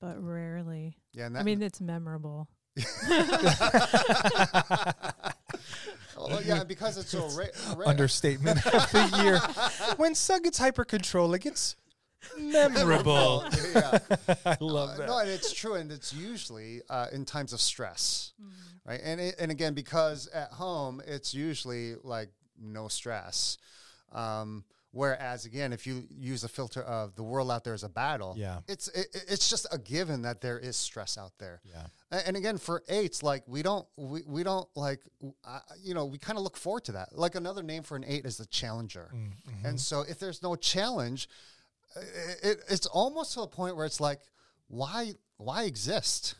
but 0.00 0.22
rarely. 0.22 0.96
Yeah, 1.14 1.28
I 1.34 1.42
mean 1.42 1.62
it's 1.62 1.80
memorable 1.80 2.48
well, 6.16 6.42
yeah, 6.44 6.64
because 6.64 6.98
it's 6.98 7.10
so 7.10 7.28
rare. 7.36 7.50
Understatement 7.86 8.64
of 8.66 8.90
the 8.92 9.22
year. 9.22 9.40
When 9.96 10.14
Sung 10.14 10.42
gets 10.42 10.58
hyper 10.58 10.84
controlling, 10.84 11.42
it's 11.44 11.76
memorable. 12.38 13.44
yeah. 13.74 13.98
I 14.46 14.56
love 14.60 14.90
uh, 14.90 14.96
that. 14.96 15.08
No, 15.08 15.18
and 15.18 15.28
it's 15.30 15.52
true, 15.52 15.74
and 15.74 15.90
it's 15.90 16.12
usually 16.12 16.82
uh, 16.88 17.06
in 17.12 17.24
times 17.24 17.52
of 17.52 17.60
stress, 17.60 18.32
mm. 18.40 18.50
right? 18.84 19.00
And 19.02 19.20
it, 19.20 19.36
and 19.38 19.50
again, 19.50 19.74
because 19.74 20.28
at 20.28 20.52
home 20.52 21.02
it's 21.06 21.34
usually 21.34 21.94
like 22.02 22.30
no 22.60 22.88
stress. 22.88 23.58
Um, 24.12 24.64
Whereas 24.92 25.44
again, 25.44 25.72
if 25.72 25.86
you 25.86 26.04
use 26.10 26.42
a 26.42 26.48
filter 26.48 26.82
of 26.82 27.14
the 27.14 27.22
world 27.22 27.50
out 27.50 27.62
there 27.62 27.74
is 27.74 27.84
a 27.84 27.88
battle, 27.88 28.34
yeah, 28.36 28.58
it's 28.66 28.88
it, 28.88 29.06
it's 29.28 29.48
just 29.48 29.66
a 29.70 29.78
given 29.78 30.22
that 30.22 30.40
there 30.40 30.58
is 30.58 30.76
stress 30.76 31.16
out 31.16 31.32
there. 31.38 31.60
Yeah, 31.64 32.20
and 32.26 32.36
again 32.36 32.58
for 32.58 32.82
eights, 32.88 33.22
like 33.22 33.44
we 33.46 33.62
don't 33.62 33.86
we, 33.96 34.22
we 34.26 34.42
don't 34.42 34.68
like 34.74 35.00
uh, 35.44 35.60
you 35.80 35.94
know 35.94 36.06
we 36.06 36.18
kind 36.18 36.38
of 36.38 36.42
look 36.42 36.56
forward 36.56 36.84
to 36.86 36.92
that. 36.92 37.16
Like 37.16 37.36
another 37.36 37.62
name 37.62 37.84
for 37.84 37.96
an 37.96 38.04
eight 38.04 38.26
is 38.26 38.36
the 38.36 38.46
challenger, 38.46 39.12
mm, 39.14 39.28
mm-hmm. 39.28 39.66
and 39.66 39.80
so 39.80 40.00
if 40.00 40.18
there's 40.18 40.42
no 40.42 40.56
challenge, 40.56 41.28
it, 42.42 42.60
it's 42.68 42.86
almost 42.86 43.34
to 43.34 43.40
the 43.40 43.46
point 43.46 43.76
where 43.76 43.86
it's 43.86 44.00
like 44.00 44.20
why 44.66 45.12
why 45.36 45.64
exist? 45.64 46.34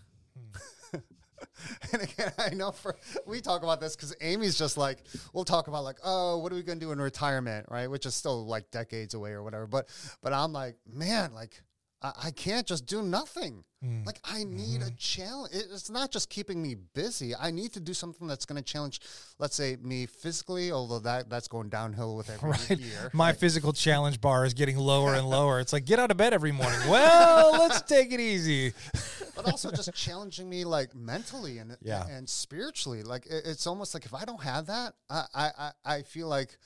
And 1.92 2.02
again, 2.02 2.32
I 2.38 2.50
know 2.50 2.70
for 2.70 2.96
we 3.26 3.40
talk 3.40 3.62
about 3.62 3.80
this 3.80 3.96
because 3.96 4.14
Amy's 4.20 4.56
just 4.56 4.76
like 4.76 4.98
we'll 5.32 5.44
talk 5.44 5.66
about 5.68 5.82
like 5.84 5.98
oh 6.04 6.38
what 6.38 6.52
are 6.52 6.54
we 6.54 6.62
gonna 6.62 6.80
do 6.80 6.92
in 6.92 7.00
retirement? 7.00 7.66
Right? 7.68 7.90
Which 7.90 8.06
is 8.06 8.14
still 8.14 8.46
like 8.46 8.70
decades 8.70 9.14
away 9.14 9.30
or 9.30 9.42
whatever. 9.42 9.66
But 9.66 9.88
but 10.22 10.32
I'm 10.32 10.52
like 10.52 10.76
man 10.86 11.34
like 11.34 11.62
I, 12.02 12.12
I 12.24 12.30
can't 12.30 12.66
just 12.66 12.86
do 12.86 13.02
nothing 13.02 13.64
mm. 13.84 14.06
like 14.06 14.20
I 14.24 14.44
need 14.44 14.80
mm-hmm. 14.80 14.88
a 14.88 14.90
challenge 14.92 15.54
it's 15.54 15.90
not 15.90 16.10
just 16.10 16.30
keeping 16.30 16.62
me 16.62 16.76
busy 16.94 17.34
I 17.34 17.50
need 17.50 17.72
to 17.74 17.80
do 17.80 17.94
something 17.94 18.26
that's 18.26 18.46
gonna 18.46 18.62
challenge 18.62 19.00
let's 19.38 19.54
say 19.54 19.76
me 19.80 20.06
physically 20.06 20.72
although 20.72 21.00
that 21.00 21.28
that's 21.28 21.48
going 21.48 21.68
downhill 21.68 22.16
with 22.16 22.30
every 22.30 22.50
right. 22.50 22.78
year 22.78 23.10
my 23.12 23.32
physical 23.32 23.72
challenge 23.72 24.20
bar 24.20 24.44
is 24.44 24.54
getting 24.54 24.76
lower 24.76 25.14
and 25.14 25.28
lower 25.28 25.60
it's 25.60 25.72
like 25.72 25.84
get 25.84 25.98
out 25.98 26.10
of 26.10 26.16
bed 26.16 26.32
every 26.32 26.52
morning 26.52 26.80
well 26.88 27.52
let's 27.52 27.82
take 27.82 28.12
it 28.12 28.20
easy 28.20 28.72
but 29.42 29.52
also 29.52 29.70
just 29.70 29.92
challenging 29.94 30.48
me 30.48 30.64
like 30.64 30.94
mentally 30.94 31.58
and 31.58 31.76
yeah. 31.82 32.06
and 32.08 32.28
spiritually. 32.28 33.02
Like 33.02 33.26
it, 33.26 33.42
it's 33.46 33.66
almost 33.66 33.94
like 33.94 34.04
if 34.04 34.14
I 34.14 34.24
don't 34.24 34.42
have 34.42 34.66
that, 34.66 34.94
I 35.08 35.24
I 35.34 35.70
I 35.84 36.02
feel 36.02 36.28
like 36.28 36.58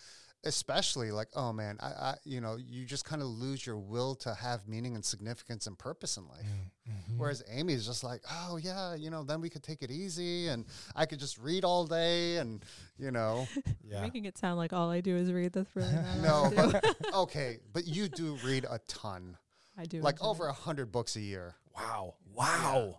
especially 0.45 1.11
like 1.11 1.29
oh 1.35 1.53
man 1.53 1.77
I, 1.81 1.87
I 1.87 2.15
you 2.25 2.41
know 2.41 2.57
you 2.57 2.85
just 2.85 3.05
kind 3.05 3.23
of 3.23 3.29
lose 3.29 3.67
your 3.67 3.79
will 3.79 4.15
to 4.17 4.35
have 4.35 4.67
meaning 4.69 4.95
and 4.95 5.05
significance 5.05 5.67
and 5.67 5.79
purpose 5.79 6.17
in 6.17 6.27
life 6.29 6.45
mm, 6.45 6.93
mm-hmm. 6.93 7.19
whereas 7.19 7.43
amy 7.51 7.73
is 7.73 7.87
just 7.87 8.05
like 8.05 8.21
oh 8.31 8.59
yeah 8.63 8.95
you 8.95 9.11
know 9.11 9.23
then 9.23 9.41
we 9.41 9.49
could 9.49 9.63
take 9.63 9.83
it 9.83 9.91
easy 9.91 10.49
and 10.49 10.65
i 10.95 11.07
could 11.07 11.19
just 11.19 11.39
read 11.39 11.65
all 11.65 11.87
day 11.87 12.37
and 12.37 12.65
you 12.99 13.11
know 13.11 13.47
yeah. 13.85 14.01
making 14.01 14.25
it 14.25 14.39
sound 14.39 14.59
like 14.59 14.73
all 14.73 14.91
i 14.91 15.01
do 15.01 15.17
is 15.17 15.33
read 15.33 15.53
that's 15.53 15.75
really 15.75 15.93
no 16.23 16.51
but 16.55 16.85
okay 17.15 17.59
but 17.73 17.87
you 17.87 18.09
do 18.09 18.37
read 18.45 18.65
a 18.71 18.79
ton 18.87 19.37
i 19.79 19.85
do 19.85 20.01
like 20.01 20.23
over 20.23 20.47
a 20.47 20.53
hundred 20.53 20.93
books 20.93 21.17
a 21.17 21.21
year 21.21 21.55
Wow. 21.77 22.15
Wow. 22.35 22.99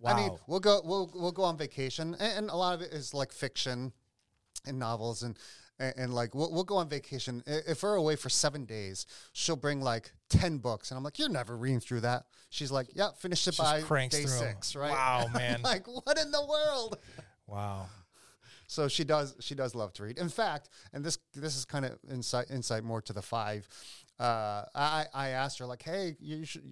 Wow. 0.00 0.12
I 0.12 0.16
mean, 0.16 0.30
we'll 0.48 0.60
go 0.60 0.80
we'll 0.84 1.10
we'll 1.14 1.32
go 1.32 1.44
on 1.44 1.56
vacation, 1.56 2.16
and, 2.18 2.38
and, 2.38 2.50
a 2.50 2.56
lot 2.56 2.74
of 2.74 2.80
it 2.80 2.92
is 2.92 3.14
like 3.14 3.30
fiction 3.30 3.92
and 4.66 4.76
novels, 4.76 5.22
and 5.22 5.38
and, 5.82 5.94
and, 5.96 6.14
like 6.14 6.34
we'll 6.34 6.52
we'll 6.52 6.64
go 6.64 6.76
on 6.76 6.88
vacation. 6.88 7.42
If 7.46 7.82
we're 7.82 7.94
away 7.94 8.16
for 8.16 8.28
seven 8.28 8.64
days, 8.64 9.06
she'll 9.32 9.56
bring 9.56 9.80
like 9.80 10.12
ten 10.28 10.58
books, 10.58 10.90
and 10.90 10.98
I'm 10.98 11.04
like, 11.04 11.18
you're 11.18 11.28
never 11.28 11.56
reading 11.56 11.80
through 11.80 12.00
that. 12.00 12.24
She's 12.50 12.70
like, 12.70 12.88
yeah, 12.94 13.08
finish 13.18 13.46
it 13.48 13.56
by 13.56 13.82
day 13.82 14.26
six, 14.26 14.74
right? 14.76 14.92
Wow, 14.92 15.26
man! 15.34 15.62
like, 15.62 15.86
what 15.86 16.18
in 16.18 16.30
the 16.30 16.44
world? 16.46 16.98
Wow. 17.46 17.86
So 18.66 18.88
she 18.88 19.04
does 19.04 19.34
she 19.40 19.54
does 19.54 19.74
love 19.74 19.92
to 19.94 20.04
read. 20.04 20.18
In 20.18 20.30
fact, 20.30 20.70
and 20.94 21.04
this 21.04 21.18
this 21.34 21.56
is 21.56 21.64
kind 21.66 21.84
of 21.84 21.98
insight 22.10 22.50
insight 22.50 22.84
more 22.84 23.02
to 23.02 23.12
the 23.12 23.20
five 23.20 23.68
uh, 24.22 24.64
I, 24.74 25.06
I 25.12 25.28
asked 25.30 25.58
her 25.58 25.66
like, 25.66 25.82
hey, 25.82 26.14
you 26.20 26.44
should, 26.44 26.62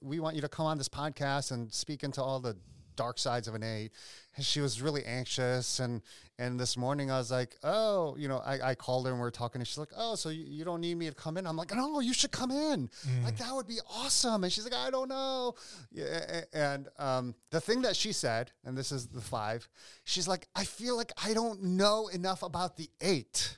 we 0.00 0.18
want 0.18 0.34
you 0.34 0.42
to 0.42 0.48
come 0.48 0.66
on 0.66 0.76
this 0.76 0.88
podcast 0.88 1.52
and 1.52 1.72
speak 1.72 2.02
into 2.02 2.20
all 2.20 2.40
the 2.40 2.56
dark 2.96 3.18
sides 3.18 3.46
of 3.48 3.54
an 3.54 3.62
eight. 3.62 3.92
And 4.36 4.44
she 4.44 4.60
was 4.60 4.82
really 4.82 5.04
anxious. 5.04 5.80
And, 5.80 6.02
and 6.38 6.60
this 6.60 6.76
morning 6.76 7.10
I 7.10 7.18
was 7.18 7.30
like, 7.30 7.56
oh, 7.62 8.16
you 8.18 8.28
know, 8.28 8.38
I, 8.38 8.70
I 8.70 8.74
called 8.74 9.06
her 9.06 9.12
and 9.12 9.20
we 9.20 9.26
are 9.26 9.30
talking 9.30 9.60
and 9.60 9.66
she's 9.66 9.78
like, 9.78 9.92
oh, 9.96 10.14
so 10.14 10.28
you, 10.28 10.44
you 10.46 10.64
don't 10.64 10.80
need 10.80 10.96
me 10.96 11.08
to 11.08 11.14
come 11.14 11.36
in? 11.36 11.46
I'm 11.46 11.56
like, 11.56 11.74
no, 11.74 12.00
you 12.00 12.12
should 12.12 12.32
come 12.32 12.50
in. 12.50 12.88
Mm. 12.88 13.24
Like, 13.24 13.38
that 13.38 13.54
would 13.54 13.66
be 13.66 13.78
awesome. 13.88 14.44
And 14.44 14.52
she's 14.52 14.64
like, 14.64 14.74
I 14.74 14.90
don't 14.90 15.08
know. 15.08 15.54
Yeah, 15.90 16.42
and 16.52 16.88
um, 16.98 17.34
the 17.50 17.60
thing 17.60 17.82
that 17.82 17.96
she 17.96 18.12
said, 18.12 18.52
and 18.64 18.76
this 18.76 18.92
is 18.92 19.06
the 19.06 19.20
five, 19.20 19.68
she's 20.04 20.28
like, 20.28 20.48
I 20.54 20.64
feel 20.64 20.96
like 20.96 21.12
I 21.22 21.32
don't 21.32 21.62
know 21.62 22.08
enough 22.08 22.42
about 22.42 22.76
the 22.76 22.90
eight. 23.00 23.56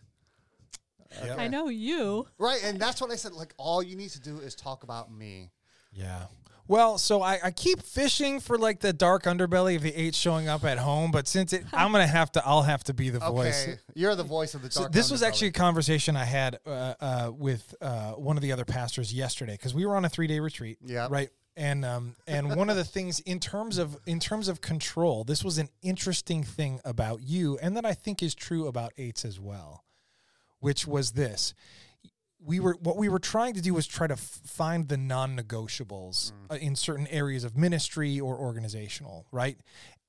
Yep. 1.25 1.39
I 1.39 1.49
know 1.49 1.69
you. 1.69 2.27
Right. 2.39 2.61
And 2.63 2.79
that's 2.79 3.01
what 3.01 3.11
I 3.11 3.17
said. 3.17 3.33
Like, 3.33 3.55
all 3.57 3.83
you 3.83 3.97
need 3.97 4.11
to 4.11 4.21
do 4.21 4.39
is 4.39 4.55
talk 4.55 4.85
about 4.85 5.11
me. 5.11 5.51
Yeah. 5.93 6.27
Well, 6.69 6.99
so 6.99 7.23
I, 7.23 7.39
I 7.43 7.51
keep 7.51 7.83
fishing 7.83 8.41
for 8.41 8.59
like 8.59 8.81
the 8.81 8.93
dark 8.93 9.25
underbelly 9.25 9.77
of 9.77 9.83
the 9.83 9.95
eight 9.95 10.15
showing 10.15 10.49
up 10.49 10.65
at 10.65 10.79
home, 10.79 11.11
but 11.11 11.27
since 11.27 11.55
it, 11.55 11.65
I'm 11.73 11.91
gonna 11.93 12.07
have 12.07 12.31
to, 12.33 12.47
I'll 12.47 12.63
have 12.63 12.85
to 12.85 12.95
be 12.95 13.09
the 13.09 13.21
voice. 13.21 13.67
Okay, 13.67 13.79
you're 13.95 14.15
the 14.15 14.23
voice 14.23 14.55
of 14.55 14.61
the 14.61 14.69
dark. 14.69 14.87
So 14.87 14.89
this 14.91 15.11
was 15.11 15.23
actually 15.23 15.49
a 15.49 15.53
conversation 15.53 16.15
I 16.15 16.25
had 16.25 16.59
uh, 16.67 16.95
uh, 17.01 17.33
with 17.35 17.75
uh, 17.81 18.13
one 18.13 18.37
of 18.37 18.43
the 18.43 18.53
other 18.53 18.67
pastors 18.67 19.13
yesterday 19.13 19.53
because 19.53 19.75
we 19.75 19.87
were 19.87 19.97
on 19.97 20.05
a 20.05 20.11
three 20.11 20.27
day 20.27 20.41
retreat. 20.41 20.79
Yeah. 20.85 21.09
Right. 21.11 21.31
And 21.57 21.85
um, 21.85 22.15
and 22.27 22.55
one 22.55 22.71
of 22.71 22.77
the 22.77 22.85
things 22.85 23.19
in 23.21 23.41
terms 23.41 23.79
of 23.79 23.97
in 24.07 24.21
terms 24.21 24.49
of 24.49 24.61
control, 24.61 25.25
this 25.25 25.43
was 25.43 25.59
an 25.59 25.71
interesting 25.83 26.45
thing 26.45 26.81
about 26.85 27.23
you, 27.23 27.59
and 27.61 27.77
that 27.77 27.87
I 27.87 27.95
think 27.95 28.23
is 28.23 28.35
true 28.35 28.69
about 28.69 28.93
eights 28.97 29.25
as 29.25 29.41
well 29.41 29.85
which 30.61 30.87
was 30.87 31.13
this 31.13 31.55
we 32.45 32.61
were 32.61 32.77
what 32.81 32.97
we 32.97 33.09
were 33.09 33.19
trying 33.19 33.55
to 33.55 33.61
do 33.61 33.75
was 33.75 33.87
try 33.87 34.07
to 34.07 34.15
f- 34.15 34.41
find 34.45 34.89
the 34.89 34.97
non-negotiables 34.97 36.33
mm. 36.33 36.35
uh, 36.51 36.55
in 36.57 36.77
certain 36.77 37.07
areas 37.09 37.45
of 37.45 37.57
ministry 37.57 38.21
or 38.21 38.37
organizational 38.37 39.27
right 39.33 39.59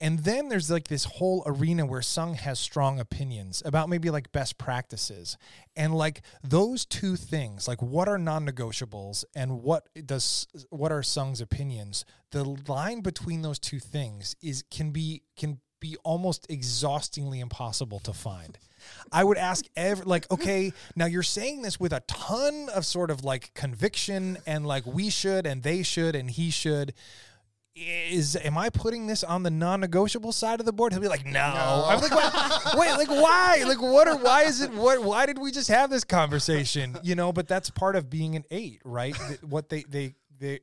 and 0.02 0.20
then 0.20 0.48
there's 0.48 0.70
like 0.70 0.88
this 0.88 1.06
whole 1.06 1.44
arena 1.46 1.86
where 1.86 2.02
sung 2.02 2.36
has 2.36 2.60
strong 2.60 3.00
opinions 3.00 3.62
about 3.66 3.90
maybe 3.90 4.10
like 4.10 4.32
best 4.32 4.58
practices 4.58 5.38
and 5.76 5.94
like 5.94 6.22
those 6.44 6.86
two 6.86 7.16
things 7.16 7.68
like 7.68 7.82
what 7.82 8.08
are 8.08 8.18
non-negotiables 8.18 9.26
and 9.36 9.64
what 9.64 9.88
does 10.06 10.48
what 10.70 10.92
are 10.92 11.04
sung's 11.04 11.42
opinions 11.42 12.06
the 12.32 12.44
line 12.68 13.02
between 13.02 13.42
those 13.42 13.60
two 13.60 13.80
things 13.80 14.36
is 14.42 14.64
can 14.70 14.92
be 14.92 15.24
can 15.36 15.60
be 15.80 15.96
almost 16.04 16.46
exhaustingly 16.50 17.40
impossible 17.40 18.00
to 18.00 18.14
find. 18.14 18.58
I 19.12 19.24
would 19.24 19.38
ask 19.38 19.66
every 19.76 20.06
like, 20.06 20.30
okay, 20.32 20.74
now 20.96 21.06
you're 21.06 21.24
saying 21.24 21.62
this 21.62 21.80
with 21.80 21.94
a 21.94 22.02
ton 22.02 22.70
of 22.74 22.86
sort 22.86 23.12
of 23.12 23.24
like 23.24 23.54
conviction 23.54 24.38
and 24.46 24.66
like 24.66 24.86
we 24.86 25.10
should 25.10 25.46
and 25.46 25.64
they 25.64 25.84
should 25.84 26.16
and 26.16 26.30
he 26.30 26.50
should. 26.52 26.94
Is 27.76 28.36
am 28.36 28.58
I 28.58 28.70
putting 28.70 29.08
this 29.08 29.24
on 29.24 29.44
the 29.44 29.50
non-negotiable 29.52 30.34
side 30.34 30.60
of 30.60 30.66
the 30.66 30.74
board? 30.74 30.92
He'll 30.92 31.02
be 31.02 31.08
like, 31.08 31.26
no. 31.26 31.86
I'm 31.88 32.02
like, 32.02 32.12
"Why- 32.12 32.74
wait, 32.76 32.92
like 32.98 33.08
why? 33.10 33.64
Like 33.66 33.82
what? 33.82 34.08
Or 34.08 34.18
why 34.18 34.44
is 34.44 34.60
it? 34.60 34.72
What? 34.74 35.02
Why 35.02 35.26
did 35.26 35.38
we 35.38 35.52
just 35.52 35.70
have 35.70 35.90
this 35.90 36.04
conversation? 36.04 36.98
You 37.04 37.16
know, 37.16 37.32
but 37.32 37.48
that's 37.48 37.70
part 37.70 37.96
of 37.96 38.10
being 38.10 38.36
an 38.36 38.44
eight, 38.52 38.82
right? 38.84 39.16
What 39.48 39.70
they 39.70 39.84
they 39.84 40.16
they, 40.40 40.60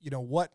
you 0.00 0.10
know, 0.10 0.20
what 0.20 0.52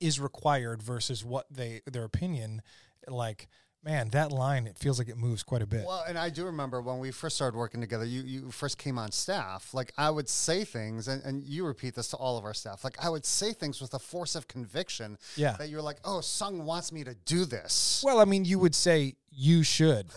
is 0.00 0.20
required 0.20 0.82
versus 0.82 1.24
what 1.24 1.46
they 1.50 1.80
their 1.90 2.04
opinion. 2.04 2.62
Like, 3.08 3.48
man, 3.82 4.08
that 4.10 4.30
line 4.30 4.66
it 4.66 4.76
feels 4.76 4.98
like 4.98 5.08
it 5.08 5.16
moves 5.16 5.42
quite 5.42 5.62
a 5.62 5.66
bit. 5.66 5.84
Well, 5.86 6.04
and 6.06 6.18
I 6.18 6.28
do 6.30 6.44
remember 6.44 6.80
when 6.82 6.98
we 6.98 7.10
first 7.10 7.36
started 7.36 7.56
working 7.56 7.80
together, 7.80 8.04
you, 8.04 8.22
you 8.22 8.50
first 8.50 8.78
came 8.78 8.98
on 8.98 9.10
staff. 9.10 9.72
Like 9.72 9.92
I 9.96 10.10
would 10.10 10.28
say 10.28 10.64
things, 10.64 11.08
and, 11.08 11.22
and 11.24 11.42
you 11.44 11.64
repeat 11.66 11.94
this 11.94 12.08
to 12.08 12.16
all 12.16 12.36
of 12.38 12.44
our 12.44 12.54
staff. 12.54 12.84
Like 12.84 13.02
I 13.02 13.08
would 13.08 13.24
say 13.24 13.52
things 13.52 13.80
with 13.80 13.94
a 13.94 13.98
force 13.98 14.34
of 14.34 14.48
conviction 14.48 15.18
Yeah. 15.36 15.56
that 15.58 15.68
you're 15.70 15.82
like, 15.82 15.96
oh, 16.04 16.20
Sung 16.20 16.64
wants 16.64 16.92
me 16.92 17.04
to 17.04 17.14
do 17.24 17.44
this. 17.44 18.02
Well, 18.04 18.20
I 18.20 18.24
mean, 18.24 18.44
you 18.44 18.58
would 18.58 18.74
say 18.74 19.14
you 19.30 19.62
should. 19.62 20.06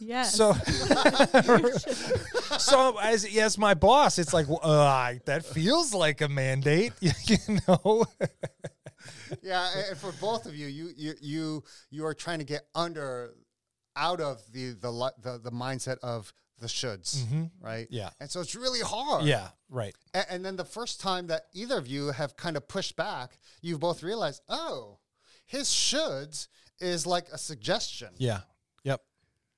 Yes. 0.00 0.34
So, 0.34 0.52
so 2.58 2.98
as 3.00 3.24
as 3.38 3.56
my 3.56 3.74
boss, 3.74 4.18
it's 4.18 4.34
like, 4.34 4.48
well, 4.48 4.60
uh, 4.62 5.14
that 5.24 5.46
feels 5.46 5.94
like 5.94 6.20
a 6.20 6.28
mandate, 6.28 6.92
you 7.00 7.12
know. 7.66 8.04
yeah, 9.42 9.68
and- 9.76 9.86
and 9.90 9.98
for 9.98 10.12
both 10.20 10.46
of 10.46 10.54
you, 10.56 10.66
you 10.66 10.90
you 10.96 11.14
you 11.20 11.64
you 11.90 12.06
are 12.06 12.14
trying 12.14 12.38
to 12.38 12.44
get 12.44 12.66
under, 12.74 13.34
out 13.96 14.20
of 14.20 14.40
the 14.52 14.70
the 14.70 15.12
the, 15.22 15.38
the 15.42 15.50
mindset 15.52 15.98
of 16.02 16.32
the 16.60 16.66
shoulds, 16.68 17.16
mm-hmm. 17.16 17.44
right? 17.60 17.86
Yeah. 17.90 18.10
and 18.20 18.30
so 18.30 18.40
it's 18.40 18.54
really 18.54 18.80
hard. 18.80 19.24
yeah, 19.24 19.48
right. 19.68 19.94
A- 20.14 20.32
And, 20.32 20.44
then 20.44 20.54
the 20.56 20.64
first 20.64 21.00
time 21.00 21.26
that 21.26 21.46
either 21.52 21.76
of 21.76 21.86
you 21.88 22.12
have 22.12 22.36
kind 22.36 22.56
of 22.56 22.68
pushed 22.68 22.94
back, 22.96 23.38
you've 23.60 23.80
both 23.80 24.02
realized, 24.04 24.40
oh, 24.48 24.98
his 25.46 25.68
shoulds 25.68 26.46
is 26.78 27.06
like 27.06 27.26
a 27.32 27.38
suggestion. 27.38 28.08
Yeah. 28.18 28.40
Yep. 28.84 29.02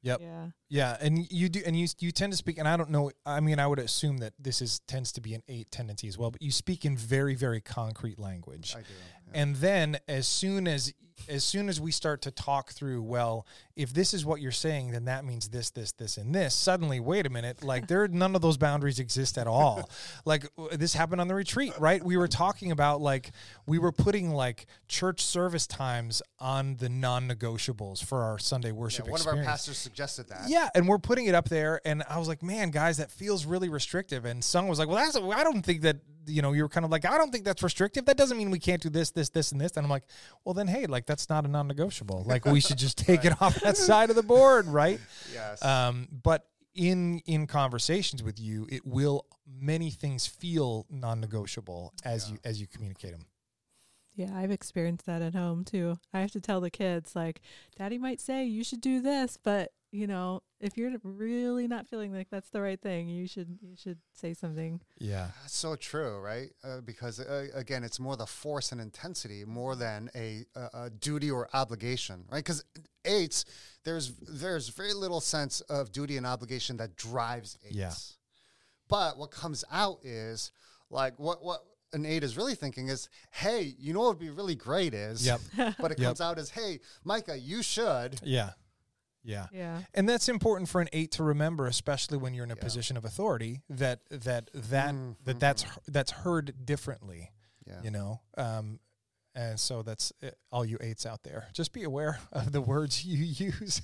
Yep. 0.02 0.20
yeah. 0.22 0.46
Yeah, 0.68 0.96
and 1.00 1.30
you 1.30 1.48
do, 1.48 1.62
and 1.66 1.78
you 1.78 1.86
you 1.98 2.10
tend 2.12 2.32
to 2.32 2.36
speak, 2.36 2.58
and 2.58 2.66
I 2.66 2.76
don't 2.76 2.90
know. 2.90 3.10
I 3.24 3.40
mean, 3.40 3.58
I 3.60 3.66
would 3.66 3.78
assume 3.78 4.18
that 4.18 4.32
this 4.38 4.60
is 4.62 4.80
tends 4.88 5.12
to 5.12 5.20
be 5.20 5.34
an 5.34 5.42
eight 5.48 5.70
tendency 5.70 6.08
as 6.08 6.16
well, 6.18 6.30
but 6.30 6.42
you 6.42 6.50
speak 6.50 6.84
in 6.84 6.96
very 6.96 7.34
very 7.34 7.60
concrete 7.60 8.18
language. 8.18 8.74
I 8.76 8.80
do. 8.80 8.86
And 9.34 9.56
then 9.56 9.98
as 10.08 10.26
soon 10.26 10.66
as 10.66 10.92
as 11.28 11.44
soon 11.44 11.68
as 11.68 11.80
we 11.80 11.90
start 11.90 12.22
to 12.22 12.30
talk 12.30 12.70
through, 12.72 13.02
well, 13.02 13.46
if 13.74 13.92
this 13.92 14.14
is 14.14 14.24
what 14.24 14.40
you're 14.40 14.52
saying, 14.52 14.92
then 14.92 15.06
that 15.06 15.24
means 15.24 15.48
this, 15.48 15.70
this, 15.70 15.92
this, 15.92 16.16
and 16.16 16.34
this. 16.34 16.54
Suddenly, 16.54 17.00
wait 17.00 17.26
a 17.26 17.30
minute, 17.30 17.64
like 17.64 17.88
there 17.88 18.06
none 18.08 18.34
of 18.36 18.42
those 18.42 18.56
boundaries 18.56 18.98
exist 18.98 19.38
at 19.38 19.46
all. 19.46 19.90
like 20.24 20.46
this 20.72 20.94
happened 20.94 21.20
on 21.20 21.28
the 21.28 21.34
retreat, 21.34 21.72
right? 21.78 22.02
We 22.02 22.16
were 22.16 22.28
talking 22.28 22.70
about 22.70 23.00
like 23.00 23.32
we 23.66 23.78
were 23.78 23.92
putting 23.92 24.30
like 24.30 24.66
church 24.88 25.22
service 25.24 25.66
times 25.66 26.22
on 26.38 26.76
the 26.76 26.88
non-negotiables 26.88 28.04
for 28.04 28.22
our 28.22 28.38
Sunday 28.38 28.68
Yeah, 28.68 28.74
worship. 28.74 29.08
one 29.08 29.20
of 29.20 29.26
our 29.26 29.42
pastors 29.42 29.78
suggested 29.78 30.28
that. 30.28 30.48
Yeah, 30.48 30.68
and 30.74 30.86
we're 30.88 30.98
putting 30.98 31.26
it 31.26 31.34
up 31.34 31.48
there, 31.48 31.80
and 31.84 32.02
I 32.08 32.18
was 32.18 32.28
like, 32.28 32.42
"Man, 32.42 32.70
guys, 32.70 32.98
that 32.98 33.10
feels 33.10 33.46
really 33.46 33.68
restrictive." 33.68 34.24
And 34.24 34.44
Sung 34.44 34.68
was 34.68 34.78
like, 34.78 34.88
"Well, 34.88 34.96
that's 34.96 35.16
I 35.16 35.42
don't 35.44 35.62
think 35.64 35.82
that 35.82 35.96
you 36.26 36.42
know 36.42 36.52
you're 36.52 36.68
kind 36.68 36.84
of 36.84 36.90
like 36.90 37.04
I 37.04 37.18
don't 37.18 37.30
think 37.30 37.44
that's 37.44 37.62
restrictive. 37.62 38.04
That 38.06 38.16
doesn't 38.16 38.36
mean 38.36 38.50
we 38.50 38.58
can't 38.58 38.82
do 38.82 38.90
this, 38.90 39.10
this, 39.10 39.28
this, 39.30 39.52
and 39.52 39.60
this." 39.60 39.76
And 39.76 39.84
I'm 39.84 39.90
like, 39.90 40.04
"Well, 40.44 40.54
then, 40.54 40.66
hey, 40.66 40.86
like 40.86 41.06
that's 41.06 41.28
not 41.28 41.44
a 41.44 41.48
non-negotiable. 41.48 42.24
Like 42.26 42.44
we 42.44 42.60
should 42.60 42.78
just 42.78 42.98
take 42.98 43.24
it 43.24 43.40
off 43.40 43.60
that 43.60 43.76
side 43.76 44.10
of 44.10 44.16
the 44.16 44.22
board, 44.22 44.66
right?" 44.66 45.00
Yes. 45.32 45.64
Um, 45.64 46.08
but 46.22 46.46
in 46.74 47.20
in 47.26 47.46
conversations 47.46 48.22
with 48.22 48.38
you, 48.38 48.66
it 48.70 48.86
will 48.86 49.26
many 49.46 49.90
things 49.90 50.26
feel 50.26 50.86
non-negotiable 50.90 51.94
as 52.04 52.30
you 52.30 52.38
as 52.44 52.60
you 52.60 52.66
communicate 52.66 53.12
them. 53.12 53.26
Yeah, 54.16 54.30
I've 54.34 54.50
experienced 54.50 55.04
that 55.06 55.20
at 55.20 55.34
home 55.34 55.62
too. 55.62 55.98
I 56.12 56.20
have 56.20 56.30
to 56.32 56.40
tell 56.40 56.60
the 56.60 56.70
kids 56.70 57.14
like, 57.14 57.42
"Daddy 57.78 57.98
might 57.98 58.20
say 58.20 58.44
you 58.46 58.64
should 58.64 58.80
do 58.80 59.00
this, 59.00 59.36
but 59.42 59.72
you 59.92 60.06
know, 60.06 60.42
if 60.58 60.76
you're 60.76 60.92
really 61.02 61.68
not 61.68 61.86
feeling 61.86 62.14
like 62.14 62.28
that's 62.30 62.48
the 62.48 62.62
right 62.62 62.80
thing, 62.80 63.08
you 63.08 63.26
should 63.26 63.58
you 63.60 63.76
should 63.76 63.98
say 64.14 64.32
something." 64.32 64.80
Yeah, 64.98 65.28
That's 65.42 65.54
so 65.54 65.76
true, 65.76 66.18
right? 66.18 66.48
Uh, 66.64 66.80
because 66.80 67.20
uh, 67.20 67.48
again, 67.54 67.84
it's 67.84 68.00
more 68.00 68.16
the 68.16 68.26
force 68.26 68.72
and 68.72 68.80
intensity 68.80 69.44
more 69.44 69.76
than 69.76 70.08
a, 70.14 70.46
a, 70.54 70.84
a 70.84 70.90
duty 70.90 71.30
or 71.30 71.50
obligation, 71.52 72.24
right? 72.30 72.38
Because 72.38 72.64
eights, 73.04 73.44
there's 73.84 74.12
there's 74.16 74.70
very 74.70 74.94
little 74.94 75.20
sense 75.20 75.60
of 75.62 75.92
duty 75.92 76.16
and 76.16 76.26
obligation 76.26 76.78
that 76.78 76.96
drives 76.96 77.58
eights. 77.66 77.76
Yeah. 77.76 77.92
But 78.88 79.18
what 79.18 79.30
comes 79.30 79.62
out 79.70 79.98
is 80.04 80.52
like 80.88 81.18
what 81.18 81.44
what 81.44 81.60
an 81.96 82.06
eight 82.06 82.22
is 82.22 82.36
really 82.36 82.54
thinking 82.54 82.88
is, 82.88 83.08
hey, 83.32 83.74
you 83.78 83.92
know 83.92 84.00
what 84.00 84.08
would 84.10 84.18
be 84.18 84.30
really 84.30 84.54
great 84.54 84.94
is, 84.94 85.26
Yep. 85.26 85.40
but 85.80 85.90
it 85.92 85.98
Yep. 85.98 86.06
comes 86.06 86.20
out 86.20 86.38
as, 86.38 86.50
hey, 86.50 86.78
Micah, 87.04 87.36
you 87.38 87.62
should. 87.62 88.20
yeah, 88.22 88.50
yeah. 89.24 89.46
Yeah. 89.52 89.80
And 89.94 90.08
that's 90.08 90.28
important 90.28 90.68
for 90.68 90.80
an 90.80 90.88
eight 90.92 91.10
to 91.12 91.24
remember, 91.24 91.66
especially 91.66 92.16
when 92.18 92.32
you're 92.34 92.44
in 92.44 92.52
a 92.52 92.54
Yeah. 92.54 92.62
position 92.62 92.96
of 92.96 93.04
authority. 93.04 93.62
That 93.68 94.00
that 94.10 94.50
that 94.54 94.94
that 95.24 95.40
that's 95.40 95.64
that's 95.88 96.12
heard 96.12 96.64
differently. 96.64 97.32
Yeah. 97.66 97.82
You 97.82 97.90
know, 97.90 98.20
um, 98.38 98.78
and 99.34 99.58
so 99.60 99.82
that's 99.82 100.12
uh, 100.22 100.30
all 100.52 100.64
you 100.64 100.78
eights 100.80 101.04
out 101.04 101.22
there. 101.24 101.48
Just 101.52 101.72
be 101.72 101.82
aware 101.82 102.20
of 102.32 102.52
the 102.52 102.60
words 102.60 103.04
you 103.04 103.24
use, 103.50 103.82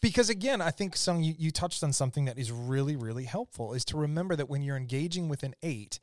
because 0.00 0.30
again, 0.30 0.60
I 0.62 0.70
think 0.70 0.96
Sung, 0.96 1.22
you, 1.22 1.34
you 1.38 1.50
touched 1.50 1.84
on 1.84 1.92
something 1.92 2.24
that 2.24 2.38
is 2.38 2.50
really 2.50 2.96
really 2.96 3.24
helpful. 3.24 3.74
Is 3.74 3.84
to 3.86 3.98
remember 3.98 4.34
that 4.36 4.48
when 4.48 4.62
you're 4.62 4.78
engaging 4.78 5.28
with 5.28 5.42
an 5.42 5.54
eight, 5.62 6.00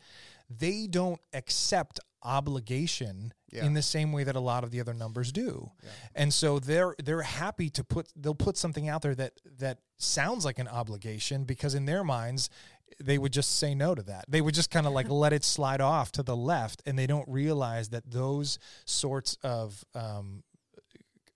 they 0.49 0.87
don't 0.87 1.21
accept 1.33 1.99
obligation 2.21 3.33
Yeah. 3.51 3.65
in 3.65 3.73
the 3.73 3.81
same 3.81 4.11
way 4.11 4.23
that 4.25 4.35
a 4.35 4.39
lot 4.39 4.63
of 4.63 4.71
the 4.71 4.79
other 4.81 4.93
numbers 4.93 5.31
do. 5.31 5.71
And 6.15 6.33
so 6.33 6.59
they're 6.59 6.95
they're 7.03 7.21
happy 7.21 7.69
to 7.71 7.83
put 7.83 8.07
they'll 8.15 8.35
put 8.35 8.57
something 8.57 8.89
out 8.89 9.01
there 9.01 9.15
that 9.15 9.33
that 9.59 9.79
sounds 9.97 10.43
like 10.45 10.59
an 10.59 10.67
obligation 10.67 11.45
because 11.45 11.73
in 11.75 11.85
their 11.85 12.03
minds 12.03 12.49
they 13.01 13.17
would 13.17 13.31
just 13.31 13.57
say 13.57 13.73
no 13.73 13.95
to 13.95 14.01
that. 14.03 14.25
They 14.27 14.41
would 14.41 14.53
just 14.55 14.69
kind 14.71 14.85
of 14.85 14.91
like 14.93 15.07
let 15.09 15.31
it 15.31 15.43
slide 15.43 15.79
off 15.81 16.11
to 16.13 16.23
the 16.23 16.35
left 16.35 16.81
and 16.85 16.97
they 16.99 17.07
don't 17.07 17.27
realize 17.29 17.89
that 17.89 18.11
those 18.11 18.59
sorts 18.85 19.37
of 19.43 19.85
um, 19.95 20.43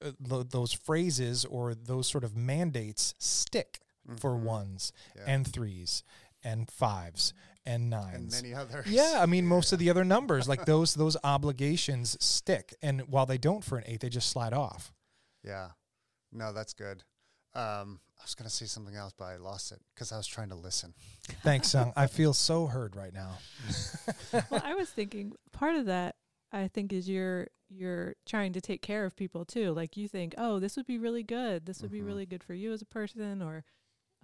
uh, 0.03 0.11
those 0.49 0.73
phrases 0.73 1.45
or 1.45 1.73
those 1.73 2.07
sort 2.07 2.23
of 2.25 2.35
mandates 2.35 3.13
stick 3.19 3.79
for 4.17 4.35
ones 4.35 4.91
Yeah. 5.15 5.23
and 5.27 5.47
threes 5.47 6.03
and 6.43 6.69
fives 6.69 7.33
and 7.65 7.83
And 7.83 7.89
nines. 7.89 8.41
many 8.41 8.53
others. 8.53 8.87
Yeah, 8.87 9.19
I 9.21 9.25
mean 9.25 9.45
most 9.47 9.71
of 9.73 9.79
the 9.79 9.89
other 9.89 10.03
numbers 10.03 10.47
like 10.47 10.65
those 10.73 10.93
those 10.95 11.15
obligations 11.23 12.17
stick, 12.23 12.73
and 12.81 13.01
while 13.07 13.25
they 13.25 13.37
don't 13.37 13.63
for 13.63 13.77
an 13.77 13.83
eight, 13.87 13.99
they 14.01 14.09
just 14.09 14.29
slide 14.29 14.53
off. 14.53 14.93
Yeah. 15.43 15.69
No, 16.31 16.51
that's 16.53 16.73
good. 16.73 17.03
Um, 17.55 17.99
I 18.19 18.23
was 18.23 18.33
going 18.33 18.49
to 18.49 18.55
say 18.55 18.65
something 18.65 18.95
else, 18.95 19.13
but 19.15 19.25
I 19.25 19.37
lost 19.37 19.71
it 19.71 19.79
because 19.93 20.11
I 20.11 20.17
was 20.17 20.25
trying 20.25 20.49
to 20.49 20.55
listen. 20.55 20.93
Thanks, 21.43 21.69
Sung. 21.69 21.93
I 21.95 22.07
feel 22.19 22.33
so 22.33 22.65
heard 22.65 22.95
right 22.95 23.13
now. 23.13 23.37
well, 24.49 24.61
I 24.63 24.73
was 24.73 24.89
thinking 24.89 25.33
part 25.51 25.75
of 25.75 25.85
that 25.85 26.15
I 26.51 26.67
think 26.67 26.91
is 26.93 27.07
you're 27.09 27.47
you're 27.69 28.15
trying 28.25 28.53
to 28.53 28.61
take 28.61 28.81
care 28.81 29.05
of 29.05 29.15
people 29.15 29.45
too. 29.45 29.71
Like 29.73 29.97
you 29.97 30.07
think, 30.07 30.33
"Oh, 30.37 30.59
this 30.59 30.75
would 30.77 30.85
be 30.87 30.97
really 30.97 31.23
good. 31.23 31.65
This 31.65 31.81
would 31.81 31.91
be 31.91 32.01
Mhm. 32.01 32.05
really 32.07 32.25
good 32.25 32.43
for 32.43 32.53
you 32.53 32.71
as 32.73 32.81
a 32.81 32.85
person 32.85 33.41
or 33.41 33.63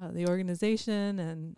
uh, 0.02 0.12
the 0.12 0.28
organization 0.28 1.20
and 1.20 1.58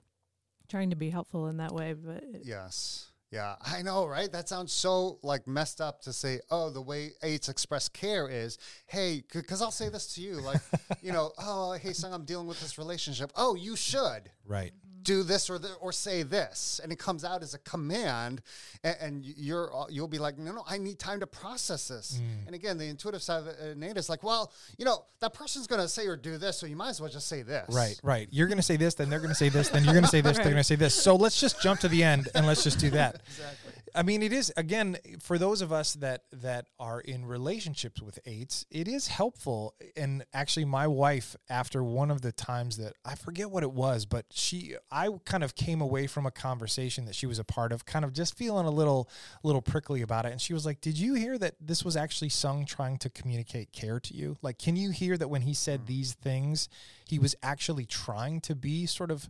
trying 0.72 0.90
to 0.90 0.96
be 0.96 1.10
helpful 1.10 1.48
in 1.48 1.58
that 1.58 1.74
way." 1.74 1.94
But 1.94 2.24
Yes. 2.44 3.12
Yeah, 3.32 3.56
I 3.62 3.82
know, 3.82 4.06
right? 4.06 4.30
That 4.30 4.50
sounds 4.50 4.74
so 4.74 5.18
like 5.24 5.48
messed 5.48 5.80
up 5.80 6.02
to 6.02 6.12
say, 6.12 6.42
oh, 6.50 6.70
the 6.70 6.82
way 6.82 7.12
eights 7.24 7.48
express 7.48 7.88
care 7.88 8.28
is, 8.28 8.58
hey, 8.88 9.24
because 9.32 9.62
I'll 9.62 9.72
say 9.72 9.88
this 9.88 10.16
to 10.16 10.22
you, 10.22 10.34
like, 10.42 10.60
you 11.02 11.14
know, 11.14 11.32
oh, 11.40 11.72
hey, 11.74 11.94
Sung, 11.94 12.14
I'm 12.14 12.26
dealing 12.26 12.46
with 12.46 12.60
this 12.60 12.78
relationship. 12.78 13.32
Oh, 13.38 13.56
you 13.56 13.78
should 13.78 14.30
Right. 14.46 14.74
Do 15.02 15.24
this 15.24 15.50
or 15.50 15.58
th- 15.58 15.74
or 15.80 15.92
say 15.92 16.24
this, 16.24 16.80
and 16.84 16.92
it 16.92 17.00
comes 17.00 17.24
out 17.24 17.42
as 17.42 17.54
a 17.54 17.60
command, 17.60 18.42
and, 18.84 18.96
and 19.02 19.26
you're 19.26 19.76
uh, 19.76 19.86
you'll 19.90 20.08
be 20.08 20.20
like, 20.20 20.38
no, 20.38 20.52
no, 20.52 20.64
I 20.68 20.78
need 20.78 21.00
time 21.00 21.20
to 21.22 21.28
process 21.28 21.88
this. 21.88 22.22
And 22.46 22.56
again, 22.56 22.78
the 22.78 22.86
intuitive 22.86 23.22
side 23.22 23.42
of 23.42 23.48
uh, 23.48 23.74
Nate 23.76 23.98
is 23.98 24.10
like, 24.10 24.24
well, 24.24 24.52
you 24.78 24.86
know, 24.86 25.06
that 25.20 25.34
person's 25.34 25.68
gonna 25.68 25.88
say 25.88 26.08
or 26.08 26.16
do 26.16 26.38
this, 26.38 26.58
so 26.58 26.66
you 26.66 26.76
might 26.76 26.90
as 26.90 27.02
well 27.02 27.10
just 27.10 27.28
say 27.28 27.42
this. 27.42 27.66
Right, 27.70 28.00
right. 28.04 28.28
You're 28.32 28.48
going 28.48 28.58
to 28.58 28.64
say 28.64 28.78
this, 28.78 28.94
then 28.96 29.10
they're 29.10 29.20
going 29.20 29.30
to 29.30 29.36
say 29.36 29.50
this, 29.50 29.70
then 29.70 29.84
you're 29.84 29.94
going 29.94 30.04
to 30.04 30.10
say 30.10 30.22
this, 30.22 30.38
they're 30.38 30.46
going 30.46 30.58
to 30.58 30.64
say 30.64 30.76
this. 30.76 30.94
So 30.94 31.16
let's 31.16 31.40
just 31.40 31.62
jump 31.62 31.80
to 31.82 31.88
the 31.88 32.04
end 32.04 32.30
and 32.36 32.46
let's 32.46 32.64
just 32.64 32.80
do 32.80 32.90
that. 32.92 33.22
Exactly. 33.32 33.81
I 33.94 34.04
mean, 34.04 34.24
it 34.24 34.32
is 34.32 34.54
again 34.56 34.98
for 35.20 35.38
those 35.38 35.62
of 35.62 35.72
us 35.72 35.94
that 35.96 36.24
that 36.32 36.68
are 36.80 37.00
in 37.02 37.26
relationships 37.26 38.02
with 38.02 38.20
eights. 38.26 38.66
It 38.70 38.88
is 38.88 39.08
helpful, 39.08 39.76
and 39.96 40.24
actually, 40.34 40.66
my 40.66 40.88
wife, 40.88 41.36
after 41.50 41.84
one 41.84 42.12
of 42.12 42.22
the 42.22 42.32
times 42.32 42.78
that 42.78 42.94
I 43.04 43.16
forget 43.16 43.52
what 43.52 43.64
it 43.64 43.72
was, 43.72 44.06
but 44.06 44.26
she, 44.32 44.76
I 44.92 45.10
kind 45.26 45.44
of 45.44 45.56
came 45.56 45.82
away 45.82 46.08
from 46.08 46.26
a 46.26 46.32
conversation 46.32 47.06
that 47.06 47.16
she 47.16 47.26
was 47.26 47.40
a 47.40 47.44
part 47.44 47.72
of, 47.72 47.86
kind 47.86 48.06
of 48.06 48.14
just 48.14 48.38
feeling 48.38 48.66
a 48.66 48.72
little, 48.72 49.10
little 49.44 49.62
prickly 49.62 50.02
about 50.02 50.26
it, 50.26 50.32
and 50.32 50.42
she 50.42 50.54
was 50.54 50.66
like, 50.66 50.82
"Did 50.82 50.98
you 50.98 51.14
hear 51.16 51.38
that 51.38 51.56
this 51.60 51.84
was 51.84 51.96
actually 51.96 52.30
sung 52.30 52.66
trying 52.66 52.98
to 53.00 53.10
communicate 53.10 53.72
care 53.72 54.00
to 54.00 54.14
you? 54.14 54.38
Like, 54.42 54.58
can 54.58 54.76
you 54.76 54.92
hear 54.92 55.18
that 55.18 55.30
when 55.30 55.42
he 55.42 55.54
said 55.54 55.82
mm. 55.82 55.88
these 55.88 56.14
things, 56.14 56.70
he 57.06 57.20
was 57.20 57.36
actually 57.44 57.86
trying 57.86 58.42
to 58.42 58.56
be 58.56 58.86
sort 58.86 59.12
of." 59.12 59.30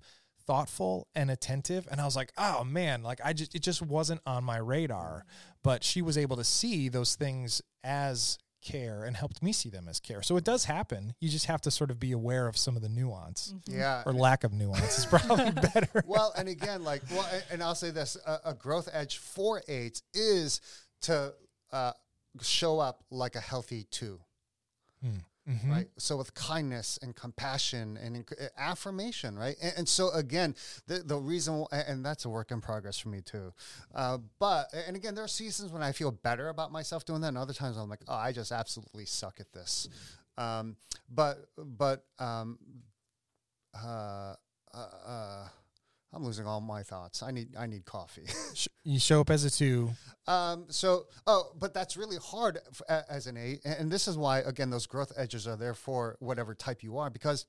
Thoughtful 0.52 1.08
and 1.16 1.32
attentive 1.32 1.88
and 1.90 2.02
i 2.02 2.04
was 2.04 2.16
like 2.16 2.34
oh 2.38 2.62
man 2.62 3.04
like 3.04 3.22
i 3.24 3.32
just 3.32 3.56
it 3.56 3.62
just 3.62 3.82
wasn't 3.82 4.20
on 4.26 4.44
my 4.44 4.58
radar 4.58 5.24
but 5.64 5.82
she 5.82 6.02
was 6.02 6.18
able 6.18 6.36
to 6.36 6.44
see 6.44 6.90
those 6.90 7.16
things 7.16 7.62
as 7.86 8.38
care 8.62 9.04
and 9.04 9.16
helped 9.16 9.42
me 9.42 9.52
see 9.52 9.70
them 9.70 9.88
as 9.90 10.00
care. 10.00 10.22
So 10.22 10.38
it 10.38 10.44
does 10.44 10.66
happen. 10.66 11.16
You 11.20 11.30
just 11.30 11.46
have 11.46 11.62
to 11.62 11.72
sort 11.72 11.92
of 11.92 12.00
be 12.00 12.12
aware 12.12 12.48
of 12.48 12.58
some 12.58 12.76
of 12.76 12.82
the 12.82 12.90
nuance. 12.90 13.54
Yeah. 13.66 14.04
or 14.06 14.14
lack 14.14 14.44
of 14.44 14.54
nuance 14.54 15.00
is 15.00 15.06
probably 15.06 15.52
better. 15.74 16.04
Well, 16.06 16.34
and 16.38 16.48
again, 16.48 16.84
like, 16.84 17.02
well, 17.12 17.28
and 17.52 17.62
I'll 17.64 17.76
say 17.76 17.90
this: 17.90 18.18
a, 18.26 18.40
a 18.46 18.54
growth 18.54 18.88
edge 18.94 19.18
for 19.18 19.62
eights 19.68 20.04
is 20.14 20.62
to 21.02 21.34
uh, 21.72 21.94
show 22.42 22.80
up 22.80 23.04
like 23.10 23.36
a 23.36 23.40
healthy 23.40 23.88
two, 23.90 24.20
Mhm. 25.50 25.70
right? 25.70 25.88
So 25.98 26.18
with 26.18 26.34
kindness 26.36 27.00
and 27.02 27.16
compassion 27.16 27.98
and 27.98 28.16
enc- 28.26 28.50
affirmation, 28.58 29.38
right? 29.38 29.56
And, 29.62 29.74
and 29.78 29.90
so 29.90 30.10
again, 30.12 30.56
the 30.88 31.00
the 31.00 31.18
reason, 31.18 31.66
and 31.72 32.06
that's 32.06 32.26
a 32.26 32.30
work 32.30 32.52
in 32.52 32.62
progress 32.62 33.00
for 33.00 33.10
me 33.10 33.22
too. 33.22 33.54
Uh, 33.94 34.20
but 34.40 34.72
and 34.74 34.96
again, 34.96 35.16
there 35.16 35.24
are 35.24 35.28
seasons 35.28 35.72
when 35.72 35.82
I 35.82 35.94
feel 35.94 36.12
better 36.12 36.50
about 36.50 36.72
myself 36.72 37.06
doing 37.06 37.22
that, 37.22 37.30
and 37.30 37.38
other 37.40 37.54
times 37.54 37.76
I'm 37.78 37.90
like, 37.90 38.04
oh, 38.08 38.14
I 38.14 38.32
just 38.32 38.52
absolutely 38.52 39.06
suck 39.06 39.40
at 39.40 39.52
this. 39.52 39.88
Um, 40.38 40.76
but 41.10 41.50
but 41.58 42.06
um, 42.20 42.60
uh, 43.74 44.36
uh, 44.74 44.78
uh, 45.06 45.48
I'm 46.14 46.24
losing 46.24 46.46
all 46.46 46.62
my 46.62 46.84
thoughts. 46.84 47.24
I 47.24 47.32
need 47.32 47.56
I 47.58 47.68
need 47.68 47.86
coffee. 47.86 48.26
You 48.84 48.98
show 48.98 49.22
up 49.22 49.30
as 49.30 49.46
a 49.46 49.52
two 49.52 49.92
um, 50.28 50.66
so 50.70 51.08
oh, 51.26 51.52
but 51.60 51.74
that's 51.74 51.98
really 51.98 52.18
hard 52.18 52.60
f- 52.68 53.04
as 53.10 53.28
an 53.28 53.38
eight, 53.38 53.62
and 53.66 53.76
and 53.80 53.92
this 53.92 54.08
is 54.08 54.18
why 54.18 54.40
again 54.40 54.70
those 54.70 54.86
growth 54.86 55.12
edges 55.18 55.48
are 55.48 55.56
there 55.56 55.74
for 55.74 56.16
whatever 56.20 56.54
type 56.54 56.84
you 56.84 56.98
are 57.00 57.10
because, 57.10 57.48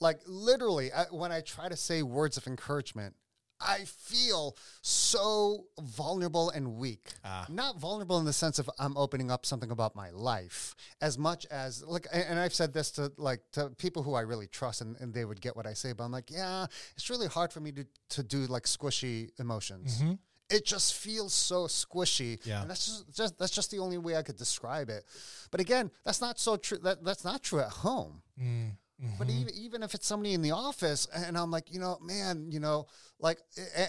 like 0.00 0.20
literally, 0.26 0.92
I, 0.92 1.04
when 1.04 1.30
I 1.30 1.40
try 1.40 1.68
to 1.68 1.76
say 1.76 2.02
words 2.02 2.36
of 2.36 2.46
encouragement. 2.46 3.14
I 3.60 3.84
feel 3.84 4.56
so 4.82 5.66
vulnerable 5.80 6.50
and 6.50 6.76
weak. 6.76 7.12
Ah. 7.24 7.46
Not 7.48 7.78
vulnerable 7.78 8.18
in 8.18 8.24
the 8.24 8.32
sense 8.32 8.58
of 8.58 8.68
I'm 8.78 8.96
opening 8.96 9.30
up 9.30 9.46
something 9.46 9.70
about 9.70 9.94
my 9.94 10.10
life, 10.10 10.74
as 11.00 11.18
much 11.18 11.46
as 11.50 11.82
like, 11.84 12.06
and, 12.12 12.38
I've 12.38 12.54
said 12.54 12.72
this 12.72 12.90
to 12.92 13.12
like 13.16 13.40
to 13.52 13.70
people 13.70 14.02
who 14.02 14.14
I 14.14 14.22
really 14.22 14.46
trust, 14.46 14.80
and, 14.80 14.96
and 15.00 15.14
they 15.14 15.24
would 15.24 15.40
get 15.40 15.56
what 15.56 15.66
I 15.66 15.72
say. 15.72 15.92
But 15.92 16.04
I'm 16.04 16.12
like, 16.12 16.30
yeah, 16.30 16.66
it's 16.96 17.08
really 17.10 17.28
hard 17.28 17.52
for 17.52 17.60
me 17.60 17.72
to 17.72 17.86
to 18.10 18.22
do 18.22 18.46
like 18.46 18.64
squishy 18.64 19.30
emotions 19.38 20.02
it 20.50 20.64
just 20.64 20.94
feels 20.94 21.32
so 21.32 21.64
squishy. 21.64 22.38
Yeah. 22.44 22.62
And 22.62 22.70
that's 22.70 22.86
just, 22.86 23.16
just 23.16 23.38
that's 23.38 23.52
just 23.52 23.70
the 23.70 23.78
only 23.78 23.98
way 23.98 24.16
I 24.16 24.22
could 24.22 24.36
describe 24.36 24.90
it. 24.90 25.04
But 25.50 25.60
again, 25.60 25.90
that's 26.04 26.20
not 26.20 26.38
so 26.38 26.56
true. 26.56 26.78
That 26.78 27.04
that's 27.04 27.24
not 27.24 27.42
true 27.42 27.60
at 27.60 27.70
home. 27.70 28.22
Mm, 28.40 28.72
But 29.18 29.28
mhm. 29.28 29.40
even 29.40 29.54
even 29.54 29.82
if 29.82 29.94
it's 29.94 30.06
somebody 30.06 30.34
in 30.34 30.42
the 30.42 30.52
office, 30.52 31.06
and 31.14 31.36
I'm 31.36 31.50
like, 31.50 31.72
you 31.72 31.80
know, 31.80 31.98
man, 32.00 32.50
you 32.50 32.60
know, 32.60 32.86
like, 33.18 33.38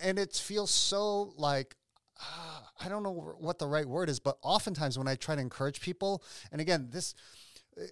and 0.02 0.20
it 0.20 0.34
feels 0.34 0.72
so 0.72 1.34
like. 1.38 1.76
ah, 2.20 2.62
I 2.80 2.90
don't 2.90 3.04
know 3.04 3.36
what 3.40 3.58
the 3.60 3.68
right 3.68 3.86
word 3.88 4.10
is, 4.10 4.20
but 4.20 4.38
oftentimes 4.42 4.98
when 4.98 5.08
I 5.08 5.16
try 5.16 5.36
to 5.36 5.42
encourage 5.42 5.80
people, 5.82 6.24
and 6.52 6.62
again, 6.62 6.90
this 6.92 7.14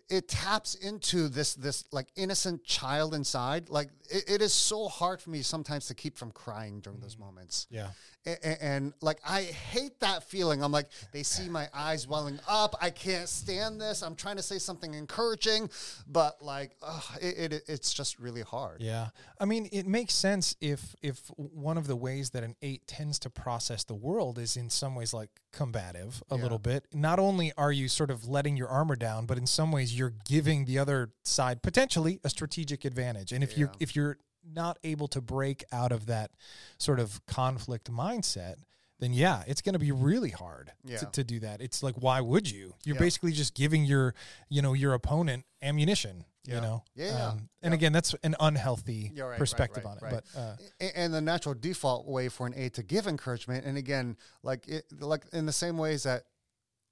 it 0.10 0.28
taps 0.28 0.76
into 0.76 1.28
this 1.28 1.56
this 1.56 1.86
like 1.92 2.08
innocent 2.16 2.64
child 2.64 3.14
inside. 3.14 3.70
Like 3.70 3.90
it, 4.10 4.24
it 4.28 4.42
is 4.42 4.54
so 4.54 4.88
hard 4.88 5.22
for 5.22 5.30
me 5.30 5.42
sometimes 5.42 5.88
to 5.88 5.94
keep 5.94 6.18
from 6.18 6.32
crying 6.32 6.80
during 6.80 7.00
those 7.00 7.16
mm. 7.16 7.22
moments 7.22 7.68
yeah 7.70 7.90
and, 8.26 8.58
and, 8.62 8.94
like 9.02 9.20
I 9.28 9.44
hate 9.44 10.00
that 10.00 10.24
feeling. 10.24 10.64
I'm 10.64 10.72
like 10.72 10.88
they 11.12 11.24
see 11.24 11.50
my 11.50 11.68
eyes 11.74 12.08
welling 12.08 12.40
up. 12.48 12.76
I 12.82 12.90
can't 12.90 13.28
stand 13.28 13.82
this. 13.82 14.02
I'm 14.02 14.16
trying 14.16 14.38
to 14.38 14.44
say 14.44 14.60
something 14.60 14.94
encouraging, 14.94 15.70
but 16.08 16.42
like 16.42 16.76
ugh, 16.82 17.04
it, 17.22 17.54
it 17.54 17.64
it's 17.68 17.94
just 17.94 18.20
really 18.20 18.42
hard. 18.42 18.82
Yeah. 18.82 19.10
I 19.40 19.46
mean, 19.46 19.68
it 19.72 19.88
makes 19.88 20.14
sense 20.14 20.56
if 20.62 20.96
if 21.02 21.20
one 21.36 21.78
of 21.78 21.88
the 21.88 21.96
ways 21.96 22.30
that 22.32 22.44
an 22.44 22.56
8 22.62 22.88
tends 22.88 23.20
to 23.20 23.30
process 23.30 23.84
the 23.84 23.96
world 23.96 24.40
is 24.40 24.56
in 24.56 24.70
some 24.70 24.96
ways 24.96 25.14
like 25.14 25.30
combative 25.52 26.24
a 26.30 26.38
Yeah. 26.38 26.44
little 26.44 26.60
bit. 26.60 26.86
Not 26.94 27.20
only 27.20 27.52
are 27.58 27.72
you 27.72 27.90
sort 27.90 28.10
of 28.10 28.28
letting 28.28 28.56
your 28.58 28.70
armor 28.70 28.96
down, 28.96 29.26
but 29.26 29.38
in 29.38 29.46
some 29.46 29.72
ways 29.74 29.98
you're 29.98 30.14
giving 30.26 30.66
the 30.66 30.80
other 30.80 31.12
side 31.24 31.62
potentially 31.62 32.20
a 32.24 32.30
strategic 32.30 32.86
advantage. 32.86 33.32
And 33.32 33.44
if 33.44 33.58
you're 33.58 33.72
if 33.80 33.96
you're 33.96 34.18
not 34.46 34.78
able 34.84 35.08
to 35.10 35.22
break 35.22 35.64
out 35.72 35.92
of 35.92 36.06
that 36.08 36.32
sort 36.78 37.00
of 37.00 37.26
conflict 37.28 37.90
mindset, 37.92 38.56
then 39.00 39.14
yeah, 39.14 39.44
it's 39.48 39.62
going 39.62 39.74
to 39.74 39.80
be 39.80 39.92
really 39.92 40.30
hard 40.30 40.72
Yeah. 40.84 40.98
to, 40.98 41.06
to 41.08 41.24
do 41.24 41.40
that. 41.42 41.62
It's 41.62 41.82
like, 41.82 41.96
why 41.96 42.22
would 42.22 42.50
you? 42.52 42.76
You're 42.86 42.96
Yeah. 42.96 43.00
basically 43.02 43.32
just 43.32 43.54
giving 43.56 43.86
your, 43.86 44.14
you 44.50 44.62
know, 44.62 44.74
your 44.74 44.94
opponent 44.94 45.46
ammunition. 45.62 46.26
Yeah. 46.46 46.56
You 46.56 46.62
know, 46.62 46.84
Yeah, 46.94 47.06
yeah. 47.06 47.28
Um, 47.30 47.50
and 47.62 47.72
Yeah. 47.72 47.76
again, 47.76 47.94
that's 47.94 48.14
an 48.22 48.36
unhealthy 48.38 49.12
Yeah, 49.14 49.24
right, 49.24 49.30
right, 49.30 49.40
perspective 49.40 49.86
right, 49.86 49.92
on 49.92 49.98
it. 49.98 50.04
right. 50.04 50.24
But 50.36 50.40
uh, 50.40 50.56
A- 50.82 50.98
and 51.00 51.14
the 51.14 51.22
natural 51.22 51.56
default 51.56 52.06
way 52.06 52.28
for 52.28 52.46
an 52.48 52.54
A 52.58 52.68
to 52.72 52.84
give 52.84 53.08
encouragement, 53.08 53.66
and 53.66 53.78
again, 53.78 54.18
like 54.44 54.68
it, 54.68 54.84
like 55.00 55.24
in 55.32 55.46
the 55.46 55.54
same 55.54 55.78
ways 55.78 56.04
that 56.04 56.24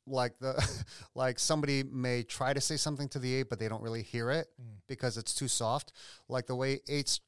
like 0.07 0.37
the 0.39 0.53
like 1.15 1.39
somebody 1.39 1.83
may 1.83 2.23
try 2.23 2.53
to 2.53 2.61
say 2.61 2.77
something 2.77 3.07
to 3.09 3.19
the 3.19 3.33
eight, 3.35 3.49
but 3.49 3.59
they 3.59 3.67
don't 3.67 3.81
really 3.83 4.03
hear 4.03 4.31
it 4.31 4.47
Mm. 4.61 4.65
because 4.87 5.17
it's 5.17 5.33
too 5.33 5.47
soft. 5.47 5.91
Like 6.27 6.47
the 6.47 6.55
way 6.55 6.79
eights 6.87 7.19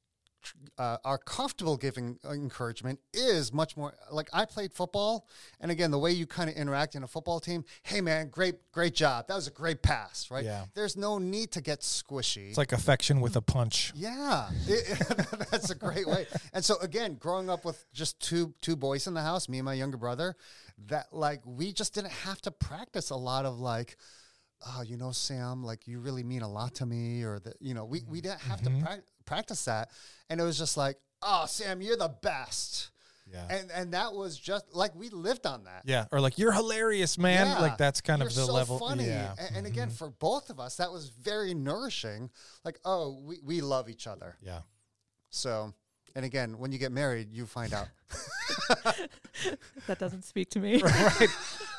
uh, 0.77 0.97
are 1.05 1.17
comfortable 1.17 1.77
giving 1.77 2.19
encouragement 2.29 2.99
is 3.13 3.53
much 3.53 3.77
more 3.77 3.93
like 4.11 4.27
I 4.33 4.43
played 4.43 4.73
football, 4.73 5.25
and 5.61 5.71
again, 5.71 5.89
the 5.89 5.97
way 5.99 6.11
you 6.11 6.25
kind 6.27 6.49
of 6.49 6.57
interact 6.57 6.95
in 6.95 7.03
a 7.03 7.07
football 7.07 7.39
team. 7.39 7.63
Hey, 7.83 8.01
man, 8.01 8.27
great, 8.27 8.55
great 8.73 8.93
job. 8.93 9.27
That 9.29 9.35
was 9.35 9.47
a 9.47 9.51
great 9.51 9.81
pass, 9.81 10.29
right? 10.29 10.43
Yeah. 10.43 10.65
There's 10.73 10.97
no 10.97 11.17
need 11.17 11.51
to 11.53 11.61
get 11.61 11.79
squishy. 11.79 12.49
it's 12.49 12.57
like 12.57 12.73
affection 12.73 13.21
with 13.21 13.37
a 13.37 13.41
punch. 13.41 13.93
Yeah, 13.95 14.49
It- 14.67 14.85
that's 15.49 15.69
a 15.69 15.75
great 15.75 16.05
way. 16.07 16.27
And 16.51 16.63
so 16.65 16.75
again, 16.81 17.15
growing 17.15 17.49
up 17.49 17.63
with 17.63 17.85
just 17.93 18.19
two 18.19 18.53
two 18.59 18.75
boys 18.75 19.07
in 19.07 19.13
the 19.13 19.21
house, 19.21 19.47
me 19.47 19.59
and 19.59 19.65
my 19.65 19.75
younger 19.75 19.97
brother, 19.97 20.35
that 20.87 21.07
like 21.13 21.41
we 21.45 21.71
just 21.73 21.93
didn't 21.93 22.11
have 22.11 22.41
to 22.41 22.51
practice 22.51 23.09
a 23.09 23.15
lot 23.15 23.45
of 23.45 23.59
like, 23.59 23.97
oh, 24.65 24.81
you 24.81 24.97
know, 24.97 25.11
Sam, 25.11 25.63
like 25.63 25.87
you 25.87 25.99
really 25.99 26.23
mean 26.23 26.41
a 26.41 26.49
lot 26.49 26.75
to 26.75 26.85
me, 26.85 27.23
or 27.23 27.39
that 27.39 27.55
you 27.59 27.73
know, 27.73 27.85
we 27.85 28.03
we 28.07 28.21
didn't 28.21 28.41
have 28.41 28.61
Mhm. 28.61 28.79
to 28.79 28.83
prac 28.85 28.99
practice 29.25 29.65
that, 29.65 29.89
and 30.29 30.39
it 30.39 30.43
was 30.43 30.57
just 30.57 30.75
like, 30.77 30.97
oh, 31.21 31.45
Sam, 31.47 31.81
you're 31.81 31.95
the 31.97 32.09
best, 32.21 32.89
Yeah. 33.25 33.47
and 33.49 33.71
and 33.71 33.93
that 33.93 34.13
was 34.13 34.37
just 34.37 34.65
like 34.73 34.93
we 34.95 35.09
lived 35.09 35.45
on 35.45 35.63
that. 35.63 35.83
yeah. 35.85 36.05
Or 36.11 36.19
like, 36.19 36.37
you're 36.37 36.51
hilarious, 36.51 37.17
man. 37.17 37.47
Yeah. 37.47 37.59
Like 37.59 37.77
that's 37.77 38.01
kind 38.01 38.19
You're 38.19 38.27
of 38.29 38.35
the 38.35 38.45
so 38.45 38.53
level. 38.53 38.79
Funny. 38.79 39.05
Yeah. 39.05 39.33
And, 39.39 39.57
and 39.57 39.67
again, 39.67 39.89
Mhm. 39.89 39.93
for 39.97 40.09
both 40.09 40.49
of 40.49 40.59
us, 40.59 40.75
that 40.77 40.91
was 40.91 41.07
very 41.09 41.53
nourishing. 41.53 42.29
Like, 42.65 42.79
oh, 42.83 43.19
we, 43.19 43.39
we 43.41 43.61
love 43.61 43.89
each 43.89 44.07
other. 44.07 44.37
yeah. 44.41 44.61
So, 45.29 45.73
and 46.15 46.25
again, 46.25 46.57
when 46.57 46.71
you 46.71 46.77
get 46.77 46.91
married, 46.91 47.31
you 47.31 47.45
find 47.45 47.73
out. 47.73 47.87
That 49.87 49.99
doesn't 49.99 50.23
speak 50.23 50.51
to 50.51 50.59
me. 50.59 50.81
right. 50.81 51.27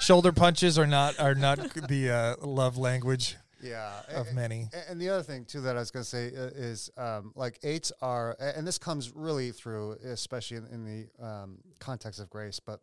Shoulder 0.00 0.32
punches 0.32 0.78
are 0.78 0.86
not 0.86 1.18
are 1.18 1.34
not 1.34 1.58
the 1.88 2.10
uh, 2.10 2.46
love 2.46 2.76
language 2.76 3.36
yeah. 3.64 4.00
of 4.14 4.28
A- 4.28 4.34
many. 4.34 4.68
And 4.88 5.00
the 5.00 5.08
other 5.08 5.22
thing 5.22 5.44
too 5.44 5.62
that 5.62 5.76
I 5.76 5.80
was 5.80 5.90
going 5.90 6.02
to 6.02 6.08
say 6.08 6.28
uh, 6.36 6.50
is 6.54 6.90
um, 6.96 7.32
like 7.34 7.58
eights 7.62 7.92
are, 8.02 8.36
and 8.38 8.66
this 8.66 8.78
comes 8.78 9.12
really 9.14 9.50
through, 9.52 9.92
especially 10.04 10.58
in, 10.58 10.66
in 10.66 10.84
the 10.84 11.26
um, 11.26 11.58
context 11.78 12.20
of 12.20 12.28
grace, 12.28 12.60
but 12.60 12.80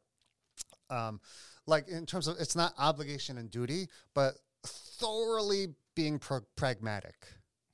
um, 0.90 1.22
like 1.68 1.88
in 1.88 2.06
terms 2.06 2.28
of 2.28 2.38
it's 2.40 2.56
not 2.56 2.74
obligation 2.78 3.38
and 3.38 3.52
duty, 3.52 3.88
but 4.14 4.36
thoroughly 4.66 5.68
being 5.96 6.20
pro- 6.20 6.46
pragmatic. 6.56 7.16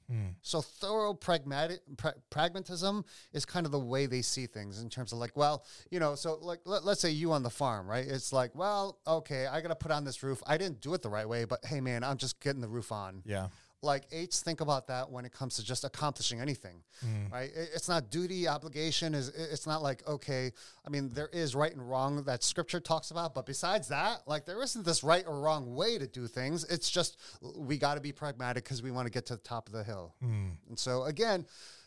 Hmm. 0.10 0.30
So 0.42 0.62
thorough 0.62 1.14
pragmatic 1.14 1.82
pra- 1.98 2.16
pragmatism 2.30 3.04
is 3.34 3.46
kind 3.46 3.66
of 3.66 3.74
the 3.74 3.80
way 3.80 4.06
they 4.06 4.22
see 4.22 4.48
things 4.48 4.82
in 4.82 4.90
terms 4.90 5.12
of 5.12 5.20
like, 5.20 5.36
well, 5.36 5.66
you 5.92 6.00
know, 6.00 6.16
so 6.16 6.38
like 6.42 6.60
let, 6.66 6.86
let's 6.86 7.02
say 7.02 7.12
you 7.12 7.34
on 7.34 7.44
the 7.44 7.50
farm, 7.50 7.88
right? 7.88 8.06
It's 8.08 8.32
like, 8.32 8.56
well, 8.56 9.00
okay, 9.06 9.48
I 9.48 9.60
got 9.60 9.70
to 9.70 9.76
put 9.76 9.92
on 9.92 10.06
this 10.06 10.24
roof. 10.24 10.42
I 10.48 10.58
didn't 10.58 10.80
do 10.80 10.94
it 10.94 11.02
the 11.02 11.10
right 11.10 11.28
way, 11.28 11.44
but 11.44 11.66
hey, 11.66 11.82
man, 11.82 12.04
I'm 12.04 12.18
just 12.18 12.40
getting 12.40 12.62
the 12.62 12.70
roof 12.70 12.92
on. 12.92 13.22
Yeah. 13.26 13.48
Like 13.84 14.08
eights 14.12 14.42
think 14.42 14.60
about 14.60 14.88
that 14.88 15.12
when 15.12 15.24
it 15.24 15.32
comes 15.32 15.56
to 15.58 15.64
just 15.64 15.84
accomplishing 15.84 16.42
anything, 16.42 16.82
Mm. 17.06 17.32
right? 17.32 17.52
It- 17.54 17.70
It's 17.76 17.88
not 17.88 18.10
duty, 18.10 18.48
obligation. 18.48 19.14
Is 19.14 19.30
it's 19.30 19.68
not 19.68 19.84
like 19.84 20.06
okay. 20.08 20.52
I 20.86 20.90
mean, 20.90 21.10
there 21.10 21.28
is 21.28 21.54
right 21.56 21.72
and 21.72 21.88
wrong 21.88 22.24
that 22.24 22.44
Scripture 22.44 22.80
talks 22.80 23.12
about, 23.12 23.36
but 23.36 23.46
besides 23.46 23.88
that, 23.90 24.28
like 24.28 24.46
there 24.46 24.62
isn't 24.64 24.84
this 24.84 25.04
right 25.04 25.26
or 25.28 25.40
wrong 25.40 25.76
way 25.76 26.00
to 26.00 26.08
do 26.08 26.28
things. 26.28 26.64
It's 26.64 26.90
just 26.90 27.18
we 27.56 27.78
got 27.78 27.96
to 27.96 28.02
be 28.02 28.12
pragmatic 28.12 28.64
because 28.64 28.82
we 28.82 28.90
want 28.90 29.06
to 29.06 29.12
get 29.12 29.28
to 29.28 29.36
the 29.36 29.42
top 29.44 29.68
of 29.68 29.74
the 29.74 29.84
hill. 29.84 30.16
Mm. 30.24 30.58
And 30.70 30.80
so 30.80 31.04
again, 31.04 31.46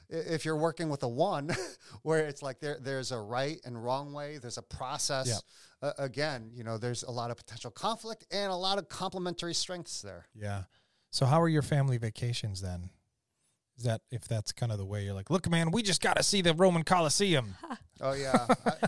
if 0.08 0.44
you're 0.44 0.56
working 0.56 0.90
with 0.90 1.02
a 1.02 1.08
one, 1.08 1.50
where 2.02 2.26
it's 2.26 2.40
like 2.42 2.60
there 2.60 2.78
there's 2.80 3.10
a 3.10 3.18
right 3.18 3.60
and 3.64 3.82
wrong 3.82 4.12
way, 4.12 4.38
there's 4.38 4.58
a 4.58 4.62
process. 4.62 5.26
Yep. 5.26 5.40
Uh, 5.82 5.92
again, 6.02 6.50
you 6.54 6.62
know, 6.62 6.76
there's 6.78 7.02
a 7.04 7.10
lot 7.10 7.30
of 7.30 7.36
potential 7.36 7.70
conflict 7.70 8.26
and 8.30 8.52
a 8.52 8.56
lot 8.56 8.78
of 8.78 8.88
complementary 8.88 9.54
strengths 9.54 10.02
there. 10.02 10.26
Yeah. 10.34 10.64
So 11.10 11.26
how 11.26 11.40
are 11.40 11.48
your 11.48 11.62
family 11.62 11.98
vacations 11.98 12.60
then? 12.60 12.90
Is 13.76 13.84
that 13.84 14.02
if 14.10 14.28
that's 14.28 14.52
kind 14.52 14.70
of 14.72 14.78
the 14.78 14.84
way 14.84 15.04
you're 15.04 15.14
like, 15.14 15.30
look, 15.30 15.48
man, 15.48 15.70
we 15.70 15.82
just 15.82 16.02
got 16.02 16.16
to 16.16 16.22
see 16.22 16.42
the 16.42 16.54
Roman 16.54 16.82
Colosseum. 16.82 17.54
Oh 18.02 18.14
yeah, 18.14 18.46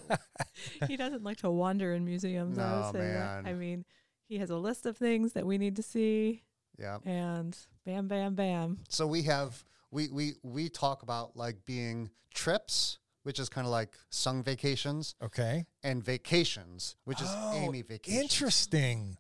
I- 0.09 0.17
he 0.89 0.97
doesn't 0.97 1.23
like 1.23 1.37
to 1.39 1.51
wander 1.51 1.93
in 1.93 2.03
museums. 2.07 2.57
I 2.59 2.81
would 2.81 2.93
say 2.95 3.09
that. 3.13 3.43
man. 3.45 3.47
I 3.47 3.53
mean, 3.53 3.85
he 4.27 4.39
has 4.39 4.49
a 4.49 4.57
list 4.57 4.87
of 4.87 4.97
things 4.97 5.35
that 5.35 5.45
we 5.45 5.59
need 5.59 5.77
to 5.77 5.83
see, 5.83 6.45
yeah. 6.79 6.97
and 7.05 7.55
bam, 7.85 8.09
bam, 8.09 8.35
bam. 8.35 8.79
So 8.89 9.07
we 9.07 9.25
have 9.25 9.63
we 9.91 10.09
we 10.09 10.33
we 10.43 10.71
talk 10.71 11.03
about 11.03 11.37
like 11.37 11.67
being 11.67 12.09
trips, 12.33 13.01
which 13.25 13.39
is 13.39 13.51
kind 13.51 13.67
of 13.67 13.71
like 13.71 13.99
sung 14.09 14.43
vacations, 14.43 15.15
Okay. 15.23 15.67
and 15.83 16.03
vacations, 16.03 16.97
which 17.05 17.21
is 17.21 17.29
Oh, 17.31 17.53
Amy 17.55 17.83
vacations. 17.83 18.23
Interesting. 18.23 19.19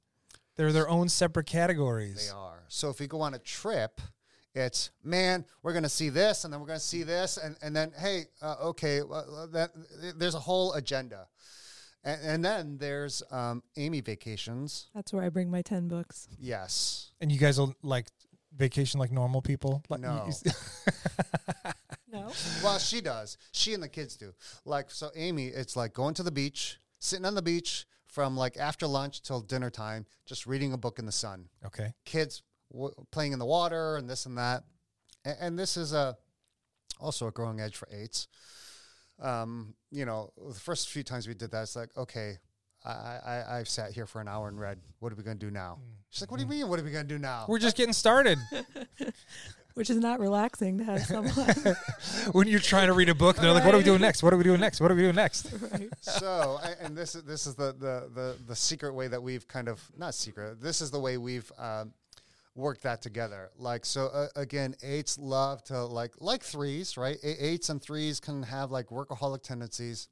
They're 0.56 0.72
their 0.72 0.88
own 0.88 1.08
separate 1.08 1.46
categories. 1.46 2.28
They 2.28 2.34
are. 2.34 2.64
So 2.68 2.90
if 2.90 3.00
we 3.00 3.06
go 3.06 3.20
on 3.20 3.34
a 3.34 3.38
trip, 3.38 4.00
it's 4.54 4.90
man, 5.02 5.44
we're 5.62 5.72
gonna 5.72 5.88
see 5.88 6.08
this, 6.10 6.44
and 6.44 6.52
then 6.52 6.60
we're 6.60 6.66
gonna 6.66 6.80
see 6.80 7.02
this, 7.02 7.38
and 7.38 7.56
and 7.62 7.74
then 7.74 7.92
hey, 7.96 8.24
uh, 8.42 8.56
okay, 8.64 9.02
well, 9.02 9.48
that 9.52 9.70
there's 10.16 10.34
a 10.34 10.40
whole 10.40 10.74
agenda, 10.74 11.26
and, 12.04 12.20
and 12.22 12.44
then 12.44 12.76
there's 12.78 13.22
um, 13.30 13.62
Amy 13.76 14.00
vacations. 14.00 14.90
That's 14.94 15.12
where 15.12 15.24
I 15.24 15.30
bring 15.30 15.50
my 15.50 15.62
ten 15.62 15.88
books. 15.88 16.28
Yes. 16.38 17.12
And 17.20 17.32
you 17.32 17.38
guys 17.38 17.58
will 17.58 17.74
like 17.82 18.06
vacation 18.54 19.00
like 19.00 19.10
normal 19.10 19.40
people? 19.40 19.82
Like, 19.88 20.00
No. 20.00 20.28
No, 22.12 22.30
Well, 22.62 22.78
she 22.78 23.00
does. 23.00 23.38
She 23.52 23.72
and 23.72 23.82
the 23.82 23.88
kids 23.88 24.16
do. 24.16 24.34
Like 24.66 24.90
so, 24.90 25.08
Amy, 25.16 25.46
it's 25.46 25.76
like 25.76 25.94
going 25.94 26.12
to 26.14 26.22
the 26.22 26.30
beach, 26.30 26.78
sitting 26.98 27.24
on 27.24 27.34
the 27.34 27.40
beach 27.40 27.86
from 28.12 28.36
like 28.36 28.58
after 28.58 28.86
lunch 28.86 29.22
till 29.22 29.40
dinner 29.40 29.70
time, 29.70 30.04
just 30.26 30.46
reading 30.46 30.74
a 30.74 30.78
book 30.78 30.98
in 30.98 31.06
the 31.06 31.12
sun. 31.12 31.48
okay. 31.64 31.94
kids 32.04 32.42
w- 32.70 32.94
playing 33.10 33.32
in 33.32 33.38
the 33.38 33.46
water 33.46 33.96
and 33.96 34.08
this 34.08 34.26
and 34.26 34.36
that. 34.36 34.64
And, 35.24 35.36
and 35.40 35.58
this 35.58 35.76
is 35.78 35.94
a 35.94 36.16
also 37.00 37.26
a 37.26 37.30
growing 37.30 37.58
edge 37.58 37.74
for 37.74 37.88
eights. 37.90 38.28
Um, 39.20 39.74
you 39.90 40.04
know, 40.04 40.30
the 40.36 40.60
first 40.60 40.90
few 40.90 41.02
times 41.02 41.26
we 41.26 41.34
did 41.34 41.50
that, 41.52 41.62
it's 41.62 41.74
like, 41.74 41.96
okay, 41.96 42.36
I, 42.84 42.90
I, 42.90 43.58
I've 43.58 43.68
sat 43.68 43.92
here 43.92 44.06
for 44.06 44.20
an 44.20 44.28
hour 44.28 44.48
and 44.48 44.60
read. 44.60 44.78
What 44.98 45.12
are 45.12 45.16
we 45.16 45.22
going 45.22 45.38
to 45.38 45.46
do 45.46 45.50
now? 45.50 45.78
Mm. 45.80 45.94
She's 46.10 46.20
like, 46.20 46.30
what 46.30 46.36
do 46.36 46.42
you 46.42 46.50
mm-hmm. 46.50 46.60
mean? 46.60 46.68
What 46.68 46.80
are 46.80 46.82
we 46.82 46.90
going 46.90 47.06
to 47.06 47.14
do 47.14 47.18
now? 47.18 47.46
We're 47.48 47.58
just 47.58 47.76
getting 47.76 47.94
started. 47.94 48.38
which 49.74 49.90
is 49.90 49.98
not 49.98 50.20
relaxing 50.20 50.78
to 50.78 50.84
have 50.84 51.02
someone. 51.02 51.76
when 52.32 52.48
you're 52.48 52.60
trying 52.60 52.86
to 52.88 52.92
read 52.92 53.08
a 53.08 53.14
book, 53.14 53.36
they're 53.36 53.52
like, 53.52 53.64
"What 53.64 53.74
are 53.74 53.78
we 53.78 53.84
doing 53.84 54.00
next? 54.00 54.22
What 54.22 54.32
are 54.32 54.36
we 54.36 54.44
doing 54.44 54.60
next? 54.60 54.80
What 54.80 54.90
are 54.90 54.94
we 54.94 55.02
doing 55.02 55.14
next?" 55.14 55.52
right. 55.72 55.88
so, 56.00 56.58
a- 56.62 56.82
and 56.84 56.96
this 56.96 57.14
is 57.14 57.22
this 57.24 57.46
is 57.46 57.54
the, 57.54 57.74
the 57.78 58.10
the 58.14 58.36
the 58.46 58.56
secret 58.56 58.94
way 58.94 59.08
that 59.08 59.22
we've 59.22 59.46
kind 59.48 59.68
of 59.68 59.80
not 59.96 60.14
secret. 60.14 60.60
This 60.60 60.80
is 60.80 60.90
the 60.90 61.00
way 61.00 61.18
we've 61.18 61.50
um, 61.58 61.92
worked 62.54 62.82
that 62.82 63.02
together. 63.02 63.50
Like 63.56 63.84
so, 63.84 64.06
uh, 64.06 64.28
again, 64.36 64.74
eights 64.82 65.18
love 65.18 65.62
to 65.64 65.84
like 65.84 66.12
like 66.20 66.42
threes, 66.42 66.96
right? 66.96 67.18
Eights 67.22 67.68
and 67.68 67.80
threes 67.80 68.20
can 68.20 68.42
have 68.42 68.70
like 68.70 68.86
workaholic 68.86 69.42
tendencies. 69.42 70.08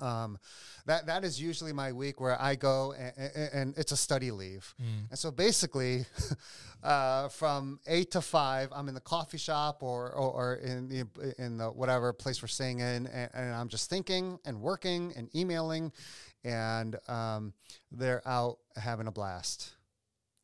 Um, 0.00 0.38
that 0.86 1.06
that 1.06 1.24
is 1.24 1.40
usually 1.40 1.72
my 1.72 1.92
week 1.92 2.20
where 2.20 2.40
I 2.40 2.54
go 2.54 2.92
and, 2.92 3.12
and 3.52 3.74
it's 3.78 3.92
a 3.92 3.96
study 3.96 4.30
leave, 4.30 4.74
and 5.10 5.18
so 5.18 5.30
basically, 5.30 6.06
uh, 6.82 7.28
from 7.28 7.80
eight 7.86 8.10
to 8.12 8.20
five, 8.20 8.68
I'm 8.72 8.88
in 8.88 8.94
the 8.94 9.00
coffee 9.00 9.38
shop 9.38 9.82
or 9.82 10.12
or, 10.12 10.32
or 10.32 10.54
in 10.56 10.88
the 10.88 11.34
in 11.38 11.58
the 11.58 11.68
whatever 11.68 12.12
place 12.12 12.42
we're 12.42 12.48
staying 12.48 12.80
in, 12.80 13.06
and, 13.06 13.30
and 13.34 13.54
I'm 13.54 13.68
just 13.68 13.90
thinking 13.90 14.38
and 14.44 14.60
working 14.60 15.12
and 15.16 15.28
emailing, 15.34 15.92
and 16.44 16.96
um, 17.08 17.52
they're 17.90 18.26
out 18.26 18.58
having 18.76 19.06
a 19.06 19.12
blast. 19.12 19.75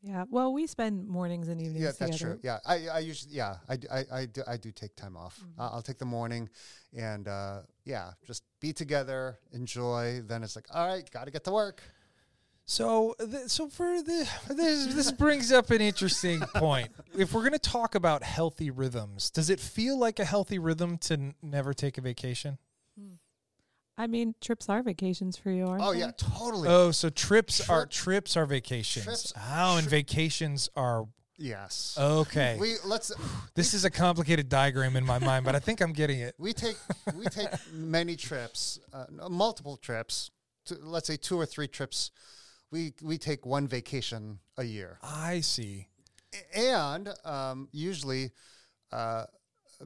Yeah. 0.02 0.24
Well, 0.30 0.52
we 0.52 0.66
spend 0.66 1.06
mornings 1.08 1.46
and 1.48 1.60
evenings 1.60 1.80
Yeah, 1.84 1.92
together. 1.92 2.10
that's 2.10 2.20
true. 2.20 2.38
Yeah, 2.42 2.58
I, 2.66 2.88
I 2.88 2.98
usually 2.98 3.34
yeah 3.34 3.56
I, 3.68 3.76
d- 3.76 3.86
I, 3.90 4.04
I 4.12 4.26
do 4.26 4.42
I 4.48 4.56
do 4.56 4.72
take 4.72 4.96
time 4.96 5.16
off. 5.16 5.40
I- 5.58 5.68
I'll 5.68 5.82
take 5.82 5.98
the 5.98 6.04
morning, 6.04 6.48
and 6.96 7.28
uh, 7.28 7.60
yeah, 7.84 8.10
just 8.26 8.42
be 8.60 8.72
together, 8.72 9.38
enjoy. 9.52 10.20
Then 10.26 10.42
it's 10.42 10.56
like 10.56 10.66
all 10.74 10.86
right, 10.88 11.08
got 11.10 11.26
to 11.26 11.30
get 11.30 11.44
to 11.44 11.52
work. 11.52 11.82
So, 12.64 13.14
th- 13.18 13.48
so 13.48 13.68
for 13.68 14.02
the 14.02 14.28
this 14.50 14.94
this 14.94 15.12
brings 15.12 15.52
up 15.52 15.70
an 15.70 15.80
interesting 15.80 16.40
point. 16.54 16.90
If 17.16 17.32
we're 17.32 17.40
going 17.42 17.52
to 17.52 17.58
talk 17.58 17.94
about 17.94 18.22
healthy 18.22 18.70
rhythms, 18.70 19.30
does 19.30 19.50
it 19.50 19.60
feel 19.60 19.98
like 19.98 20.18
a 20.18 20.24
healthy 20.24 20.58
rhythm 20.58 20.96
to 20.98 21.14
n- 21.14 21.34
never 21.42 21.74
take 21.74 21.98
a 21.98 22.00
vacation? 22.00 22.58
I 23.98 24.06
mean, 24.06 24.34
trips 24.40 24.68
are 24.68 24.82
vacations 24.82 25.36
for 25.36 25.50
you, 25.50 25.66
aren't 25.66 25.82
Oh 25.84 25.92
they? 25.92 26.00
yeah, 26.00 26.12
totally. 26.16 26.68
Oh, 26.68 26.90
so 26.92 27.10
trips 27.10 27.68
are 27.68 27.82
Trip- 27.82 27.90
trips 27.90 28.36
are 28.36 28.46
vacations. 28.46 29.04
trips- 29.04 29.32
oh, 29.36 29.76
and 29.76 29.86
tri- 29.86 29.98
vacations 29.98 30.68
are 30.76 31.06
yes. 31.38 31.96
okay. 32.00 32.56
We 32.60 32.76
let's 32.84 33.12
this 33.54 33.74
is 33.74 33.84
a 33.84 33.90
complicated 33.90 34.48
diagram 34.48 34.96
in 34.96 35.04
my 35.04 35.18
mind, 35.18 35.44
but 35.44 35.54
I 35.54 35.58
think 35.58 35.80
I'm 35.80 35.92
getting 35.92 36.20
it. 36.20 36.34
we 36.38 36.52
take 36.52 36.76
we 37.14 37.26
take 37.26 37.48
many 37.72 38.16
trips, 38.16 38.78
uh, 38.92 39.04
no, 39.10 39.28
multiple 39.28 39.76
trips. 39.76 40.30
To, 40.66 40.76
let's 40.80 41.06
say 41.08 41.16
two 41.16 41.36
or 41.38 41.44
three 41.46 41.68
trips. 41.68 42.10
We 42.70 42.94
we 43.02 43.18
take 43.18 43.44
one 43.44 43.68
vacation 43.68 44.38
a 44.56 44.62
year. 44.64 44.98
I 45.02 45.40
see. 45.40 45.88
and 46.54 47.10
um, 47.26 47.68
usually 47.72 48.30
uh, 48.90 49.24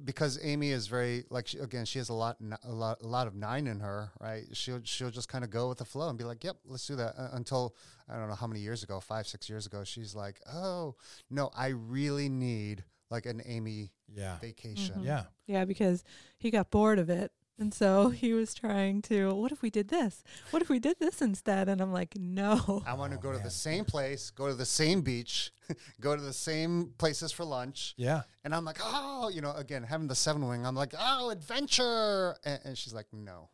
because 0.05 0.39
Amy 0.43 0.71
is 0.71 0.87
very 0.87 1.25
like 1.31 1.47
she, 1.49 1.59
again 1.59 1.85
she 1.85 1.99
has 1.99 2.09
a 2.09 2.13
lot 2.15 2.37
n- 2.41 2.57
a 2.65 2.73
lot 2.73 2.99
a 3.03 3.07
lot 3.07 3.27
of 3.27 3.35
nine 3.35 3.67
in 3.67 3.81
her 3.81 4.11
right 4.21 4.45
she'll 4.53 4.81
she'll 4.85 5.11
just 5.11 5.29
kind 5.29 5.43
of 5.45 5.51
go 5.51 5.69
with 5.69 5.79
the 5.79 5.85
flow 5.85 6.09
and 6.09 6.19
be 6.19 6.25
like 6.25 6.45
yep 6.45 6.57
let's 6.67 6.87
do 6.87 6.97
that 6.97 7.15
uh, 7.19 7.29
until 7.33 7.75
I 8.09 8.17
don't 8.17 8.29
know 8.29 8.35
how 8.35 8.47
many 8.47 8.61
years 8.61 8.83
ago 8.83 9.01
five 9.01 9.27
six 9.27 9.49
years 9.49 9.67
ago 9.67 9.85
she's 9.85 10.15
like 10.15 10.41
oh 10.53 10.97
no 11.31 11.51
I 11.57 11.69
really 11.69 12.29
need 12.29 12.85
like 13.11 13.27
an 13.27 13.41
Amy 13.47 13.93
Yeah. 14.15 14.39
vacation 14.39 15.03
Yeah. 15.03 15.25
Yeah, 15.47 15.65
because 15.65 16.03
he 16.39 16.51
got 16.51 16.71
bored 16.73 16.99
of 16.99 17.09
it. 17.09 17.31
And 17.59 17.73
so 17.73 18.11
he 18.11 18.35
was 18.35 18.53
trying 18.53 19.01
to, 19.03 19.31
what 19.35 19.51
if 19.51 19.63
we 19.63 19.71
did 19.71 19.89
this? 19.89 20.23
What 20.51 20.61
if 20.61 20.69
we 20.69 20.79
did 20.79 20.99
this 21.01 21.23
instead? 21.23 21.69
And 21.71 21.81
I'm 21.81 21.93
like, 21.93 22.15
no. 22.17 22.83
I 22.87 22.93
want 22.95 23.13
to 23.13 23.19
Oh, 23.19 23.23
go 23.23 23.33
to 23.33 23.39
the 23.39 23.51
same 23.51 23.85
place 23.87 24.31
go 24.31 24.47
to 24.49 24.55
the 24.55 24.67
same 24.67 25.01
beach 25.01 25.53
go 26.01 26.15
to 26.15 26.21
the 26.23 26.33
same 26.35 26.93
places 26.99 27.33
for 27.33 27.45
lunch 27.45 27.95
Yeah. 27.97 28.23
and 28.45 28.55
I'm 28.55 28.65
like 28.65 28.79
oh 28.83 29.31
you 29.33 29.41
know 29.41 29.53
again 29.53 29.83
having 29.85 30.07
the 30.07 30.15
seven 30.15 30.47
wing 30.47 30.67
I'm 30.67 30.75
like 30.75 30.93
oh 30.99 31.31
adventure 31.31 32.37
and, 32.45 32.61
and 32.65 32.79
she's 32.79 32.93
like 32.95 33.07
no 33.13 33.49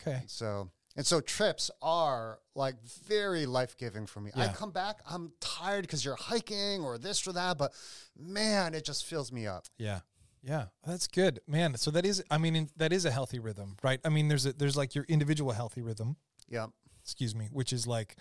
Okay. 0.00 0.22
So 0.28 0.70
and 0.96 1.04
so 1.06 1.20
trips 1.20 1.70
are 1.82 2.38
like 2.54 2.74
very 3.06 3.46
life 3.46 3.76
giving 3.76 4.06
for 4.06 4.20
me. 4.20 4.30
I 4.34 4.48
come 4.48 4.70
back, 4.70 5.00
I'm 5.08 5.32
tired 5.40 5.82
because 5.82 6.04
you're 6.04 6.16
hiking 6.16 6.82
or 6.82 6.98
this 6.98 7.26
or 7.26 7.32
that, 7.34 7.58
but 7.58 7.72
man, 8.18 8.74
it 8.74 8.84
just 8.84 9.04
fills 9.04 9.30
me 9.30 9.46
up. 9.46 9.66
Yeah. 9.78 10.00
Yeah. 10.42 10.66
That's 10.86 11.06
good. 11.06 11.40
Man, 11.46 11.76
so 11.76 11.90
that 11.90 12.06
is 12.06 12.22
I 12.30 12.38
mean 12.38 12.56
in, 12.56 12.70
that 12.76 12.92
is 12.92 13.04
a 13.04 13.10
healthy 13.10 13.38
rhythm, 13.38 13.76
right? 13.82 14.00
I 14.04 14.08
mean 14.08 14.28
there's 14.28 14.46
a, 14.46 14.52
there's 14.52 14.76
like 14.76 14.94
your 14.94 15.04
individual 15.08 15.52
healthy 15.52 15.82
rhythm, 15.82 16.16
Yeah. 16.48 16.66
excuse 17.02 17.34
me, 17.34 17.48
which 17.52 17.72
is 17.72 17.86
like 17.86 18.16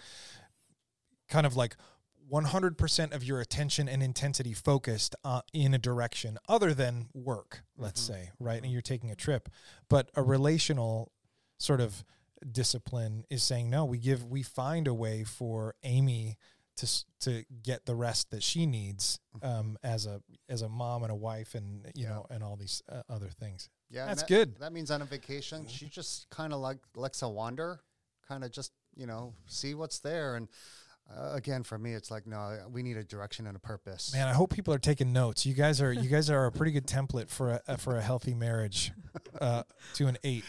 kind 1.30 1.46
of 1.46 1.56
like 1.56 1.76
100% 2.32 3.14
of 3.16 3.24
your 3.24 3.40
attention 3.42 3.90
and 3.90 4.04
intensity 4.04 4.54
focused 4.54 5.16
uh, 5.24 5.42
in 5.54 5.74
a 5.74 5.80
direction 5.80 6.38
other 6.48 6.74
than 6.76 7.08
work, 7.14 7.64
let's 7.78 8.02
Mhm. 8.04 8.08
say, 8.08 8.32
right? 8.40 8.62
And 8.62 8.72
you're 8.72 8.82
taking 8.84 9.10
a 9.10 9.16
trip. 9.16 9.50
But 9.90 10.12
a 10.16 10.22
relational 10.22 11.12
sort 11.58 11.82
of 11.82 12.04
discipline 12.52 13.26
is 13.32 13.42
saying, 13.44 13.70
no, 13.70 13.84
we 13.84 13.98
give, 13.98 14.24
we 14.26 14.44
find 14.44 14.88
a 14.88 14.94
way 14.94 15.24
for 15.24 15.74
Amy 15.84 16.38
to, 16.80 17.06
to 17.22 17.46
get 17.64 17.86
the 17.86 17.96
rest 17.96 18.32
that 18.32 18.44
she 18.44 18.66
needs 18.66 19.20
um, 19.42 19.78
as 19.84 20.06
a, 20.06 20.22
as 20.50 20.62
a 20.62 20.70
mom 20.70 21.04
and 21.04 21.12
a 21.12 21.16
wife 21.16 21.56
and, 21.56 21.86
you 21.96 22.04
Yeah. 22.04 22.10
know, 22.10 22.26
and 22.30 22.44
all 22.44 22.56
these 22.56 22.82
uh, 22.92 23.02
other 23.10 23.28
things. 23.30 23.70
Yeah. 23.90 24.06
That's 24.06 24.22
that, 24.24 24.28
good. 24.30 24.60
That 24.60 24.74
means 24.74 24.92
on 24.92 25.02
a 25.02 25.06
vacation, 25.06 25.68
she 25.68 25.88
just 25.88 26.30
kind 26.30 26.54
of 26.54 26.60
like 26.60 26.78
likes 26.96 27.20
to 27.20 27.28
wander, 27.30 27.80
kind 28.28 28.44
of 28.44 28.52
just, 28.52 28.72
you 28.96 29.06
know, 29.08 29.34
see 29.46 29.74
what's 29.76 30.00
there. 30.00 30.36
And 30.36 30.48
uh, 31.10 31.32
again, 31.34 31.64
for 31.64 31.78
me, 31.78 31.94
it's 31.94 32.12
like, 32.12 32.28
no, 32.28 32.58
we 32.72 32.84
need 32.84 32.96
a 32.98 33.04
direction 33.04 33.48
and 33.48 33.56
a 33.56 33.60
purpose. 33.60 34.14
Man, 34.14 34.28
I 34.28 34.34
hope 34.34 34.54
people 34.54 34.74
are 34.74 34.80
taking 34.80 35.12
notes. 35.12 35.44
You 35.46 35.56
guys 35.56 35.82
are 35.82 35.92
you 35.92 36.08
guys 36.08 36.30
are 36.30 36.46
a 36.46 36.52
pretty 36.52 36.72
good 36.72 36.86
template 36.86 37.30
for 37.30 37.60
a 37.68 37.78
for 37.80 37.98
a 37.98 38.02
healthy 38.02 38.36
marriage 38.36 38.92
uh, 39.42 39.64
to 39.96 40.06
an 40.06 40.18
eight. 40.24 40.44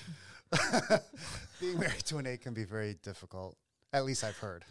Being 1.60 1.78
married 1.78 2.04
to 2.06 2.18
an 2.18 2.26
eight 2.26 2.42
can 2.42 2.52
be 2.54 2.64
very 2.64 2.94
difficult. 3.02 3.56
At 3.92 4.04
least 4.04 4.22
I've 4.24 4.36
heard. 4.36 4.64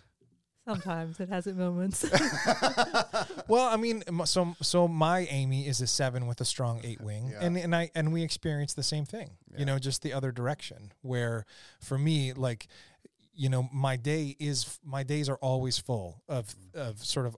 Sometimes 0.69 1.19
it 1.19 1.29
has 1.29 1.47
its 1.47 1.57
moments. 1.57 2.05
Well, 3.47 3.67
I 3.67 3.77
mean, 3.77 4.03
so 4.25 4.55
so 4.61 4.87
my 4.87 5.21
Amy 5.21 5.67
is 5.67 5.81
a 5.81 5.87
seven 5.87 6.27
with 6.27 6.39
a 6.39 6.45
strong 6.45 6.81
eight 6.83 7.01
wing, 7.01 7.29
Yeah. 7.31 7.39
and 7.41 7.57
and 7.57 7.75
I 7.75 7.89
and 7.95 8.13
we 8.13 8.21
experience 8.21 8.75
the 8.75 8.83
same 8.83 9.05
thing. 9.05 9.31
Yeah. 9.51 9.59
You 9.59 9.65
know, 9.65 9.79
just 9.79 10.03
the 10.03 10.13
other 10.13 10.31
direction. 10.31 10.91
Where 11.01 11.45
for 11.81 11.97
me, 11.97 12.33
like, 12.33 12.67
you 13.33 13.49
know, 13.49 13.67
my 13.73 13.95
day 13.95 14.35
is 14.39 14.79
my 14.85 15.01
days 15.01 15.29
are 15.29 15.37
always 15.37 15.79
full 15.79 16.21
of 16.27 16.45
mm-hmm. 16.47 16.89
of 16.89 17.03
sort 17.03 17.25
of 17.25 17.35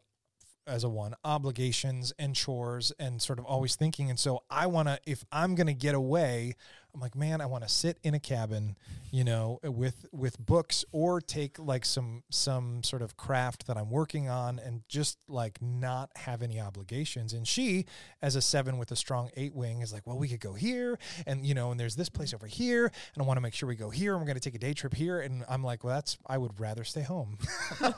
as 0.67 0.83
a 0.83 0.89
one 0.89 1.15
obligations 1.23 2.11
and 2.19 2.35
chores 2.35 2.91
and 2.99 3.21
sort 3.21 3.39
of 3.39 3.45
always 3.45 3.75
thinking 3.75 4.11
and 4.11 4.19
so 4.19 4.43
i 4.49 4.67
want 4.67 4.87
to 4.87 4.99
if 5.07 5.25
i'm 5.31 5.55
going 5.55 5.65
to 5.65 5.73
get 5.73 5.95
away 5.95 6.55
i'm 6.93 6.99
like 7.01 7.15
man 7.15 7.41
i 7.41 7.45
want 7.45 7.63
to 7.63 7.69
sit 7.69 7.97
in 8.03 8.13
a 8.13 8.19
cabin 8.19 8.75
you 9.11 9.23
know 9.23 9.59
with 9.63 10.05
with 10.11 10.37
books 10.39 10.83
or 10.91 11.19
take 11.21 11.57
like 11.59 11.85
some 11.85 12.23
some 12.29 12.83
sort 12.83 13.01
of 13.01 13.17
craft 13.17 13.67
that 13.67 13.77
i'm 13.77 13.89
working 13.89 14.29
on 14.29 14.59
and 14.59 14.81
just 14.87 15.17
like 15.27 15.61
not 15.61 16.09
have 16.15 16.41
any 16.41 16.59
obligations 16.59 17.33
and 17.33 17.47
she 17.47 17.85
as 18.21 18.35
a 18.35 18.41
seven 18.41 18.77
with 18.77 18.91
a 18.91 18.95
strong 18.95 19.29
eight 19.35 19.53
wing 19.53 19.81
is 19.81 19.91
like 19.93 20.05
well 20.07 20.17
we 20.17 20.27
could 20.27 20.39
go 20.39 20.53
here 20.53 20.97
and 21.25 21.45
you 21.45 21.53
know 21.53 21.71
and 21.71 21.79
there's 21.79 21.95
this 21.95 22.09
place 22.09 22.33
over 22.33 22.47
here 22.47 22.85
and 22.85 23.21
i 23.21 23.25
want 23.25 23.37
to 23.37 23.41
make 23.41 23.53
sure 23.53 23.67
we 23.67 23.75
go 23.75 23.89
here 23.89 24.13
and 24.13 24.21
we're 24.21 24.27
going 24.27 24.39
to 24.39 24.41
take 24.41 24.55
a 24.55 24.59
day 24.59 24.73
trip 24.73 24.93
here 24.93 25.19
and 25.21 25.43
i'm 25.49 25.63
like 25.63 25.83
well 25.83 25.93
that's 25.93 26.17
i 26.27 26.37
would 26.37 26.59
rather 26.59 26.83
stay 26.83 27.01
home 27.01 27.37
And 27.81 27.93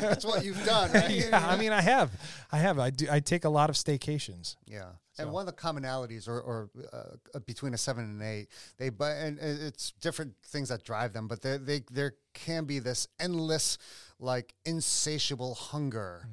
that's 0.00 0.24
what 0.24 0.44
you've 0.44 0.64
done, 0.64 0.92
right? 0.92 1.10
yeah, 1.10 1.46
I 1.46 1.56
mean, 1.56 1.72
I 1.72 1.80
have, 1.80 2.10
I 2.52 2.58
have. 2.58 2.78
I 2.78 2.90
do. 2.90 3.06
I 3.10 3.20
take 3.20 3.44
a 3.44 3.48
lot 3.48 3.70
of 3.70 3.76
staycations. 3.76 4.56
Yeah, 4.66 4.86
So- 5.14 5.22
and 5.24 5.32
one 5.32 5.46
of 5.48 5.54
the 5.54 5.60
commonalities, 5.60 6.28
or, 6.28 6.40
or 6.40 6.70
uh, 6.92 7.38
between 7.46 7.72
a 7.74 7.78
seven 7.78 8.04
and 8.04 8.20
an 8.20 8.26
eight, 8.26 8.48
they 8.78 8.88
but 8.90 9.16
and 9.16 9.38
it's 9.40 9.92
different 10.00 10.34
things 10.44 10.68
that 10.68 10.82
drive 10.84 11.12
them, 11.12 11.28
but 11.28 11.40
they 11.42 11.56
they 11.56 11.82
there 11.90 12.14
can 12.32 12.64
be 12.64 12.78
this 12.80 13.06
endless, 13.20 13.78
like 14.18 14.54
insatiable 14.64 15.54
hunger 15.54 16.28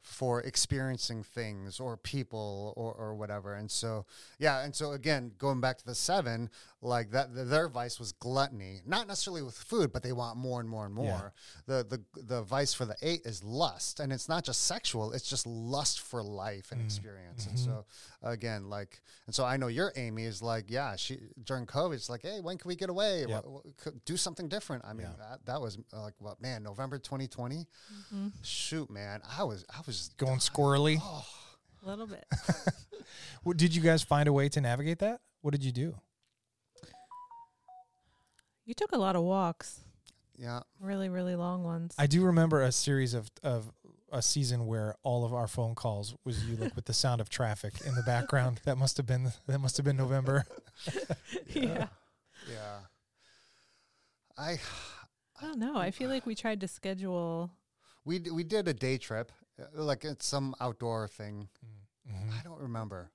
for 0.00 0.40
experiencing 0.42 1.22
things 1.22 1.78
or 1.78 1.96
people 1.96 2.74
or 2.76 2.92
or 2.92 3.14
whatever, 3.14 3.54
and 3.54 3.70
so 3.70 4.04
yeah, 4.38 4.64
and 4.64 4.74
so 4.74 4.92
again, 4.92 5.32
going 5.38 5.60
back 5.60 5.78
to 5.78 5.84
the 5.86 5.94
seven, 5.94 6.50
like 6.84 7.12
that, 7.12 7.28
their 7.32 7.68
vice 7.68 7.98
was 8.00 8.12
gluttony, 8.12 8.80
not 8.84 9.06
necessarily 9.06 9.42
with 9.42 9.54
food, 9.54 9.92
but 9.92 10.02
they 10.02 10.12
want 10.12 10.36
more 10.36 10.60
and 10.60 10.68
more 10.68 10.84
and 10.84 10.94
more. 10.94 11.32
The 11.66 11.86
the 11.88 12.20
the 12.20 12.42
vice 12.42 12.74
for 12.74 12.84
the 12.84 12.96
eight 13.02 13.22
is 13.24 13.42
lust, 13.44 14.00
and 14.00 14.12
it's 14.12 14.28
not 14.28 14.44
just 14.44 14.66
sexual; 14.66 15.12
it's 15.12 15.28
just 15.28 15.46
lust 15.46 16.00
for 16.00 16.22
life 16.22 16.72
and 16.72 16.80
mm. 16.80 16.84
experience. 16.84 17.46
And 17.46 17.56
mm-hmm. 17.56 17.70
so 17.70 17.84
again, 18.22 18.68
like, 18.68 19.00
and 19.26 19.34
so 19.34 19.44
I 19.44 19.56
know 19.56 19.68
your 19.68 19.92
Amy 19.96 20.24
is 20.24 20.42
like, 20.42 20.64
yeah, 20.68 20.96
she 20.96 21.18
during 21.44 21.66
COVID, 21.66 21.94
it's 21.94 22.10
like, 22.10 22.22
hey, 22.22 22.40
when 22.40 22.58
can 22.58 22.68
we 22.68 22.76
get 22.76 22.90
away? 22.90 23.26
Yep. 23.28 23.44
Wha- 23.44 23.50
wha- 23.50 23.60
could 23.76 24.04
do 24.04 24.16
something 24.16 24.48
different. 24.48 24.84
I 24.84 24.92
mean, 24.92 25.06
Yeah. 25.06 25.30
that 25.30 25.46
that 25.46 25.60
was 25.60 25.78
like, 25.92 26.14
what 26.18 26.42
man, 26.42 26.62
November 26.62 26.98
2020. 26.98 27.56
Mm-hmm. 27.56 28.28
Shoot, 28.42 28.90
man, 28.90 29.20
I 29.38 29.44
was 29.44 29.64
I 29.70 29.80
was 29.86 29.98
just 29.98 30.16
Going 30.16 30.38
squirrely. 30.38 30.98
Oh. 31.00 31.24
A 31.84 31.88
little 31.88 32.06
bit. 32.06 32.24
What, 33.42 33.56
did 33.56 33.74
you 33.74 33.82
guys 33.82 34.02
find 34.02 34.28
a 34.28 34.32
way 34.32 34.48
to 34.50 34.60
navigate 34.60 35.00
that? 35.00 35.20
What 35.40 35.50
did 35.52 35.64
you 35.64 35.72
do? 35.72 35.96
You 38.64 38.74
took 38.74 38.92
a 38.92 38.98
lot 38.98 39.16
of 39.16 39.22
walks, 39.22 39.80
yeah. 40.36 40.60
really, 40.80 41.08
really 41.08 41.34
long 41.34 41.64
ones. 41.64 41.94
I 41.98 42.06
do 42.06 42.24
remember 42.24 42.62
a 42.62 42.72
series 42.72 43.14
of 43.14 43.30
of 43.42 43.72
a 44.12 44.20
season 44.22 44.66
where 44.66 44.94
all 45.02 45.24
of 45.24 45.32
our 45.32 45.48
phone 45.48 45.74
calls 45.74 46.14
was 46.24 46.44
you 46.44 46.56
like 46.56 46.76
with 46.76 46.84
the 46.84 46.92
sound 46.92 47.20
of 47.20 47.28
traffic 47.30 47.72
in 47.86 47.94
the 47.94 48.02
background. 48.02 48.60
That 48.64 48.76
must 48.76 48.96
have 48.98 49.06
been 49.06 49.32
that 49.46 49.58
must 49.58 49.76
have 49.78 49.84
been 49.86 49.96
November. 49.96 50.44
yeah. 51.54 51.86
Yeah. 52.50 52.78
I 54.36 54.58
I 55.40 55.42
don't 55.46 55.58
know. 55.58 55.76
I 55.76 55.90
feel 55.90 56.08
like 56.10 56.24
we 56.26 56.34
tried 56.34 56.60
to 56.60 56.68
schedule. 56.68 57.50
we 58.04 58.18
d- 58.18 58.30
we 58.30 58.44
did 58.44 58.68
a 58.68 58.74
day 58.74 58.98
trip, 58.98 59.32
uh, 59.60 59.64
like 59.82 60.04
it's 60.04 60.26
some 60.26 60.54
outdoor 60.60 61.08
thing. 61.08 61.48
Mhm. 62.08 62.38
I 62.38 62.42
don't 62.42 62.60
remember. 62.60 63.10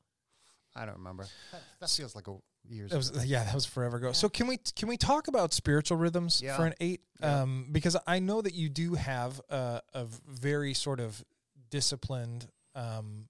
I 0.75 0.85
don't 0.85 0.97
remember. 0.97 1.25
That, 1.51 1.61
that 1.79 1.89
feels 1.89 2.15
like 2.15 2.27
a 2.27 2.35
years. 2.69 2.91
That 2.91 2.97
was 2.97 3.09
ago. 3.11 3.21
yeah, 3.25 3.43
that 3.43 3.53
was 3.55 3.65
forever 3.65 3.97
ago. 3.97 4.11
So 4.11 4.29
can 4.29 4.47
we 4.47 4.57
can 4.75 4.87
we 4.87 4.97
talk 4.97 5.27
about 5.27 5.53
spiritual 5.53 5.97
rhythms 5.97 6.41
Yeah. 6.41 6.55
for 6.57 6.65
an 6.65 6.73
eight? 6.79 7.01
Yeah. 7.21 7.41
Um, 7.41 7.67
because 7.71 7.95
I 8.05 8.19
know 8.19 8.41
that 8.41 8.53
you 8.53 8.69
do 8.69 8.93
have 8.95 9.39
a, 9.49 9.81
a 9.93 10.05
very 10.27 10.73
sort 10.73 10.99
of 10.99 11.23
disciplined 11.69 12.47
um, 12.75 13.27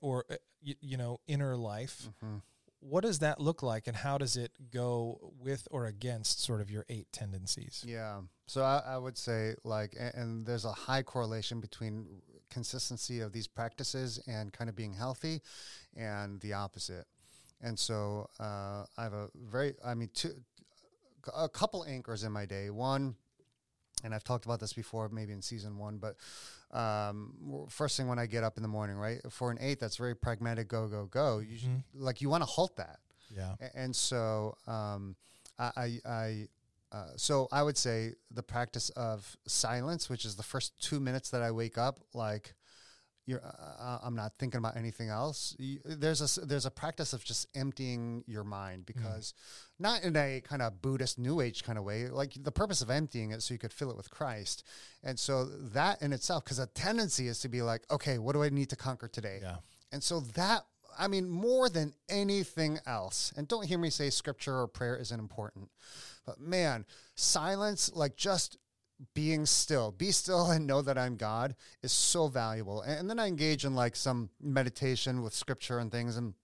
or 0.00 0.24
eh, 0.30 0.36
you, 0.60 0.74
you 0.80 0.96
know 0.96 1.18
inner 1.26 1.56
life. 1.56 2.08
Mhm. 2.24 2.42
What 2.80 3.02
does 3.04 3.20
that 3.20 3.40
look 3.40 3.62
like, 3.62 3.86
and 3.86 3.96
how 3.96 4.18
does 4.18 4.36
it 4.36 4.50
go 4.72 5.32
with 5.38 5.68
or 5.70 5.86
against 5.86 6.42
sort 6.42 6.60
of 6.60 6.68
your 6.68 6.84
eight 6.88 7.06
tendencies? 7.12 7.84
Yeah. 7.86 8.22
So 8.48 8.64
I, 8.64 8.82
I 8.84 8.98
would 8.98 9.16
say 9.16 9.54
like, 9.62 9.94
and, 9.98 10.14
and 10.14 10.46
there's 10.46 10.64
a 10.64 10.72
high 10.72 11.02
correlation 11.04 11.60
between 11.60 12.22
consistency 12.50 13.20
of 13.20 13.32
these 13.32 13.46
practices 13.46 14.18
and 14.26 14.52
kind 14.52 14.68
of 14.68 14.74
being 14.74 14.94
healthy, 14.94 15.40
and 15.96 16.40
the 16.40 16.54
opposite. 16.54 17.06
And 17.62 17.78
so 17.78 18.28
uh, 18.40 18.84
I 18.98 19.02
have 19.04 19.12
a 19.12 19.28
very, 19.34 19.74
I 19.84 19.94
mean, 19.94 20.10
two, 20.14 20.32
a 21.36 21.48
couple 21.48 21.84
anchors 21.84 22.24
in 22.24 22.32
my 22.32 22.44
day. 22.44 22.70
One, 22.70 23.14
and 24.04 24.12
I've 24.14 24.24
talked 24.24 24.44
about 24.44 24.58
this 24.60 24.72
before, 24.72 25.08
maybe 25.10 25.32
in 25.32 25.42
season 25.42 25.78
one, 25.78 25.98
but 25.98 26.16
um, 26.76 27.66
first 27.68 27.96
thing 27.96 28.08
when 28.08 28.18
I 28.18 28.26
get 28.26 28.42
up 28.42 28.56
in 28.56 28.62
the 28.62 28.68
morning, 28.68 28.96
right? 28.96 29.20
For 29.30 29.50
an 29.50 29.58
eight, 29.60 29.78
that's 29.78 29.96
very 29.96 30.16
pragmatic, 30.16 30.66
go, 30.68 30.88
go, 30.88 31.04
go. 31.06 31.38
You 31.38 31.56
should, 31.58 31.68
Mhm. 31.68 31.82
like 31.94 32.20
you 32.20 32.28
want 32.28 32.42
to 32.42 32.46
halt 32.46 32.76
that. 32.76 32.98
Yeah. 33.30 33.54
A- 33.60 33.76
and 33.78 33.94
so 33.94 34.56
um, 34.66 35.14
I, 35.58 35.70
I, 35.76 36.00
I 36.10 36.48
uh, 36.90 37.06
so 37.16 37.48
I 37.52 37.62
would 37.62 37.78
say 37.78 38.14
the 38.30 38.42
practice 38.42 38.90
of 38.90 39.36
silence, 39.46 40.10
which 40.10 40.24
is 40.26 40.36
the 40.36 40.42
first 40.42 40.72
two 40.82 40.98
minutes 41.00 41.30
that 41.30 41.40
I 41.42 41.50
wake 41.50 41.78
up, 41.78 42.00
like 42.12 42.54
you're, 43.24 43.40
uh, 43.44 43.98
I'm 44.02 44.16
not 44.16 44.32
thinking 44.38 44.58
about 44.58 44.76
anything 44.76 45.08
else. 45.08 45.54
You, 45.58 45.78
there's 45.84 46.38
a 46.38 46.40
there's 46.44 46.66
a 46.66 46.70
practice 46.70 47.12
of 47.12 47.24
just 47.24 47.46
emptying 47.54 48.24
your 48.26 48.42
mind 48.42 48.84
because 48.84 49.32
not 49.78 50.02
in 50.02 50.16
a 50.16 50.40
kind 50.40 50.60
of 50.60 50.82
Buddhist 50.82 51.18
New 51.18 51.40
Age 51.40 51.62
kind 51.62 51.78
of 51.78 51.84
way. 51.84 52.08
Like 52.08 52.34
the 52.40 52.50
purpose 52.50 52.82
of 52.82 52.90
emptying 52.90 53.30
it 53.30 53.42
so 53.42 53.54
you 53.54 53.58
could 53.58 53.72
fill 53.72 53.90
it 53.90 53.96
with 53.96 54.10
Christ, 54.10 54.64
and 55.04 55.18
so 55.18 55.44
that 55.44 56.02
in 56.02 56.12
itself, 56.12 56.44
because 56.44 56.58
a 56.58 56.66
tendency 56.66 57.28
is 57.28 57.38
to 57.40 57.48
be 57.48 57.62
like, 57.62 57.82
okay, 57.90 58.18
what 58.18 58.32
do 58.32 58.42
I 58.42 58.48
need 58.48 58.70
to 58.70 58.76
conquer 58.76 59.06
today? 59.06 59.38
Yeah. 59.40 59.56
And 59.92 60.02
so 60.02 60.20
that, 60.20 60.62
I 60.98 61.06
mean, 61.06 61.28
more 61.28 61.68
than 61.68 61.94
anything 62.08 62.80
else, 62.86 63.32
and 63.36 63.46
don't 63.46 63.66
hear 63.66 63.78
me 63.78 63.90
say 63.90 64.10
scripture 64.10 64.58
or 64.58 64.66
prayer 64.66 64.96
isn't 64.96 65.20
important, 65.20 65.70
but 66.26 66.40
man, 66.40 66.86
silence, 67.14 67.90
like 67.94 68.16
just 68.16 68.56
being 69.14 69.46
still, 69.46 69.92
be 69.92 70.10
still 70.10 70.50
and 70.50 70.66
know 70.66 70.82
that 70.82 70.98
I'm 70.98 71.16
God 71.16 71.54
is 71.82 71.92
so 71.92 72.28
valuable. 72.28 72.82
And, 72.82 73.00
and 73.00 73.10
then 73.10 73.18
I 73.18 73.26
engage 73.26 73.64
in 73.64 73.74
like 73.74 73.96
some 73.96 74.30
meditation 74.40 75.22
with 75.22 75.34
scripture 75.34 75.78
and 75.78 75.90
things, 75.90 76.16
and 76.16 76.34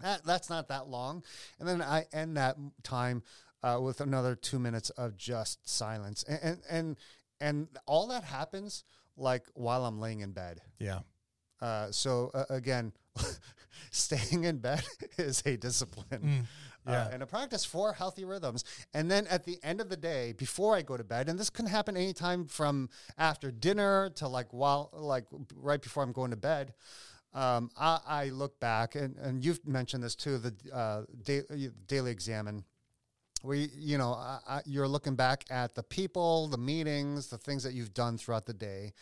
that, 0.00 0.24
that's 0.24 0.50
not 0.50 0.68
that 0.68 0.88
long. 0.88 1.22
And 1.58 1.68
then 1.68 1.82
I 1.82 2.06
end 2.12 2.36
that 2.36 2.56
time 2.82 3.22
uh, 3.62 3.78
with 3.82 4.00
another 4.00 4.34
two 4.34 4.58
minutes 4.58 4.90
of 4.90 5.16
just 5.16 5.68
silence. 5.68 6.22
And, 6.24 6.40
and, 6.42 6.58
and, 6.70 6.96
and 7.40 7.68
all 7.86 8.08
that 8.08 8.24
happens 8.24 8.84
like 9.16 9.46
while 9.54 9.84
I'm 9.84 10.00
laying 10.00 10.20
in 10.20 10.32
bed. 10.32 10.60
Yeah. 10.78 11.00
Uh, 11.60 11.90
so 11.90 12.30
uh, 12.34 12.44
again, 12.50 12.92
staying 13.90 14.44
in 14.44 14.58
bed 14.58 14.84
is 15.18 15.42
a 15.46 15.56
discipline 15.56 16.06
Mm, 16.22 16.46
uh, 16.86 17.08
and 17.12 17.22
a 17.22 17.26
practice 17.26 17.64
for 17.64 17.92
healthy 17.92 18.24
rhythms. 18.24 18.64
And 18.94 19.10
then 19.10 19.26
at 19.26 19.44
the 19.44 19.58
end 19.62 19.80
of 19.80 19.88
the 19.88 19.96
day, 19.96 20.32
before 20.32 20.76
I 20.76 20.82
go 20.82 20.96
to 20.96 21.04
bed, 21.04 21.28
and 21.28 21.38
this 21.38 21.50
can 21.50 21.66
happen 21.66 21.96
anytime 21.96 22.46
from 22.46 22.88
after 23.18 23.50
dinner 23.50 24.10
to 24.16 24.28
like 24.28 24.52
while 24.52 24.90
like 24.92 25.24
right 25.54 25.80
before 25.80 26.02
I'm 26.02 26.12
going 26.12 26.30
to 26.30 26.36
bed. 26.36 26.74
Um, 27.34 27.70
I, 27.76 28.00
I 28.06 28.24
look 28.30 28.58
back, 28.60 28.94
and, 28.94 29.14
and 29.16 29.44
you've 29.44 29.66
mentioned 29.66 30.02
this 30.02 30.14
too, 30.14 30.38
the 30.38 30.54
uh, 30.72 31.02
da- 31.22 31.68
daily 31.86 32.10
examen 32.10 32.64
where 33.42 33.56
you, 33.56 33.68
you 33.76 33.98
know 33.98 34.12
I, 34.12 34.38
I, 34.48 34.60
you're 34.64 34.88
looking 34.88 35.14
back 35.14 35.44
at 35.50 35.74
the 35.74 35.82
people, 35.82 36.48
the 36.48 36.58
meetings, 36.58 37.28
the 37.28 37.38
things 37.38 37.62
that 37.64 37.74
you've 37.74 37.94
done 37.94 38.18
throughout 38.18 38.46
the 38.46 38.54
day. 38.54 38.92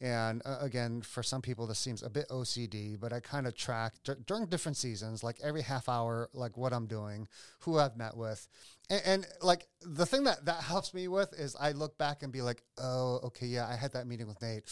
And 0.00 0.42
uh, 0.44 0.58
again, 0.60 1.02
for 1.02 1.24
some 1.24 1.42
people, 1.42 1.66
this 1.66 1.78
seems 1.78 2.04
a 2.04 2.10
bit 2.10 2.28
OCD, 2.28 2.98
but 2.98 3.12
I 3.12 3.18
kind 3.18 3.48
of 3.48 3.56
track 3.56 3.94
dur- 4.04 4.18
during 4.26 4.46
different 4.46 4.76
seasons, 4.76 5.24
like 5.24 5.38
every 5.42 5.62
half 5.62 5.88
hour, 5.88 6.28
like 6.32 6.56
what 6.56 6.72
I'm 6.72 6.86
doing, 6.86 7.26
who 7.60 7.78
I've 7.78 7.96
met 7.96 8.16
with, 8.16 8.46
and, 8.88 9.02
and 9.04 9.26
like 9.42 9.66
the 9.82 10.06
thing 10.06 10.24
that 10.24 10.44
that 10.44 10.62
helps 10.62 10.94
me 10.94 11.08
with 11.08 11.32
is 11.38 11.56
I 11.58 11.72
look 11.72 11.98
back 11.98 12.22
and 12.22 12.32
be 12.32 12.42
like, 12.42 12.62
oh, 12.80 13.20
okay, 13.24 13.46
yeah, 13.46 13.66
I 13.66 13.74
had 13.74 13.92
that 13.94 14.06
meeting 14.06 14.28
with 14.28 14.40
Nate. 14.40 14.62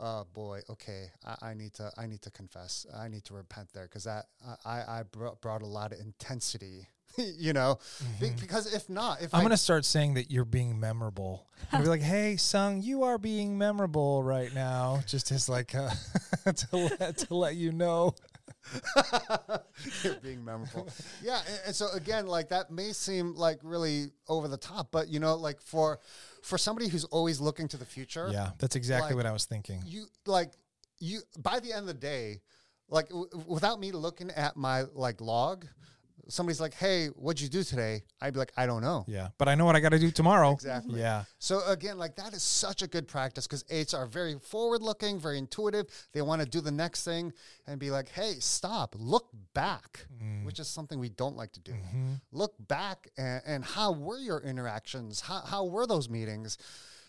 Oh 0.00 0.24
boy, 0.34 0.60
okay, 0.70 1.06
I, 1.26 1.50
I 1.50 1.54
need 1.54 1.72
to 1.74 1.90
I 1.96 2.06
need 2.06 2.22
to 2.22 2.30
confess, 2.30 2.86
I 2.96 3.08
need 3.08 3.24
to 3.26 3.34
repent 3.34 3.68
there 3.72 3.84
because 3.84 4.04
that 4.04 4.26
I 4.64 4.82
I 4.88 5.02
brought, 5.10 5.40
brought 5.40 5.62
a 5.62 5.66
lot 5.66 5.92
of 5.92 6.00
intensity, 6.00 6.88
you 7.16 7.52
know, 7.52 7.78
Be- 8.20 8.30
because 8.40 8.72
if 8.74 8.88
not, 8.90 9.20
if 9.22 9.26
Mm-hmm. 9.28 9.36
I'm 9.36 9.40
I, 9.40 9.44
gonna 9.44 9.56
start 9.56 9.84
saying 9.84 10.14
that 10.14 10.30
you're 10.30 10.44
being 10.44 10.80
memorable. 10.80 11.46
I'll 11.72 11.82
be 11.82 11.88
like, 11.88 12.02
"Hey, 12.14 12.36
Sung, 12.36 12.82
you 12.82 13.04
are 13.04 13.18
being 13.18 13.56
memorable 13.56 14.22
right 14.22 14.52
now," 14.52 15.00
just 15.06 15.30
as 15.30 15.48
like 15.48 15.74
uh, 15.74 15.90
to 16.52 16.76
let 16.76 17.18
to 17.18 17.34
let 17.34 17.54
you 17.54 17.70
know. 17.72 18.14
You're 20.02 20.14
being 20.16 20.44
memorable. 20.44 20.88
yeah, 21.22 21.40
and, 21.48 21.60
and 21.66 21.74
so 21.76 21.88
again, 21.92 22.26
like 22.26 22.48
that 22.50 22.70
may 22.70 22.92
seem 22.92 23.34
like 23.34 23.58
really 23.62 24.06
over 24.28 24.48
the 24.48 24.56
top, 24.56 24.88
but 24.90 25.08
you 25.08 25.20
know, 25.20 25.34
like 25.36 25.60
for 25.60 26.00
for 26.42 26.58
somebody 26.58 26.88
who's 26.88 27.04
always 27.04 27.40
looking 27.40 27.68
to 27.68 27.76
the 27.76 27.84
future, 27.84 28.28
Yeah, 28.32 28.50
that's 28.58 28.76
exactly 28.76 29.10
Like, 29.10 29.16
what 29.16 29.26
I 29.26 29.32
was 29.32 29.44
thinking. 29.44 29.82
you 29.86 30.06
like 30.26 30.52
you 30.98 31.20
by 31.38 31.60
the 31.60 31.72
end 31.72 31.80
of 31.80 31.86
the 31.86 31.94
day, 31.94 32.40
like 32.88 33.08
w- 33.08 33.28
without 33.46 33.80
me 33.80 33.92
looking 33.92 34.30
at 34.30 34.56
my 34.56 34.84
like 34.94 35.20
log, 35.20 35.66
somebody's 36.28 36.60
like, 36.60 36.74
"Hey, 36.74 37.08
what'd 37.08 37.40
you 37.40 37.48
do 37.48 37.62
today?" 37.62 38.02
I'd 38.20 38.32
be 38.32 38.38
like, 38.38 38.52
"I 38.56 38.66
don't 38.66 38.82
know." 38.82 39.04
Yeah, 39.06 39.28
but 39.38 39.48
I 39.48 39.54
know 39.54 39.64
what 39.64 39.76
I 39.76 39.80
got 39.80 39.90
to 39.90 39.98
do 39.98 40.10
tomorrow. 40.10 40.52
Exactly. 40.52 41.00
Yeah. 41.00 41.24
So 41.38 41.64
again, 41.66 41.98
like 41.98 42.16
that 42.16 42.32
is 42.34 42.42
such 42.42 42.82
a 42.82 42.86
good 42.86 43.06
practice 43.08 43.46
because 43.46 43.64
eights 43.70 43.94
are 43.94 44.06
very 44.06 44.38
forward-looking, 44.38 45.18
very 45.20 45.38
intuitive. 45.38 45.86
They 46.12 46.22
want 46.22 46.42
to 46.42 46.48
do 46.48 46.60
the 46.60 46.70
next 46.70 47.04
thing 47.04 47.32
and 47.66 47.78
be 47.78 47.90
like, 47.90 48.08
"Hey, 48.08 48.34
stop! 48.40 48.94
Look 48.98 49.28
back," 49.54 50.06
Mm. 50.22 50.44
which 50.44 50.58
is 50.60 50.68
something 50.68 50.98
we 50.98 51.08
don't 51.10 51.36
like 51.36 51.52
to 51.52 51.60
do. 51.60 51.72
Mhm. 51.72 52.20
Look 52.32 52.54
back 52.58 53.08
and, 53.16 53.42
and 53.46 53.64
how 53.64 53.92
were 53.92 54.18
your 54.18 54.40
interactions? 54.40 55.20
How 55.20 55.40
how 55.40 55.64
were 55.64 55.86
those 55.86 56.08
meetings? 56.08 56.56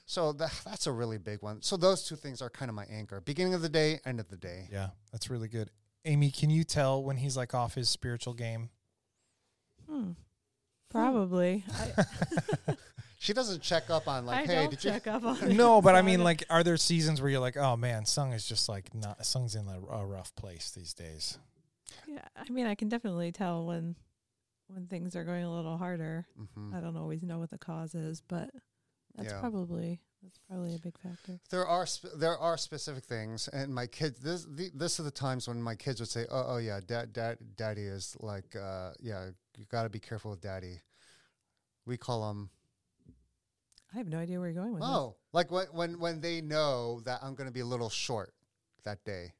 So 0.08 0.34
that, 0.34 0.52
that's 0.64 0.86
a 0.86 0.92
really 0.92 1.18
big 1.18 1.42
one. 1.42 1.64
So 1.64 1.78
those 1.78 2.04
two 2.04 2.16
things 2.16 2.40
are 2.42 2.50
kind 2.50 2.70
of 2.70 2.76
my 2.76 2.86
anchor: 2.86 3.22
beginning 3.22 3.54
of 3.56 3.62
the 3.62 3.70
day, 3.70 4.00
end 4.06 4.20
of 4.20 4.28
the 4.30 4.38
day. 4.38 4.70
Yeah, 4.72 4.90
that's 5.12 5.30
really 5.30 5.48
good. 5.48 5.72
Amy, 6.08 6.30
can 6.30 6.52
you 6.52 6.64
tell 6.64 7.04
when 7.04 7.18
he's 7.18 7.36
like 7.36 7.56
off 7.56 7.74
his 7.74 7.90
spiritual 7.90 8.36
game? 8.36 8.70
Hmm. 9.90 10.12
Probably. 10.90 11.64
I, 11.74 12.06
She 13.18 13.34
doesn't 13.34 13.64
check 13.64 13.90
up 13.90 14.08
on 14.08 14.28
like, 14.28 14.44
I 14.44 14.46
"Hey, 14.46 14.56
don't 14.62 14.70
did 14.70 14.84
you?" 14.84 14.92
check 14.92 15.08
up 15.08 15.24
on 15.26 15.38
it. 15.50 15.56
no, 15.56 15.82
but 15.82 15.96
I 15.96 16.04
mean, 16.04 16.24
like, 16.24 16.44
are 16.48 16.64
there 16.64 16.78
seasons 16.78 17.20
where 17.22 17.32
you're 17.32 17.40
like, 17.40 17.58
oh 17.58 17.76
man, 17.76 18.06
Sung 18.06 18.34
is 18.34 18.48
just 18.48 18.70
like 18.70 18.94
not 18.94 19.26
Sung's 19.26 19.56
in 19.56 19.68
a, 19.68 19.80
a 19.94 20.06
rough 20.06 20.36
place 20.36 20.70
these 20.72 20.94
days. 20.94 21.40
yeah. 22.08 22.20
I 22.36 22.48
mean, 22.52 22.68
I 22.68 22.76
can 22.76 22.88
definitely 22.88 23.32
tell 23.32 23.66
when 23.66 23.96
when 24.68 24.86
things 24.86 25.16
are 25.16 25.24
going 25.24 25.44
a 25.44 25.52
little 25.52 25.78
harder. 25.78 26.28
Mhm. 26.40 26.76
I 26.76 26.82
don't 26.82 26.98
always 26.98 27.24
know 27.24 27.40
what 27.40 27.50
the 27.50 27.58
cause 27.58 27.96
is, 27.96 28.22
but 28.22 28.52
that's 29.16 29.32
Yeah. 29.32 29.40
probably 29.40 30.02
that's 30.22 30.38
probably 30.48 30.76
a 30.76 30.80
big 30.80 30.98
factor. 31.00 31.40
There 31.50 31.66
are 31.66 31.88
sp- 31.90 32.14
there 32.18 32.38
are 32.38 32.58
specific 32.58 33.06
things, 33.06 33.48
and 33.48 33.74
my 33.74 33.88
kids. 33.88 34.20
This 34.20 34.46
the, 34.46 34.70
this 34.76 35.00
are 35.00 35.04
the 35.04 35.10
times 35.10 35.48
when 35.48 35.60
my 35.64 35.74
kids 35.74 36.00
would 36.00 36.10
say, 36.10 36.28
"Oh, 36.30 36.46
oh 36.48 36.58
yeah, 36.58 36.80
dad, 36.86 37.12
dad, 37.14 37.38
daddy 37.56 37.84
is 37.84 38.16
like, 38.20 38.56
uh, 38.56 38.92
yeah, 39.02 39.30
you 39.58 39.66
got 39.66 39.84
to 39.84 39.90
be 39.90 40.00
careful 40.00 40.32
with 40.32 40.42
daddy." 40.42 40.82
We 41.86 41.98
call 41.98 42.30
him. 42.32 42.50
I 43.94 43.98
have 43.98 44.08
no 44.08 44.18
idea 44.18 44.40
where 44.40 44.50
you're 44.50 44.62
going 44.62 44.74
with 44.74 44.84
oh, 44.84 45.16
like 45.32 45.52
when 45.52 45.68
when 45.68 46.00
when 46.00 46.22
they 46.22 46.42
know 46.42 47.02
that 47.06 47.20
I'm 47.24 47.36
going 47.36 47.48
to 47.48 47.54
be 47.54 47.60
a 47.62 47.66
little 47.66 47.90
short 47.90 48.34
that 48.84 49.04
day. 49.06 49.34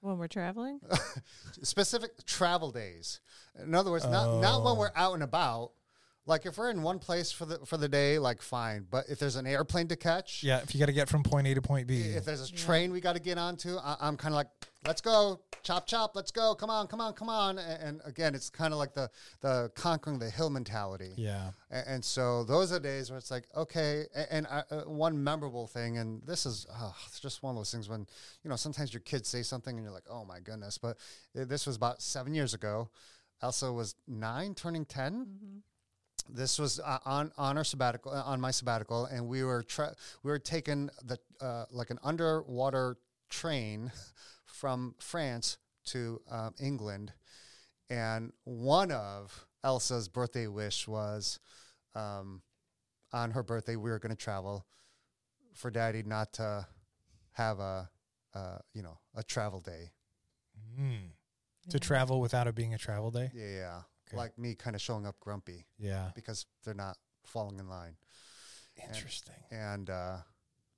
When 0.00 0.18
we're 0.18 0.26
traveling, 0.28 0.80
Specific 1.62 2.24
travel 2.26 2.72
days. 2.72 3.20
In 3.62 3.74
other 3.74 3.90
words, 3.90 4.04
not 4.08 4.40
not 4.40 4.64
when 4.64 4.76
we're 4.76 4.90
out 4.96 5.14
and 5.14 5.22
about. 5.22 5.72
Like 6.26 6.46
if 6.46 6.56
we're 6.56 6.70
in 6.70 6.82
one 6.82 6.98
place 6.98 7.32
for 7.32 7.46
the 7.46 7.58
for 7.66 7.76
the 7.76 7.88
day, 7.88 8.18
like 8.18 8.42
fine. 8.42 8.86
But 8.90 9.04
if 9.08 9.18
there's 9.18 9.36
an 9.36 9.46
airplane 9.46 9.88
to 9.88 9.96
catch, 9.96 10.42
Yeah, 10.42 10.58
if 10.58 10.74
you 10.74 10.78
got 10.80 10.86
to 10.86 10.92
get 10.92 11.08
from 11.08 11.22
point 11.22 11.46
A 11.46 11.54
to 11.54 11.62
point 11.62 11.86
B. 11.86 12.00
if 12.00 12.24
there's 12.24 12.48
a 12.48 12.52
Yeah. 12.52 12.58
train 12.64 12.92
we 12.92 13.00
got 13.00 13.14
to 13.14 13.20
get 13.20 13.38
onto, 13.38 13.76
I, 13.76 13.96
I'm 14.00 14.16
kind 14.16 14.32
of 14.32 14.36
like, 14.36 14.46
let's 14.86 15.00
go, 15.00 15.40
chop 15.62 15.86
chop, 15.86 16.16
let's 16.16 16.30
go, 16.30 16.54
come 16.54 16.70
on, 16.70 16.86
come 16.86 17.00
on, 17.00 17.12
come 17.14 17.28
on. 17.28 17.58
And, 17.58 17.82
and 17.82 18.00
again, 18.04 18.34
it's 18.34 18.50
kind 18.50 18.72
of 18.72 18.78
like 18.78 18.94
the 18.94 19.10
the 19.40 19.70
conquering 19.74 20.18
the 20.18 20.30
hill 20.30 20.50
mentality. 20.50 21.12
yeah. 21.16 21.50
And, 21.70 21.86
and 21.86 22.04
so 22.04 22.44
those 22.44 22.72
are 22.72 22.80
days 22.80 23.10
where 23.10 23.18
it's 23.18 23.30
like, 23.30 23.44
okay. 23.56 24.04
a- 24.14 24.32
And, 24.32 24.46
I, 24.46 24.62
uh, 24.70 24.82
one 24.82 25.22
memorable 25.22 25.66
thing, 25.66 25.98
and 25.98 26.22
this 26.26 26.46
is 26.46 26.66
oh, 26.72 26.94
it's 27.06 27.20
just 27.20 27.42
one 27.42 27.50
of 27.54 27.56
those 27.56 27.70
things 27.70 27.88
when 27.88 28.06
you 28.42 28.50
know 28.50 28.56
sometimes 28.56 28.92
your 28.92 29.00
kids 29.00 29.28
say 29.28 29.42
something 29.42 29.76
and 29.76 29.84
you're 29.84 29.94
like, 29.94 30.08
oh 30.10 30.24
my 30.24 30.40
goodness. 30.40 30.78
But 30.78 30.96
uh, 31.38 31.44
this 31.44 31.66
was 31.66 31.76
about 31.76 32.02
seven 32.02 32.34
years 32.34 32.54
ago. 32.54 32.90
Elsa 33.42 33.72
was 33.72 33.96
nine, 34.06 34.54
turning 34.54 34.84
10 34.84 35.12
mm-hmm. 35.12 35.58
this 36.28 36.58
was 36.60 36.78
uh, 36.78 36.98
on 37.04 37.32
on 37.36 37.58
our 37.58 37.64
sabbatical 37.64 38.12
uh, 38.12 38.22
on 38.22 38.40
my 38.40 38.52
sabbatical 38.52 39.06
and 39.06 39.26
we 39.26 39.42
were 39.42 39.64
tra- 39.64 39.96
we 40.22 40.30
were 40.30 40.38
taking 40.38 40.88
the 41.04 41.18
uh, 41.40 41.64
like 41.72 41.90
an 41.90 41.98
underwater 42.04 42.96
train 43.28 43.90
from 44.62 44.94
France 45.00 45.58
to 45.84 46.20
um, 46.30 46.54
England 46.60 47.12
and 47.90 48.32
one 48.44 48.92
of 48.92 49.44
Elsa's 49.64 50.08
birthday 50.08 50.46
wish 50.46 50.86
was 50.86 51.40
um, 51.96 52.42
on 53.12 53.32
her 53.32 53.42
birthday 53.42 53.74
we 53.74 53.90
were 53.90 53.98
going 53.98 54.14
to 54.14 54.24
travel 54.24 54.64
for 55.52 55.68
daddy 55.68 56.04
not 56.04 56.32
to 56.34 56.64
have 57.32 57.58
a 57.58 57.90
uh, 58.34 58.58
you 58.72 58.82
know 58.82 58.98
a 59.16 59.22
travel 59.24 59.58
day 59.60 59.90
Mm. 60.80 61.10
To 61.70 61.78
travel 61.80 62.20
without 62.20 62.46
it 62.46 62.54
being 62.54 62.72
a 62.72 62.78
travel 62.78 63.10
day. 63.10 63.30
yeah 63.34 63.48
yeah 63.62 63.80
Okay. 64.08 64.16
like 64.16 64.38
me 64.38 64.54
kind 64.54 64.76
of 64.76 64.80
showing 64.82 65.06
up 65.06 65.16
grumpy 65.18 65.66
Yeah. 65.76 66.10
because 66.14 66.46
they're 66.64 66.72
not 66.72 66.96
falling 67.26 67.58
in 67.58 67.68
line 67.68 67.96
Interesting. 68.76 69.34
and 69.50 69.90
uh 69.90 70.18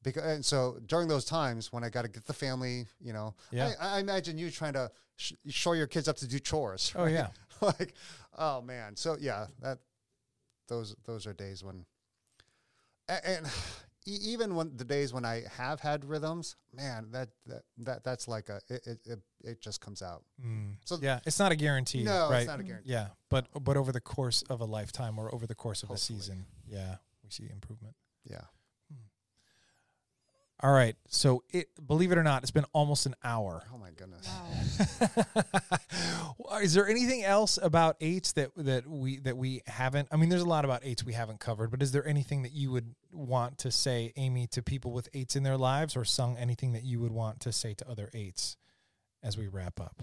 because 0.05 0.23
and 0.25 0.45
so 0.45 0.79
during 0.87 1.09
those 1.09 1.25
times 1.25 1.73
when 1.73 1.83
I 1.83 1.89
got 1.89 2.03
to 2.03 2.09
get 2.09 2.25
the 2.27 2.33
family, 2.33 2.87
you 3.01 3.13
know, 3.13 3.35
Yeah. 3.51 3.73
I, 3.81 3.97
I 3.97 3.99
imagine 4.01 4.39
you 4.39 4.51
trying 4.53 4.75
to 4.75 4.91
sh- 5.17 5.33
show 5.49 5.73
your 5.73 5.89
kids 5.89 6.07
up 6.07 6.17
to 6.19 6.29
do 6.29 6.39
chores. 6.39 6.93
Oh 6.95 7.07
yeah. 7.07 7.29
like, 7.61 7.95
oh 8.39 8.61
man. 8.63 8.95
So 8.95 9.17
yeah, 9.19 9.47
that 9.63 9.79
those 10.69 10.95
those 11.05 11.27
are 11.27 11.33
days 11.33 11.65
when, 11.65 11.85
and, 13.09 13.47
e- 14.07 14.19
even 14.33 14.55
when 14.55 14.77
the 14.77 14.85
days 14.85 15.13
when 15.13 15.25
I 15.25 15.43
have 15.57 15.81
had 15.81 16.05
rhythms, 16.05 16.57
man, 16.73 17.09
that 17.13 17.31
that, 17.47 17.63
that 17.79 18.05
that's 18.05 18.29
like 18.29 18.49
a 18.49 18.61
it, 18.69 18.87
it 18.87 18.99
it 19.05 19.19
it 19.43 19.61
just 19.61 19.81
comes 19.81 20.03
out. 20.03 20.23
Mm. 20.45 20.77
So- 20.85 20.99
yeah, 21.03 21.21
it's 21.27 21.39
not 21.39 21.53
a 21.53 21.57
guarantee. 21.57 22.03
no, 22.05 22.29
right? 22.31 22.39
it's 22.41 22.47
not 22.49 22.61
a 22.61 22.63
guarantee. 22.63 22.91
Yeah, 22.93 23.09
but 23.31 23.47
but 23.63 23.77
over 23.77 23.93
the 23.93 24.01
course 24.01 24.43
of 24.51 24.61
a 24.61 24.65
lifetime 24.67 25.19
or 25.19 25.35
over 25.35 25.47
the 25.47 25.55
course 25.55 25.83
of 25.83 25.89
Hopefully. 25.89 26.19
a 26.19 26.21
season, 26.23 26.47
yeah, 26.67 26.97
we 27.23 27.31
see 27.31 27.49
improvement. 27.51 27.95
Yeah. 28.25 28.41
All 30.61 30.73
right, 30.73 30.95
so 31.09 31.43
it 31.53 31.69
believe 31.87 32.13
it 32.13 32.17
or 32.17 32.23
not, 32.23 32.43
it's 32.43 32.51
been 32.53 32.65
almost 32.73 33.07
an 33.07 33.15
hour. 33.25 33.65
Oh 33.73 33.79
my 33.79 33.91
goodness. 33.91 34.29
Wow. 36.39 36.59
Is 36.63 36.75
there 36.75 36.89
anything 36.89 37.25
else 37.25 37.59
about 37.61 37.97
eights 38.01 38.33
that 38.33 38.51
that 38.57 38.87
we 38.87 39.19
that 39.21 39.37
we 39.37 39.63
haven't? 39.67 40.09
I 40.13 40.17
mean, 40.17 40.29
there's 40.29 40.43
a 40.43 40.49
lot 40.49 40.65
about 40.65 40.83
eights 40.85 41.05
we 41.05 41.13
haven't 41.13 41.41
covered, 41.41 41.71
but 41.71 41.83
is 41.83 41.91
there 41.93 42.07
anything 42.07 42.43
that 42.43 42.53
you 42.53 42.71
would 42.71 42.95
want 43.13 43.59
to 43.59 43.71
say, 43.71 44.13
Amy, 44.17 44.47
to 44.49 44.63
people 44.63 44.93
with 44.93 45.09
eights 45.13 45.35
in 45.37 45.43
their 45.43 45.57
lives, 45.59 45.97
or 45.97 46.05
sung 46.05 46.37
anything 46.39 46.73
that 46.73 46.85
you 46.85 47.01
would 47.01 47.13
want 47.13 47.41
to 47.41 47.53
say 47.53 47.75
to 47.75 47.89
other 47.91 48.09
eights 48.15 48.57
as 49.23 49.37
we 49.37 49.49
wrap 49.49 49.81
up? 49.81 50.03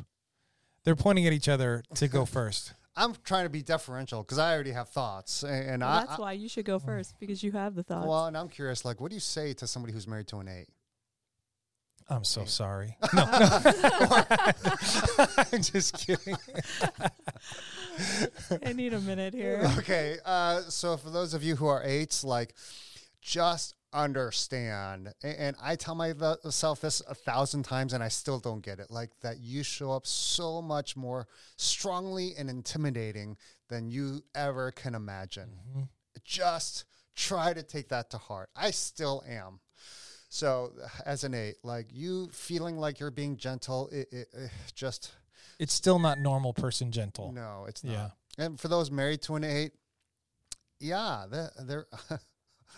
They're 0.83 0.95
pointing 0.95 1.25
at 1.27 1.33
each 1.33 1.47
other 1.47 1.83
to 1.95 2.07
go 2.07 2.25
first. 2.37 2.73
I'm 2.95 3.13
trying 3.23 3.45
to 3.45 3.49
be 3.49 3.61
deferential 3.61 4.21
because 4.21 4.37
I 4.37 4.53
already 4.53 4.71
have 4.71 4.89
thoughts, 4.89 5.43
a- 5.43 5.47
and, 5.47 5.81
Well, 5.81 5.89
I, 5.89 5.99
that's 6.01 6.19
I 6.19 6.21
why 6.21 6.31
you 6.33 6.49
should 6.49 6.65
go 6.65 6.77
first 6.79 7.15
because 7.19 7.41
you 7.41 7.51
have 7.53 7.73
the 7.75 7.83
thoughts. 7.83 8.05
well, 8.07 8.25
and 8.25 8.35
I'm 8.37 8.49
curious, 8.49 8.83
like, 8.83 8.99
what 8.99 9.09
do 9.11 9.15
you 9.15 9.21
say 9.21 9.53
to 9.53 9.67
somebody 9.67 9.93
who's 9.93 10.07
married 10.07 10.27
to 10.27 10.37
an 10.39 10.47
eight? 10.49 10.67
I'm 12.09 12.25
so 12.25 12.43
sorry. 12.43 12.97
No, 13.13 13.23
no. 13.23 14.23
I'm 15.53 15.61
just 15.61 15.97
kidding. 16.05 16.35
I 18.65 18.73
need 18.73 18.93
a 18.93 18.99
minute 18.99 19.33
here. 19.33 19.61
okay, 19.77 20.17
uh, 20.25 20.61
so 20.63 20.97
for 20.97 21.09
those 21.09 21.33
of 21.33 21.43
you 21.43 21.55
who 21.55 21.67
are 21.67 21.81
eights, 21.83 22.23
like, 22.23 22.53
just 23.21 23.75
understand. 23.93 25.13
And 25.23 25.55
I 25.61 25.75
tell 25.75 25.95
myself 25.95 26.81
this 26.81 27.01
a 27.07 27.15
thousand 27.15 27.63
times, 27.63 27.93
and 27.93 28.03
I 28.03 28.07
still 28.07 28.39
don't 28.39 28.61
get 28.61 28.79
it. 28.79 28.89
Like 28.91 29.11
that, 29.21 29.39
you 29.39 29.63
show 29.63 29.91
up 29.91 30.05
so 30.07 30.61
much 30.61 30.95
more 30.95 31.27
strongly 31.57 32.33
and 32.37 32.49
intimidating 32.49 33.37
than 33.69 33.89
you 33.89 34.23
ever 34.35 34.71
can 34.71 34.95
imagine. 34.95 35.59
Mhm. 35.75 35.89
Just 36.23 36.85
try 37.15 37.53
to 37.53 37.63
take 37.63 37.89
that 37.89 38.09
to 38.11 38.17
heart. 38.17 38.49
I 38.55 38.71
still 38.71 39.23
am. 39.27 39.59
So, 40.29 40.73
as 41.05 41.23
an 41.25 41.33
eight, 41.33 41.55
like 41.63 41.87
you 41.91 42.29
feeling 42.29 42.77
like 42.77 42.99
you're 43.01 43.11
being 43.11 43.35
gentle, 43.35 43.89
it, 43.89 44.07
it, 44.13 44.27
it 44.33 44.51
just 44.73 45.11
It's 45.59 45.73
still 45.73 45.99
not 45.99 46.19
normal 46.19 46.53
person 46.53 46.91
gentle. 46.91 47.31
no, 47.33 47.65
it's 47.67 47.83
not. 47.83 47.91
Yeah. 47.91 48.09
And 48.45 48.57
for 48.59 48.69
those 48.69 48.89
married 48.89 49.21
to 49.23 49.35
an 49.35 49.43
eight, 49.43 49.73
yeah, 50.79 51.25
they're, 51.29 51.51
they're 51.59 51.87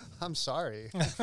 I'm 0.22 0.36
sorry. 0.36 0.90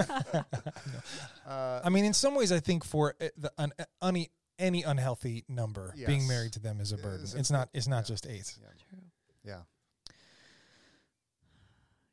uh, 1.47 1.81
I 1.85 1.89
mean, 1.89 2.05
in 2.05 2.13
some 2.15 2.35
ways, 2.35 2.53
I 2.53 2.61
think 2.61 2.85
for 2.85 3.15
uh, 3.21 3.29
the 3.37 3.53
un, 3.59 3.73
uh, 3.79 3.85
any 4.03 4.31
any 4.59 4.83
unhealthy 4.83 5.45
number, 5.49 5.95
being 6.07 6.27
married 6.29 6.53
to 6.55 6.61
them 6.61 6.81
is 6.81 6.93
a 6.93 6.97
burden. 6.97 7.25
Is 7.25 7.35
a- 7.35 7.39
It's 7.39 7.51
not. 7.51 7.69
It's 7.73 7.89
not 7.89 8.05
yeah. 8.05 8.13
just 8.15 8.27
eight. 8.27 8.55
True. 8.89 8.99
yeah. 9.45 9.61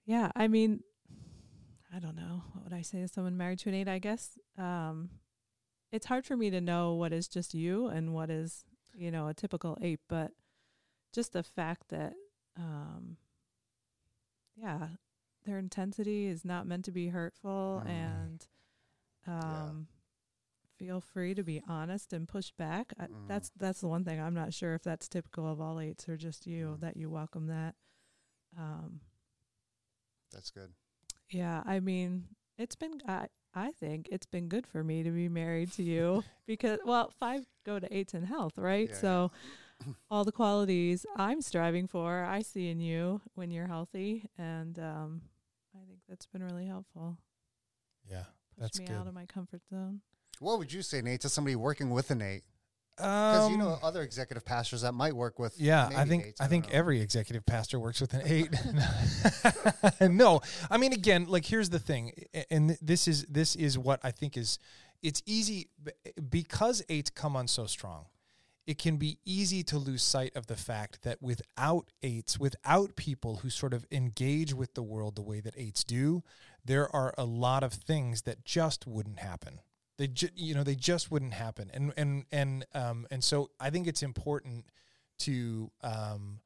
Yeah, 0.05 0.31
I 0.37 0.47
mean, 0.47 0.83
I 1.93 1.99
don't 1.99 2.15
know. 2.15 2.43
What 2.53 2.63
would 2.63 2.73
I 2.73 2.81
say 2.81 3.01
to 3.01 3.07
someone 3.09 3.35
married 3.35 3.59
to 3.59 3.69
an 3.69 3.75
eight? 3.75 3.89
I 3.89 3.99
guess 3.99 4.39
um, 4.57 5.09
it's 5.91 6.05
hard 6.05 6.25
for 6.25 6.37
me 6.37 6.49
to 6.49 6.61
know 6.61 6.93
what 6.93 7.11
is 7.11 7.27
just 7.27 7.53
you 7.53 7.87
and 7.87 8.13
what 8.13 8.29
is, 8.29 8.63
you 8.95 9.11
know, 9.11 9.27
a 9.27 9.33
typical 9.33 9.77
eight, 9.81 9.99
but 10.07 10.31
just 11.13 11.33
the 11.33 11.43
fact 11.43 11.89
that, 11.89 12.13
um, 12.57 13.17
yeah, 14.55 14.87
their 15.47 15.57
intensity 15.57 16.27
is 16.27 16.45
not 16.45 16.67
meant 16.67 16.85
to 16.85 16.91
be 16.91 17.07
hurtful 17.07 17.81
Mm. 17.83 17.89
and 17.89 18.47
um, 19.25 19.87
feel 20.77 21.01
free 21.01 21.33
to 21.33 21.43
be 21.43 21.61
honest 21.67 22.13
and 22.13 22.27
push 22.27 22.51
back. 22.51 22.93
I, 22.99 23.07
Mm. 23.07 23.27
That's 23.27 23.51
that's 23.57 23.81
the 23.81 23.87
one 23.87 24.03
thing 24.03 24.19
I'm 24.21 24.33
not 24.35 24.53
sure 24.53 24.75
if 24.75 24.83
that's 24.83 25.07
typical 25.07 25.47
of 25.51 25.59
all 25.59 25.79
eights 25.79 26.07
or 26.07 26.15
just 26.17 26.45
you 26.45 26.75
Mm. 26.77 26.79
that 26.81 26.97
you 26.97 27.09
welcome 27.09 27.47
that. 27.47 27.75
Um, 28.57 29.01
That's 30.31 30.51
good. 30.51 30.71
yeah, 31.29 31.63
I 31.65 31.79
mean, 31.79 32.27
it's 32.57 32.75
been 32.75 33.01
I 33.07 33.27
I 33.53 33.71
think 33.71 34.07
it's 34.11 34.25
been 34.27 34.47
good 34.49 34.67
for 34.67 34.83
me 34.83 35.01
to 35.03 35.09
be 35.11 35.27
married 35.29 35.71
to 35.73 35.83
you 35.83 36.23
because 36.45 36.79
well, 36.85 37.11
five 37.19 37.45
go 37.65 37.79
to 37.79 37.87
eights 37.95 38.13
in 38.13 38.23
health, 38.23 38.57
right? 38.57 38.89
Yeah, 38.89 38.97
so 38.97 39.31
all 40.11 40.23
the 40.23 40.31
qualities 40.31 41.05
I'm 41.15 41.41
striving 41.41 41.87
for. 41.87 42.23
I 42.23 42.41
see 42.41 42.69
in 42.69 42.79
you 42.79 43.21
when 43.35 43.51
you're 43.51 43.67
healthy, 43.67 44.29
and 44.37 44.77
um, 44.79 45.21
I 45.97 45.99
think 45.99 46.03
that's 46.09 46.25
been 46.27 46.43
really 46.43 46.65
helpful. 46.67 47.17
Yeah, 48.09 48.17
Push 48.19 48.27
That's 48.59 48.79
me 48.79 48.85
good. 48.85 48.95
out 48.95 49.07
of 49.07 49.13
my 49.13 49.25
comfort 49.25 49.61
zone. 49.69 50.01
What 50.39 50.59
would 50.59 50.71
you 50.71 50.83
say, 50.83 51.01
Nate, 51.01 51.21
to 51.21 51.29
somebody 51.29 51.55
working 51.55 51.89
with 51.89 52.11
a 52.11 52.15
Nate? 52.15 52.43
Because 52.95 53.49
you 53.51 53.57
know 53.57 53.73
Um, 53.73 53.79
other 53.83 54.01
executive 54.03 54.45
pastors 54.45 54.81
that 54.81 54.91
might 54.93 55.13
work 55.13 55.39
with. 55.39 55.59
Yeah, 55.59 55.89
I 55.95 56.05
think 56.05 56.25
Nates, 56.25 56.33
I 56.39 56.43
don't 56.43 56.49
think 56.49 56.67
know. 56.67 56.73
every 56.73 57.01
executive 57.01 57.45
pastor 57.45 57.79
works 57.79 57.99
with 58.01 58.13
an 58.13 58.21
eight. 58.25 58.49
no, 60.01 60.41
I 60.69 60.77
mean 60.77 60.93
again, 60.93 61.25
like 61.27 61.45
here's 61.45 61.69
the 61.69 61.79
thing, 61.79 62.11
and 62.51 62.77
this 62.81 63.07
is 63.07 63.23
this 63.25 63.55
is 63.55 63.77
what 63.77 63.99
I 64.03 64.11
think 64.11 64.37
is 64.37 64.59
it's 65.03 65.21
easy 65.25 65.69
because 66.29 66.83
eights 66.89 67.09
come 67.09 67.35
on 67.35 67.47
so 67.47 67.65
strong. 67.65 68.05
It 68.67 68.77
can 68.77 68.97
be 68.97 69.17
easy 69.25 69.63
to 69.63 69.77
lose 69.79 70.03
sight 70.03 70.35
of 70.35 70.47
the 70.47 70.57
fact 70.57 71.03
that 71.03 71.21
without 71.21 71.89
eights, 72.03 72.37
without 72.37 72.95
people 72.97 73.37
who 73.37 73.49
sort 73.49 73.73
of 73.73 73.85
engage 73.91 74.53
with 74.53 74.73
the 74.75 74.83
world 74.83 75.15
the 75.15 75.21
way 75.21 75.39
that 75.39 75.55
eights 75.57 75.83
do, 75.85 76.21
there 76.65 76.93
are 76.93 77.13
a 77.17 77.23
lot 77.23 77.63
of 77.63 77.73
things 77.73 78.23
that 78.23 78.43
just 78.43 78.85
wouldn't 78.85 79.19
happen. 79.19 79.61
They 79.97 80.07
ju- 80.07 80.29
you 80.35 80.53
know 80.53 80.63
they 80.63 80.75
just 80.75 81.09
wouldn't 81.09 81.33
happen, 81.33 81.71
and 81.73 81.93
and 81.97 82.25
and 82.31 82.65
um 82.75 83.07
and 83.09 83.23
so 83.23 83.49
I 83.59 83.71
think 83.71 83.87
it's 83.87 84.03
important 84.03 84.65
to 85.19 85.71
um, 85.81 86.41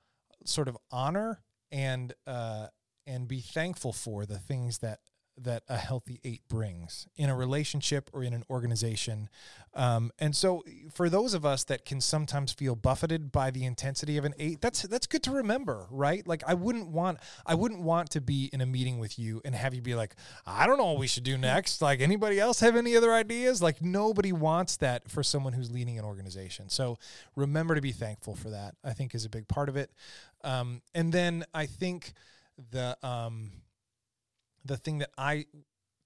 sort 0.46 0.68
of 0.68 0.78
honor 0.92 1.42
and 1.72 2.14
uh, 2.28 2.68
and 3.06 3.28
be 3.28 3.42
thankful 3.42 3.94
for 3.94 4.26
the 4.26 4.38
things 4.38 4.78
that 4.80 5.00
that 5.38 5.64
a 5.68 5.78
healthy 5.78 6.20
eight 6.24 6.42
brings 6.48 7.08
in 7.16 7.30
a 7.30 7.36
relationship 7.36 8.10
or 8.14 8.24
in 8.24 8.34
an 8.34 8.44
organization. 8.50 9.30
Um, 9.74 10.12
and 10.20 10.36
so 10.36 10.64
for 10.94 11.10
those 11.10 11.34
of 11.34 11.46
us 11.46 11.64
that 11.66 11.86
can 11.86 12.02
sometimes 12.02 12.52
feel 12.52 12.76
buffeted 12.76 13.32
by 13.32 13.52
the 13.52 13.66
intensity 13.66 14.18
of 14.18 14.26
an 14.26 14.34
eight, 14.38 14.62
that's 14.62 14.84
that's 14.84 15.08
good 15.08 15.24
to 15.24 15.32
remember, 15.32 15.88
right? 15.90 16.28
Like 16.28 16.44
I 16.46 16.54
wouldn't 16.54 16.90
want 16.90 17.20
I 17.46 17.56
wouldn't 17.56 17.82
want 17.82 18.10
to 18.12 18.22
be 18.22 18.50
in 18.52 18.62
a 18.62 18.66
meeting 18.66 19.00
with 19.00 19.18
you 19.18 19.42
and 19.46 19.56
have 19.56 19.74
you 19.74 19.82
be 19.82 19.96
like, 19.96 20.16
I 20.46 20.68
don't 20.68 20.78
know 20.78 20.88
what 20.88 21.00
we 21.00 21.08
should 21.08 21.24
do 21.24 21.38
next. 21.38 21.82
Like 21.82 22.02
anybody 22.02 22.40
else 22.40 22.60
have 22.60 22.76
any 22.76 22.96
other 22.96 23.14
ideas? 23.14 23.62
Like 23.62 23.82
nobody 23.82 24.34
wants 24.34 24.78
that 24.78 25.10
for 25.10 25.24
someone 25.24 25.54
who's 25.54 25.72
leading 25.72 25.98
an 25.98 26.06
organization. 26.06 26.70
So 26.70 26.98
remember 27.36 27.76
to 27.76 27.82
be 27.82 27.92
thankful 27.92 28.36
for 28.36 28.50
that. 28.50 28.76
I 28.84 28.94
think 28.94 29.16
is 29.16 29.26
a 29.26 29.30
big 29.30 29.48
part 29.48 29.70
of 29.70 29.78
it. 29.78 29.92
Um, 30.44 30.82
and 30.94 31.14
then 31.14 31.46
I 31.54 31.66
think 31.66 32.14
the 32.72 32.98
um, 33.04 33.52
the 34.64 34.78
thing 34.78 35.00
that 35.00 35.12
I 35.18 35.46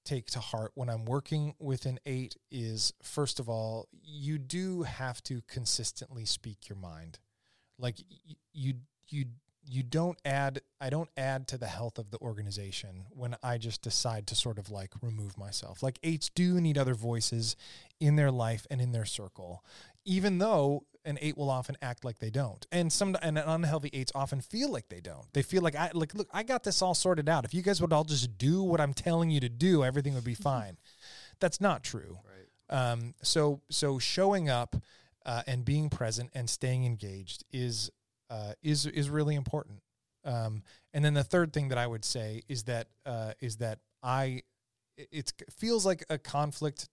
take 0.06 0.28
to 0.28 0.40
heart 0.40 0.72
when 0.76 0.90
I'm 0.90 1.06
working 1.06 1.56
with 1.60 1.86
an 1.86 2.00
eight 2.06 2.38
is 2.52 2.94
first 3.02 3.40
of 3.40 3.50
all, 3.50 3.88
you 4.04 4.38
do 4.38 4.84
have 4.84 5.22
to 5.24 5.42
consistently 5.48 6.26
speak 6.26 6.70
your 6.70 6.78
mind. 6.78 7.20
Like 7.78 7.98
you 8.54 8.76
you 9.10 9.26
you 9.68 9.84
don't 9.84 10.20
add 10.24 10.62
I 10.80 10.90
don't 10.90 11.10
add 11.18 11.48
to 11.50 11.58
the 11.58 11.68
health 11.68 11.98
of 11.98 12.12
the 12.12 12.20
organization 12.20 13.06
when 13.10 13.36
I 13.44 13.58
just 13.58 13.82
decide 13.82 14.28
to 14.28 14.36
sort 14.36 14.60
of 14.60 14.70
like 14.70 14.92
remove 15.02 15.38
myself. 15.38 15.82
Like 15.82 16.00
eights 16.04 16.30
do 16.30 16.62
need 16.62 16.78
other 16.78 16.94
voices 16.94 17.56
in 18.00 18.16
their 18.16 18.32
life 18.32 18.68
and 18.70 18.80
in 18.80 18.92
their 18.92 19.06
circle. 19.06 19.64
Even 20.06 20.38
though 20.38 20.84
an 21.06 21.18
eight 21.22 21.38
will 21.38 21.50
often 21.50 21.78
act 21.82 22.04
like 22.04 22.20
they 22.20 22.30
don't. 22.30 22.66
And 22.72 22.92
some 22.92 23.16
and 23.22 23.38
unhealthy 23.38 23.90
eights 23.94 24.12
often 24.16 24.42
feel 24.42 24.70
like 24.72 24.90
they 24.90 25.00
don't. 25.00 25.32
They 25.34 25.42
feel 25.44 25.62
like 25.62 25.76
I 25.76 25.92
like 25.94 26.14
look, 26.14 26.28
I 26.34 26.44
got 26.44 26.64
this 26.64 26.82
all 26.82 26.96
sorted 26.96 27.30
out. 27.30 27.46
If 27.46 27.54
you 27.54 27.62
guys 27.62 27.82
would 27.82 27.94
all 27.94 28.04
just 28.04 28.38
do 28.38 28.64
what 28.64 28.82
I'm 28.82 28.94
telling 28.94 29.30
you 29.30 29.40
to 29.40 29.50
do, 29.50 29.84
everything 29.84 30.14
would 30.16 30.24
be 30.24 30.36
fine. 30.52 30.78
That's 31.40 31.62
not 31.62 31.84
true. 31.84 32.18
Right. 32.26 32.92
Um, 32.92 33.14
so 33.22 33.62
so 33.70 34.00
showing 34.00 34.50
up 34.50 34.76
uh, 35.26 35.44
and 35.48 35.64
being 35.64 35.90
present 35.90 36.32
and 36.34 36.50
staying 36.50 36.86
engaged 36.86 37.44
is 37.52 37.92
uh, 38.30 38.54
is 38.64 38.86
is 38.86 39.10
really 39.10 39.36
important. 39.36 39.82
Um, 40.24 40.64
and 40.94 41.06
then 41.06 41.14
the 41.14 41.24
third 41.24 41.54
thing 41.54 41.70
that 41.70 41.78
I 41.78 41.86
would 41.86 42.04
say 42.04 42.42
is 42.50 42.64
that 42.64 42.88
uh, 43.06 43.34
is 43.40 43.58
that 43.58 43.80
I 44.02 44.42
it 44.98 45.08
it's- 45.12 45.34
feels 45.56 45.86
like 45.86 46.04
a 46.10 46.18
conflict 46.18 46.90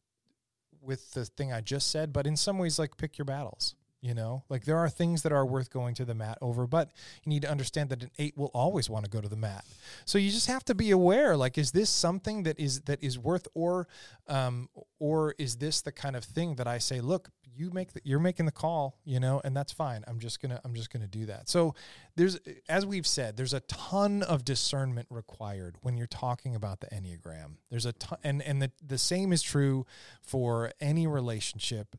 with 0.81 1.13
the 1.13 1.25
thing 1.25 1.53
I 1.53 1.61
just 1.61 1.91
said, 1.91 2.13
but 2.13 2.27
in 2.27 2.37
some 2.37 2.59
ways, 2.59 2.79
like 2.79 2.97
pick 2.97 3.17
your 3.17 3.25
battles. 3.25 3.75
You 4.03 4.15
know, 4.15 4.43
like 4.49 4.65
there 4.65 4.79
are 4.79 4.91
things 4.91 5.23
that 5.23 5.31
are 5.31 5.47
worth 5.47 5.71
going 5.71 5.95
to 5.95 6.05
the 6.05 6.15
mat 6.15 6.37
over, 6.43 6.67
but 6.67 6.91
you 7.23 7.31
need 7.31 7.43
to 7.43 7.51
understand 7.51 7.89
that 7.91 8.03
an 8.03 8.11
eight 8.19 8.37
will 8.37 8.51
always 8.53 8.91
want 8.91 9.05
to 9.05 9.11
go 9.11 9.21
to 9.21 9.29
the 9.29 9.37
mat. 9.37 9.65
So 10.07 10.19
you 10.19 10.33
just 10.33 10.49
have 10.49 10.65
to 10.65 10.75
be 10.75 10.91
aware. 10.91 11.37
Like, 11.37 11.57
is 11.57 11.71
this 11.71 11.89
something 11.89 12.43
that 12.43 12.59
is 12.59 12.81
that 12.83 13.01
is 13.01 13.17
worth, 13.17 13.47
or 13.55 13.87
um, 14.27 14.69
or 14.99 15.37
is 15.39 15.59
this 15.59 15.83
the 15.83 15.93
kind 15.93 16.17
of 16.17 16.25
thing 16.25 16.57
that 16.57 16.67
I 16.67 16.79
say, 16.79 17.01
look, 17.01 17.31
you 17.55 17.71
make 17.71 17.93
the, 17.93 18.01
you're 18.03 18.19
making 18.19 18.47
the 18.47 18.53
call, 18.53 18.99
you 19.05 19.21
know, 19.21 19.41
and 19.45 19.57
that's 19.57 19.73
fine. 19.73 20.03
I'm 20.09 20.19
just 20.19 20.43
gonna 20.43 20.61
I'm 20.65 20.75
just 20.75 20.91
gonna 20.93 21.07
do 21.07 21.27
that. 21.27 21.49
So 21.49 21.77
there's 22.17 22.41
as 22.69 22.85
we've 22.85 23.07
said, 23.07 23.37
there's 23.37 23.55
a 23.55 23.61
ton 23.61 24.25
of 24.25 24.45
discernment 24.45 25.07
required 25.11 25.77
when 25.83 25.97
you're 25.97 26.09
talking 26.09 26.57
about 26.57 26.81
the 26.81 26.89
enneagram. 26.89 27.59
There's 27.71 27.87
a 27.87 27.93
ton, 27.93 28.19
and 28.25 28.43
and 28.43 28.61
the 28.61 28.73
the 28.85 28.99
same 28.99 29.33
is 29.33 29.43
true 29.43 29.87
for 30.21 30.73
any 30.81 31.07
relationship 31.07 31.95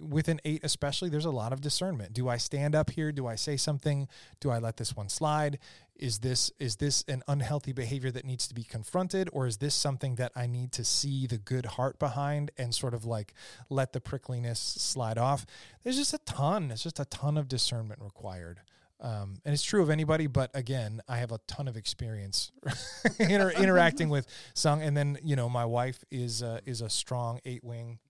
with 0.00 0.28
an 0.28 0.40
eight 0.44 0.60
especially 0.62 1.08
there's 1.08 1.24
a 1.24 1.30
lot 1.30 1.52
of 1.52 1.60
discernment. 1.60 2.12
Do 2.12 2.28
i 2.28 2.36
stand 2.36 2.74
up 2.74 2.90
here? 2.90 3.12
Do 3.12 3.26
i 3.26 3.34
say 3.34 3.56
something? 3.56 4.08
Do 4.40 4.50
i 4.50 4.58
let 4.58 4.76
this 4.76 4.96
one 4.96 5.08
slide? 5.08 5.58
Is 5.96 6.20
this 6.20 6.50
is 6.58 6.76
this 6.76 7.04
an 7.08 7.22
unhealthy 7.26 7.72
behavior 7.72 8.10
that 8.10 8.24
needs 8.24 8.46
to 8.48 8.54
be 8.54 8.64
confronted 8.64 9.28
or 9.32 9.46
is 9.46 9.56
this 9.56 9.74
something 9.74 10.14
that 10.16 10.32
i 10.36 10.46
need 10.46 10.72
to 10.72 10.84
see 10.84 11.26
the 11.26 11.38
good 11.38 11.66
heart 11.66 11.98
behind 11.98 12.50
and 12.56 12.74
sort 12.74 12.94
of 12.94 13.04
like 13.04 13.34
let 13.68 13.92
the 13.92 14.00
prickliness 14.00 14.58
slide 14.58 15.18
off? 15.18 15.46
There's 15.82 15.96
just 15.96 16.14
a 16.14 16.18
ton 16.18 16.70
it's 16.70 16.82
just 16.82 17.00
a 17.00 17.04
ton 17.06 17.36
of 17.36 17.48
discernment 17.48 18.00
required. 18.00 18.60
Um, 19.00 19.36
and 19.44 19.54
it's 19.54 19.62
true 19.62 19.80
of 19.80 19.90
anybody, 19.90 20.26
but 20.26 20.50
again, 20.54 21.00
I 21.08 21.18
have 21.18 21.30
a 21.30 21.38
ton 21.46 21.68
of 21.68 21.76
experience 21.76 22.50
inter- 23.20 23.50
interacting 23.50 24.08
with 24.08 24.26
Sung, 24.54 24.82
and 24.82 24.96
then 24.96 25.18
you 25.22 25.36
know 25.36 25.48
my 25.48 25.64
wife 25.64 26.02
is 26.10 26.42
uh, 26.42 26.60
is 26.66 26.80
a 26.80 26.90
strong 26.90 27.38
eight 27.44 27.62
wing. 27.62 28.00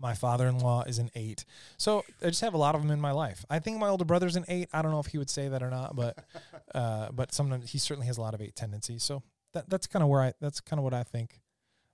My 0.00 0.14
father-in-law 0.14 0.84
is 0.84 0.98
an 0.98 1.10
eight, 1.14 1.44
so 1.76 2.04
I 2.22 2.26
just 2.26 2.40
have 2.40 2.54
a 2.54 2.58
lot 2.58 2.74
of 2.74 2.82
them 2.82 2.90
in 2.90 3.00
my 3.00 3.12
life. 3.12 3.44
I 3.48 3.58
think 3.60 3.78
my 3.78 3.88
older 3.88 4.04
brother's 4.04 4.36
an 4.36 4.44
eight. 4.48 4.68
I 4.72 4.82
don't 4.82 4.90
know 4.90 4.98
if 4.98 5.06
he 5.06 5.18
would 5.18 5.30
say 5.30 5.48
that 5.48 5.62
or 5.62 5.70
not, 5.70 5.94
but 5.94 6.18
uh, 6.74 7.10
but 7.12 7.32
sometimes 7.32 7.70
he 7.70 7.78
certainly 7.78 8.06
has 8.08 8.18
a 8.18 8.20
lot 8.20 8.34
of 8.34 8.40
eight 8.40 8.56
tendencies. 8.56 9.02
So 9.02 9.22
that 9.52 9.70
that's 9.70 9.86
kind 9.86 10.02
of 10.02 10.08
where 10.08 10.20
I 10.22 10.32
that's 10.40 10.60
kind 10.60 10.78
of 10.78 10.84
what 10.84 10.94
I 10.94 11.04
think. 11.04 11.40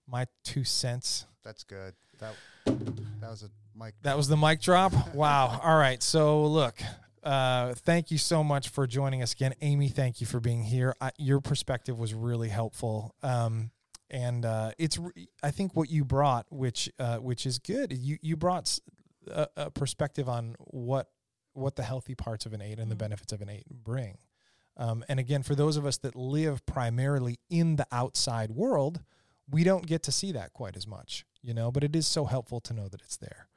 My 0.08 0.26
two 0.44 0.64
cents. 0.64 1.26
That's 1.44 1.62
good. 1.62 1.94
That 2.18 2.34
that 2.66 3.30
was 3.30 3.42
a 3.44 3.50
mic. 3.78 3.94
That 4.02 4.16
was 4.16 4.28
the 4.28 4.36
mic 4.36 4.60
drop. 4.60 4.92
Wow. 5.14 5.60
All 5.62 5.78
right. 5.78 6.02
So 6.02 6.46
look, 6.46 6.80
uh, 7.22 7.74
thank 7.74 8.10
you 8.10 8.18
so 8.18 8.42
much 8.42 8.68
for 8.70 8.86
joining 8.86 9.22
us 9.22 9.32
again, 9.32 9.54
Amy. 9.60 9.88
Thank 9.88 10.20
you 10.20 10.26
for 10.26 10.40
being 10.40 10.62
here. 10.62 10.94
I, 11.00 11.10
your 11.18 11.40
perspective 11.40 11.98
was 11.98 12.14
really 12.14 12.48
helpful. 12.48 13.14
Um, 13.22 13.70
and 14.10 14.44
uh, 14.44 14.72
it's 14.78 14.98
I 15.42 15.50
think 15.50 15.74
what 15.76 15.90
you 15.90 16.04
brought, 16.04 16.46
which 16.50 16.90
uh, 16.98 17.18
which 17.18 17.46
is 17.46 17.58
good. 17.58 17.92
You 17.92 18.18
you 18.20 18.36
brought 18.36 18.78
a 19.28 19.70
perspective 19.70 20.28
on 20.28 20.56
what 20.58 21.10
what 21.52 21.76
the 21.76 21.82
healthy 21.82 22.14
parts 22.14 22.46
of 22.46 22.52
an 22.52 22.60
eight 22.62 22.78
and 22.78 22.90
the 22.90 22.94
Mhm. 22.94 22.98
benefits 22.98 23.32
of 23.32 23.40
an 23.42 23.48
eight 23.48 23.66
bring. 23.68 24.18
Um, 24.76 25.04
and 25.08 25.18
again, 25.20 25.42
for 25.42 25.54
those 25.54 25.76
of 25.76 25.84
us 25.84 25.98
that 25.98 26.14
live 26.16 26.64
primarily 26.64 27.38
in 27.50 27.76
the 27.76 27.86
outside 27.92 28.52
world, 28.52 29.00
we 29.48 29.62
don't 29.64 29.86
get 29.86 30.02
to 30.04 30.12
see 30.12 30.32
that 30.32 30.52
quite 30.52 30.76
as 30.76 30.86
much, 30.86 31.26
you 31.42 31.52
know. 31.52 31.70
But 31.70 31.84
it 31.84 31.94
is 31.94 32.06
so 32.06 32.24
helpful 32.24 32.60
to 32.60 32.72
know 32.72 32.88
that 32.88 33.02
it's 33.02 33.16
there. 33.16 33.48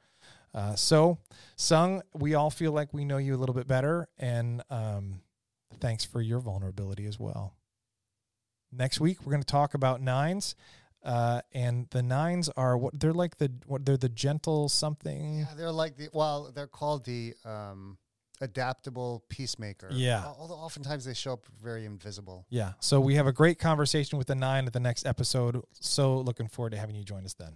Uh, 0.52 0.74
so, 0.76 1.18
Sung, 1.56 2.02
we 2.12 2.34
all 2.34 2.50
feel 2.50 2.72
like 2.72 2.92
we 2.92 3.04
know 3.04 3.16
you 3.16 3.34
a 3.34 3.38
little 3.38 3.54
bit 3.54 3.66
better, 3.66 4.08
and 4.18 4.62
um, 4.70 5.22
thanks 5.80 6.04
for 6.04 6.20
your 6.20 6.40
vulnerability 6.40 7.06
as 7.06 7.18
well. 7.18 7.54
Next 8.76 9.00
week, 9.00 9.18
we're 9.24 9.32
going 9.32 9.42
to 9.42 9.46
talk 9.46 9.74
about 9.74 10.00
nines, 10.00 10.54
uh, 11.04 11.42
and 11.52 11.86
the 11.90 12.02
nines 12.02 12.48
are 12.56 12.76
what 12.76 12.98
they're 12.98 13.12
like 13.12 13.38
the 13.38 13.52
what 13.66 13.84
they're 13.84 13.96
the 13.96 14.08
gentle 14.08 14.68
something. 14.68 15.40
Yeah, 15.40 15.46
they're 15.56 15.72
like 15.72 15.96
the 15.96 16.08
well, 16.12 16.50
they're 16.54 16.66
called 16.66 17.04
the 17.04 17.34
um, 17.44 17.98
adaptable 18.40 19.24
peacemaker. 19.28 19.88
Yeah. 19.92 20.24
Although 20.38 20.54
oftentimes 20.54 21.04
they 21.04 21.14
show 21.14 21.34
up 21.34 21.46
very 21.62 21.84
invisible. 21.84 22.46
Yeah. 22.50 22.72
So 22.80 23.00
we 23.00 23.14
have 23.14 23.26
a 23.26 23.32
great 23.32 23.58
conversation 23.58 24.18
with 24.18 24.26
the 24.26 24.34
nine 24.34 24.66
at 24.66 24.72
the 24.72 24.80
next 24.80 25.06
episode. 25.06 25.62
So 25.80 26.18
looking 26.18 26.48
forward 26.48 26.70
to 26.70 26.78
having 26.78 26.96
you 26.96 27.04
join 27.04 27.24
us 27.24 27.34
then. 27.34 27.54